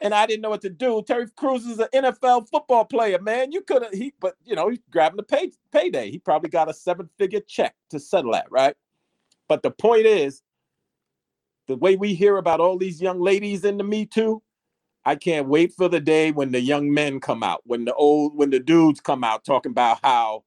and 0.00 0.14
I 0.14 0.26
didn't 0.26 0.42
know 0.42 0.50
what 0.50 0.62
to 0.62 0.70
do. 0.70 1.02
Terry 1.06 1.26
Crews 1.36 1.66
is 1.66 1.78
an 1.78 1.88
NFL 1.94 2.48
football 2.50 2.84
player, 2.84 3.20
man. 3.20 3.52
You 3.52 3.62
could 3.62 3.82
have 3.82 3.92
he, 3.92 4.14
but 4.20 4.34
you 4.44 4.54
know, 4.54 4.68
he's 4.68 4.80
grabbing 4.90 5.16
the 5.16 5.22
pay 5.22 5.52
payday. 5.72 6.10
He 6.10 6.18
probably 6.18 6.50
got 6.50 6.70
a 6.70 6.74
seven-figure 6.74 7.40
check 7.46 7.74
to 7.90 8.00
settle 8.00 8.32
that, 8.32 8.50
right? 8.50 8.76
But 9.48 9.62
the 9.62 9.70
point 9.70 10.06
is, 10.06 10.42
the 11.66 11.76
way 11.76 11.96
we 11.96 12.14
hear 12.14 12.36
about 12.36 12.60
all 12.60 12.78
these 12.78 13.00
young 13.00 13.20
ladies 13.20 13.64
in 13.64 13.76
the 13.76 13.84
Me 13.84 14.06
Too, 14.06 14.42
I 15.04 15.16
can't 15.16 15.48
wait 15.48 15.72
for 15.74 15.88
the 15.88 16.00
day 16.00 16.32
when 16.32 16.52
the 16.52 16.60
young 16.60 16.92
men 16.92 17.20
come 17.20 17.42
out, 17.42 17.60
when 17.64 17.84
the 17.84 17.94
old, 17.94 18.36
when 18.36 18.50
the 18.50 18.60
dudes 18.60 19.00
come 19.00 19.24
out 19.24 19.44
talking 19.44 19.72
about 19.72 19.98
how, 20.02 20.44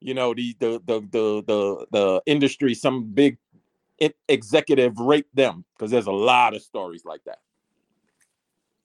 you 0.00 0.14
know, 0.14 0.34
the 0.34 0.54
the 0.58 0.82
the 0.86 1.00
the 1.10 1.44
the, 1.46 1.86
the 1.90 2.22
industry, 2.26 2.74
some 2.74 3.04
big 3.12 3.38
executive 4.28 4.98
raped 4.98 5.34
them, 5.34 5.64
because 5.76 5.90
there's 5.90 6.06
a 6.06 6.12
lot 6.12 6.54
of 6.54 6.62
stories 6.62 7.04
like 7.04 7.22
that. 7.24 7.38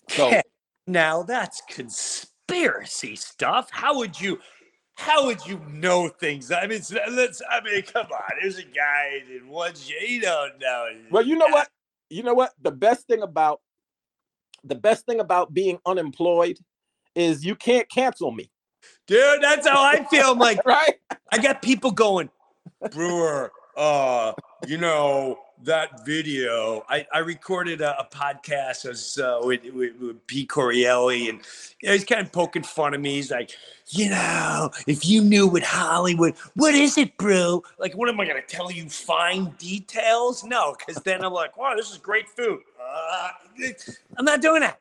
So 0.09 0.41
Now 0.87 1.21
that's 1.21 1.61
conspiracy 1.69 3.17
stuff. 3.17 3.69
How 3.71 3.97
would 3.97 4.19
you? 4.19 4.39
How 4.95 5.25
would 5.25 5.45
you 5.45 5.61
know 5.69 6.07
things? 6.07 6.49
I 6.51 6.65
mean, 6.65 6.81
let's. 7.11 7.41
I 7.49 7.61
mean, 7.61 7.83
come 7.83 8.07
on. 8.07 8.21
There's 8.41 8.57
a 8.57 8.63
guy 8.63 9.21
in 9.29 9.47
one. 9.49 9.73
You 9.85 10.21
don't 10.21 10.57
know. 10.59 10.87
Well, 11.11 11.25
you 11.25 11.35
know 11.35 11.49
what? 11.49 11.67
You 12.09 12.23
know 12.23 12.33
what? 12.33 12.53
The 12.61 12.71
best 12.71 13.05
thing 13.05 13.21
about 13.21 13.59
the 14.63 14.75
best 14.75 15.05
thing 15.05 15.19
about 15.19 15.53
being 15.53 15.77
unemployed 15.85 16.57
is 17.15 17.45
you 17.45 17.55
can't 17.55 17.89
cancel 17.89 18.31
me, 18.31 18.49
dude? 19.07 19.43
That's 19.43 19.67
how 19.67 19.83
I 19.83 20.05
feel. 20.05 20.31
I'm 20.31 20.39
like, 20.39 20.65
right? 20.65 20.95
I 21.31 21.37
got 21.37 21.61
people 21.61 21.91
going, 21.91 22.29
Breuer. 22.91 23.51
Uh, 23.75 24.33
you 24.65 24.77
know 24.77 25.37
that 25.63 26.05
video. 26.05 26.85
I, 26.89 27.05
I 27.13 27.19
recorded 27.19 27.81
a, 27.81 27.99
a 27.99 28.05
podcast 28.05 28.85
as 28.85 29.17
uh, 29.17 29.39
with, 29.41 29.63
with, 29.73 29.95
with 29.99 30.27
P. 30.27 30.45
Corielli, 30.45 31.29
and 31.29 31.39
you 31.81 31.89
know, 31.89 31.93
he's 31.93 32.05
kind 32.05 32.21
of 32.21 32.31
poking 32.31 32.63
fun 32.63 32.93
of 32.93 33.01
me. 33.01 33.15
He's 33.15 33.31
like, 33.31 33.51
you 33.87 34.09
know, 34.09 34.69
if 34.87 35.05
you 35.05 35.21
knew 35.21 35.47
what 35.47 35.63
Hollywood, 35.63 36.35
what 36.55 36.75
is 36.75 36.97
it, 36.97 37.17
bro? 37.17 37.63
Like, 37.79 37.95
what 37.95 38.09
am 38.09 38.19
I 38.19 38.25
gonna 38.25 38.41
tell 38.41 38.71
you? 38.71 38.89
Fine 38.89 39.53
details? 39.57 40.43
No, 40.43 40.75
because 40.77 41.01
then 41.03 41.23
I'm 41.23 41.33
like, 41.33 41.57
wow, 41.57 41.75
this 41.75 41.91
is 41.91 41.97
great 41.97 42.29
food. 42.29 42.61
Uh, 42.81 43.29
I'm 44.17 44.25
not 44.25 44.41
doing 44.41 44.61
that. 44.61 44.79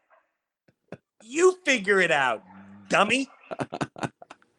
You 1.23 1.59
figure 1.65 2.01
it 2.01 2.11
out, 2.11 2.43
dummy. 2.89 3.29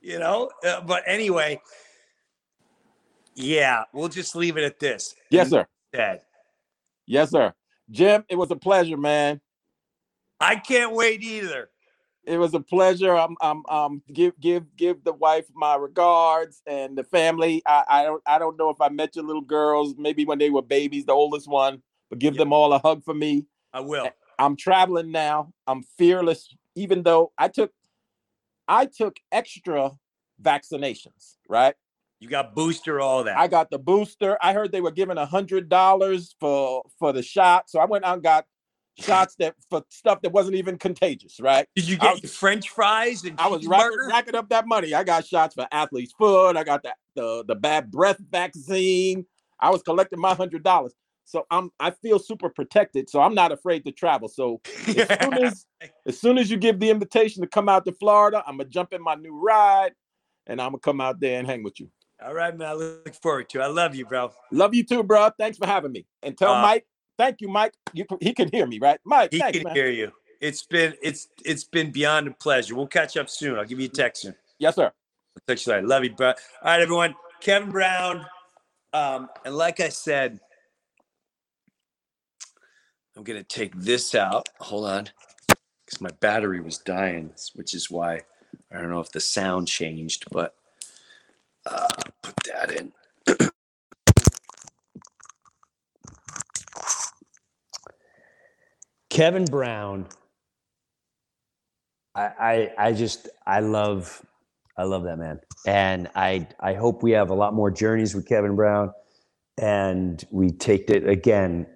you 0.02 0.20
know. 0.20 0.50
Uh, 0.66 0.82
but 0.82 1.04
anyway. 1.06 1.62
Yeah, 3.40 3.84
we'll 3.94 4.10
just 4.10 4.36
leave 4.36 4.58
it 4.58 4.64
at 4.64 4.80
this. 4.80 5.14
Yes, 5.30 5.52
sir. 5.52 5.68
Yes, 7.06 7.32
sir. 7.32 7.54
Jim, 7.90 8.26
it 8.30 8.36
was 8.36 8.52
a 8.52 8.56
pleasure, 8.56 8.98
man. 8.98 9.42
I 10.40 10.56
can't 10.58 10.94
wait 10.94 11.24
either. 11.24 11.70
It 12.26 12.38
was 12.38 12.54
a 12.54 12.60
pleasure. 12.60 13.16
I'm, 13.16 13.38
I'm, 13.42 13.66
um, 13.70 14.02
give, 14.12 14.38
give, 14.40 14.76
give 14.76 15.04
the 15.04 15.14
wife 15.14 15.46
my 15.56 15.76
regards 15.76 16.62
and 16.68 16.98
the 16.98 17.06
family. 17.06 17.64
I, 17.66 17.84
I 17.88 18.04
don't, 18.04 18.22
I 18.28 18.38
don't 18.38 18.58
know 18.58 18.70
if 18.70 18.82
I 18.82 18.90
met 18.90 19.16
your 19.16 19.24
little 19.26 19.42
girls, 19.42 19.96
maybe 19.98 20.26
when 20.26 20.38
they 20.38 20.50
were 20.50 20.62
babies, 20.62 21.06
the 21.06 21.14
oldest 21.14 21.48
one, 21.48 21.82
but 22.10 22.20
give 22.20 22.36
Yeah. 22.36 22.40
them 22.40 22.54
all 22.54 22.74
a 22.74 22.80
hug 22.80 23.04
for 23.06 23.14
me. 23.14 23.46
I 23.74 23.80
will. 23.80 24.10
I'm 24.38 24.58
traveling 24.58 25.12
now. 25.12 25.54
I'm 25.66 25.84
fearless, 25.98 26.54
even 26.76 27.04
though 27.04 27.32
I 27.38 27.48
took, 27.48 27.72
I 28.68 28.86
took 28.88 29.18
extra 29.32 29.92
vaccinations, 30.42 31.38
right? 31.48 31.76
You 32.20 32.28
got 32.28 32.56
booster, 32.56 33.00
all 33.00 33.24
that. 33.26 33.38
I 33.38 33.48
got 33.48 33.70
the 33.70 33.78
booster. 33.78 34.38
I 34.42 34.54
heard 34.54 34.72
they 34.72 34.82
were 34.82 34.92
giving 34.92 35.18
a 35.18 35.26
hundred 35.26 35.70
dollars 35.70 36.36
for 36.40 36.84
for 36.98 37.14
the 37.14 37.22
shot, 37.22 37.70
so 37.70 37.80
I 37.80 37.86
went 37.86 38.06
out 38.06 38.16
and 38.16 38.24
got 38.24 38.46
shots 39.00 39.36
that 39.36 39.56
for 39.70 39.84
stuff 39.90 40.22
that 40.22 40.32
wasn't 40.32 40.56
even 40.56 40.78
contagious, 40.78 41.40
right? 41.40 41.68
Did 41.76 41.88
you 41.88 41.98
get 41.98 42.22
was- 42.22 42.36
French 42.36 42.70
fries 42.70 43.24
and 43.24 43.40
I 43.40 43.48
was 43.48 43.68
racking, 43.68 44.00
racking 44.08 44.36
up 44.36 44.50
that 44.50 44.68
money. 44.68 44.94
I 44.94 45.04
got 45.04 45.26
shots 45.26 45.54
for 45.54 45.68
athlete's 45.72 46.14
foot. 46.14 46.58
I 46.58 46.64
got 46.64 46.84
the 46.84 46.94
the, 47.16 47.44
the 47.48 47.56
bad 47.56 47.92
breath 47.92 48.20
vaccine. 48.32 49.26
I 49.60 49.70
was 49.70 49.82
collecting 49.84 50.20
my 50.20 50.34
hundred 50.34 50.64
dollars. 50.64 50.94
So 51.26 51.46
I'm 51.52 51.70
I 51.80 51.92
feel 51.92 52.20
super 52.20 52.50
protected. 52.50 53.10
So 53.10 53.22
I'm 53.22 53.36
not 53.36 53.52
afraid 53.52 53.86
to 53.86 53.92
travel. 53.92 54.28
So 54.28 54.62
as 54.88 55.08
soon 55.22 55.34
as 55.34 55.66
as 56.08 56.20
soon 56.20 56.38
as 56.38 56.50
you 56.50 56.58
give 56.58 56.80
the 56.80 56.90
invitation 56.90 57.42
to 57.42 57.48
come 57.48 57.70
out 57.70 57.86
to 57.86 57.92
Florida, 57.92 58.44
I'm 58.48 58.58
gonna 58.58 58.70
jump 58.70 58.94
in 58.94 59.04
my 59.04 59.16
new 59.16 59.40
ride 59.40 59.92
and 60.48 60.62
I'm 60.62 60.70
gonna 60.70 60.80
come 60.80 61.02
out 61.02 61.20
there 61.20 61.38
and 61.38 61.48
hang 61.48 61.64
with 61.64 61.80
you. 61.80 61.90
All 62.26 62.34
right, 62.34 62.56
man. 62.58 62.68
I 62.70 62.74
look 62.74 63.16
forward 63.22 63.50
to. 63.50 63.60
it. 63.60 63.64
I 63.64 63.68
love 63.68 63.96
you, 63.96 64.06
bro. 64.06 64.32
Love 64.52 64.74
you 64.74 64.84
too, 64.84 65.04
bro. 65.04 65.30
Thanks 65.38 65.58
for 65.58 65.68
having 65.68 65.92
me. 65.92 66.06
And 66.24 66.38
tell 66.38 66.54
Uh, 66.54 66.62
Mike, 66.62 66.86
thank 67.18 67.42
you, 67.42 67.48
Mike. 67.48 67.74
You 67.94 68.06
he 68.22 68.34
can 68.34 68.50
hear 68.52 68.66
me, 68.66 68.80
right? 68.80 69.00
Mike, 69.06 69.32
He 69.32 69.40
thanks, 69.40 69.58
can 69.58 69.66
man. 69.66 69.76
hear 69.76 69.90
you. 69.90 70.12
It's 70.42 70.64
been 70.66 70.94
it's 71.02 71.30
it's 71.46 71.64
been 71.64 71.92
beyond 71.92 72.28
a 72.28 72.32
pleasure. 72.32 72.76
We'll 72.76 72.88
catch 72.88 73.18
up 73.18 73.30
soon. 73.30 73.58
I'll 73.58 73.66
give 73.66 73.80
you 73.80 73.86
a 73.88 73.90
text 73.90 74.22
soon. 74.24 74.36
Yes, 74.60 74.76
sir. 74.76 74.86
I'll 74.86 75.42
text 75.48 75.66
you 75.68 75.74
later. 75.74 75.88
Love 75.88 76.04
you, 76.04 76.14
bro. 76.14 76.28
All 76.30 76.36
right, 76.64 76.82
everyone. 76.82 77.16
Kevin 77.42 77.72
Brown. 77.72 78.26
Um, 78.94 79.30
and 79.46 79.56
like 79.56 79.80
I 79.80 79.90
said, 79.90 80.40
I'm 83.16 83.24
gonna 83.24 83.44
take 83.44 83.76
this 83.76 84.14
out. 84.16 84.48
Hold 84.60 84.86
on, 84.88 85.10
because 85.86 86.02
my 86.02 86.10
battery 86.20 86.62
was 86.62 86.78
dying, 86.78 87.32
which 87.56 87.74
is 87.74 87.90
why 87.90 88.22
I 88.72 88.80
don't 88.80 88.90
know 88.92 89.00
if 89.00 89.12
the 89.12 89.20
sound 89.20 89.68
changed, 89.68 90.26
but 90.32 90.56
uh, 91.66 91.88
put 92.36 92.54
that 92.54 92.72
in. 92.72 92.94
Kevin 99.10 99.46
Brown. 99.46 100.08
I, 102.16 102.22
I 102.40 102.72
I 102.90 102.94
just 102.94 103.30
I 103.48 103.62
love 103.62 104.22
I 104.78 104.84
love 104.84 105.04
that 105.06 105.18
man, 105.18 105.40
and 105.68 106.10
I 106.16 106.48
I 106.60 106.76
hope 106.76 107.04
we 107.04 107.12
have 107.12 107.30
a 107.32 107.36
lot 107.36 107.54
more 107.56 107.72
journeys 107.72 108.16
with 108.16 108.28
Kevin 108.28 108.56
Brown, 108.56 108.92
and 109.60 110.24
we 110.32 110.52
take 110.52 110.90
it 110.90 111.08
again. 111.10 111.68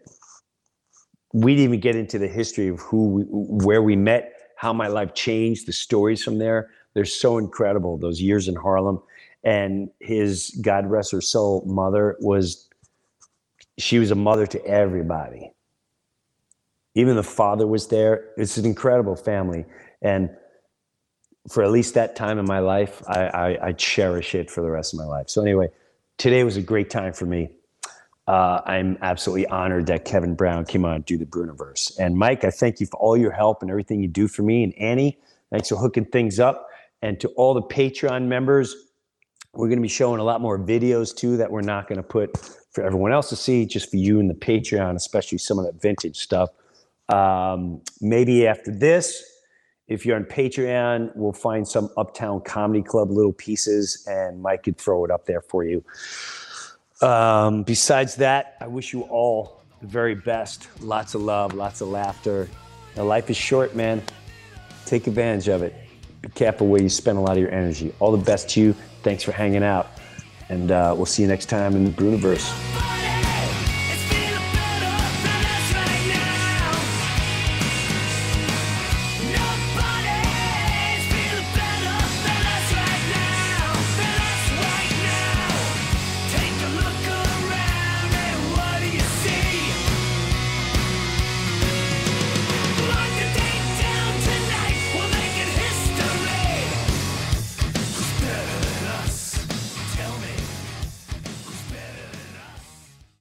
We 1.34 1.56
didn't 1.56 1.66
even 1.66 1.80
get 1.82 1.95
into 1.95 2.20
the 2.20 2.28
history 2.28 2.70
of 2.70 2.80
who 2.82 3.10
we, 3.10 3.24
where 3.30 3.84
we 3.84 3.95
met, 3.95 4.34
how 4.58 4.74
my 4.74 4.88
life 4.88 5.14
changed, 5.14 5.68
the 5.68 5.74
stories 5.74 6.24
from 6.24 6.39
there. 6.39 6.70
They're 6.93 7.06
so 7.06 7.38
incredible. 7.38 7.97
Those 7.97 8.22
years 8.22 8.47
in 8.49 8.56
Harlem, 8.56 9.02
and 9.44 9.89
his 10.00 10.58
God 10.62 10.86
rest 10.86 11.12
her 11.12 11.22
soul 11.22 11.64
mother 11.66 12.18
was. 12.20 12.68
She 13.78 14.00
was 14.00 14.12
a 14.12 14.16
mother 14.16 14.46
to 14.48 14.64
everybody 14.66 15.52
even 16.96 17.16
the 17.16 17.24
father 17.24 17.66
was 17.66 17.88
there. 17.88 18.30
It's 18.38 18.58
an 18.58 18.66
incredible 18.66 19.16
family, 19.16 19.66
and 20.02 20.30
for 21.50 21.64
at 21.64 21.72
least 21.72 21.96
that 21.96 22.16
time 22.16 22.38
in 22.38 22.46
my 22.46 22.60
life, 22.60 23.02
I, 23.08 23.26
I, 23.26 23.68
I 23.68 23.72
cherish 23.74 24.36
it 24.36 24.52
for 24.52 24.62
the 24.62 24.70
rest 24.70 24.94
of 24.94 25.00
my 25.00 25.06
life. 25.06 25.30
So 25.30 25.42
anyway, 25.42 25.70
today 26.18 26.44
was 26.44 26.58
a 26.58 26.62
great 26.62 26.89
time 26.89 27.14
for 27.14 27.26
me. 27.26 27.50
Uh, 28.28 28.62
I'm 28.66 28.98
absolutely 29.02 29.48
honored 29.48 29.88
that 29.88 30.06
Kevin 30.06 30.36
Brown 30.36 30.66
came 30.66 30.86
on 30.86 31.02
to 31.02 31.06
do 31.06 31.18
the 31.18 31.26
Breuniverse. 31.26 31.98
And 31.98 32.16
Mike, 32.16 32.44
I 32.44 32.52
thank 32.52 32.80
you 32.80 32.86
for 32.86 32.98
all 32.98 33.18
your 33.18 33.32
help 33.32 33.64
and 33.64 33.72
everything 33.72 34.02
you 34.02 34.08
do 34.08 34.28
for 34.28 34.44
me. 34.44 34.64
And 34.64 34.78
Annie, 34.78 35.18
thanks 35.50 35.70
for 35.70 35.78
hooking 35.78 36.06
things 36.06 36.39
up. 36.39 36.70
And 37.02 37.20
to 37.22 37.30
all 37.30 37.56
the 37.56 37.64
Patreon 37.64 38.28
members, 38.28 38.76
we're 39.54 39.68
going 39.68 39.78
to 39.78 39.84
be 39.84 39.88
showing 39.88 40.20
a 40.20 40.24
lot 40.24 40.41
more 40.41 40.58
videos 40.58 41.16
too 41.16 41.38
that 41.38 41.52
we're 41.52 41.62
not 41.62 41.88
going 41.88 41.97
to 41.97 42.04
put 42.04 42.38
for 42.72 42.84
everyone 42.84 43.12
else 43.12 43.30
to 43.30 43.36
see, 43.36 43.66
just 43.66 43.89
for 43.89 43.97
you 43.97 44.20
and 44.20 44.30
the 44.30 44.34
Patreon, 44.34 44.95
especially 44.95 45.38
some 45.38 45.60
of 45.60 45.66
that 45.66 45.82
vintage 45.82 46.18
stuff. 46.18 46.49
Um, 47.10 47.82
maybe 47.99 48.47
after 48.47 48.72
this, 48.72 49.24
if 49.89 50.06
you're 50.06 50.16
on 50.16 50.24
Patreon, 50.24 51.12
we'll 51.16 51.34
find 51.34 51.68
some 51.68 51.89
Uptown 51.97 52.39
Comedy 52.41 52.82
Club 52.82 53.12
little 53.12 53.34
pieces, 53.34 54.08
and 54.08 54.41
Mike 54.41 54.64
could 54.64 54.78
throw 54.78 55.04
it 55.04 55.12
up 55.12 55.26
there 55.26 55.41
for 55.41 55.66
you. 55.66 55.84
Um, 57.02 57.64
besides 57.64 58.16
that, 58.16 58.56
I 58.62 58.68
wish 58.68 58.93
you 58.93 59.02
all 59.02 59.64
the 59.82 59.88
very 59.88 60.16
best. 60.16 60.70
Lots 60.80 61.14
of 61.14 61.24
love, 61.24 61.54
lots 61.54 61.82
of 61.82 61.89
laughter. 61.89 62.47
Now, 62.95 63.04
life 63.04 63.30
is 63.30 63.36
short, 63.36 63.76
man. 63.76 64.02
Take 64.86 65.08
advantage 65.08 65.49
of 65.49 65.62
it. 65.62 65.76
Be 66.22 66.30
careful 66.30 66.68
where 66.68 66.82
you 66.82 66.89
spend 66.89 67.18
a 67.18 67.22
lot 67.22 67.34
of 67.34 67.39
your 67.39 67.52
energy. 67.52 67.93
All 67.99 68.16
the 68.16 68.24
best 68.24 68.49
to 68.52 68.62
you. 68.62 68.76
Thanks 69.04 69.24
for 69.24 69.32
hanging 69.32 69.64
out. 69.64 69.91
And 70.49 70.72
uh, 70.72 70.93
we'll 70.95 71.06
see 71.06 71.22
you 71.22 71.28
next 71.28 71.47
time 71.47 71.76
in 71.76 71.86
the 71.86 71.91
Breuniverse. 71.91 72.91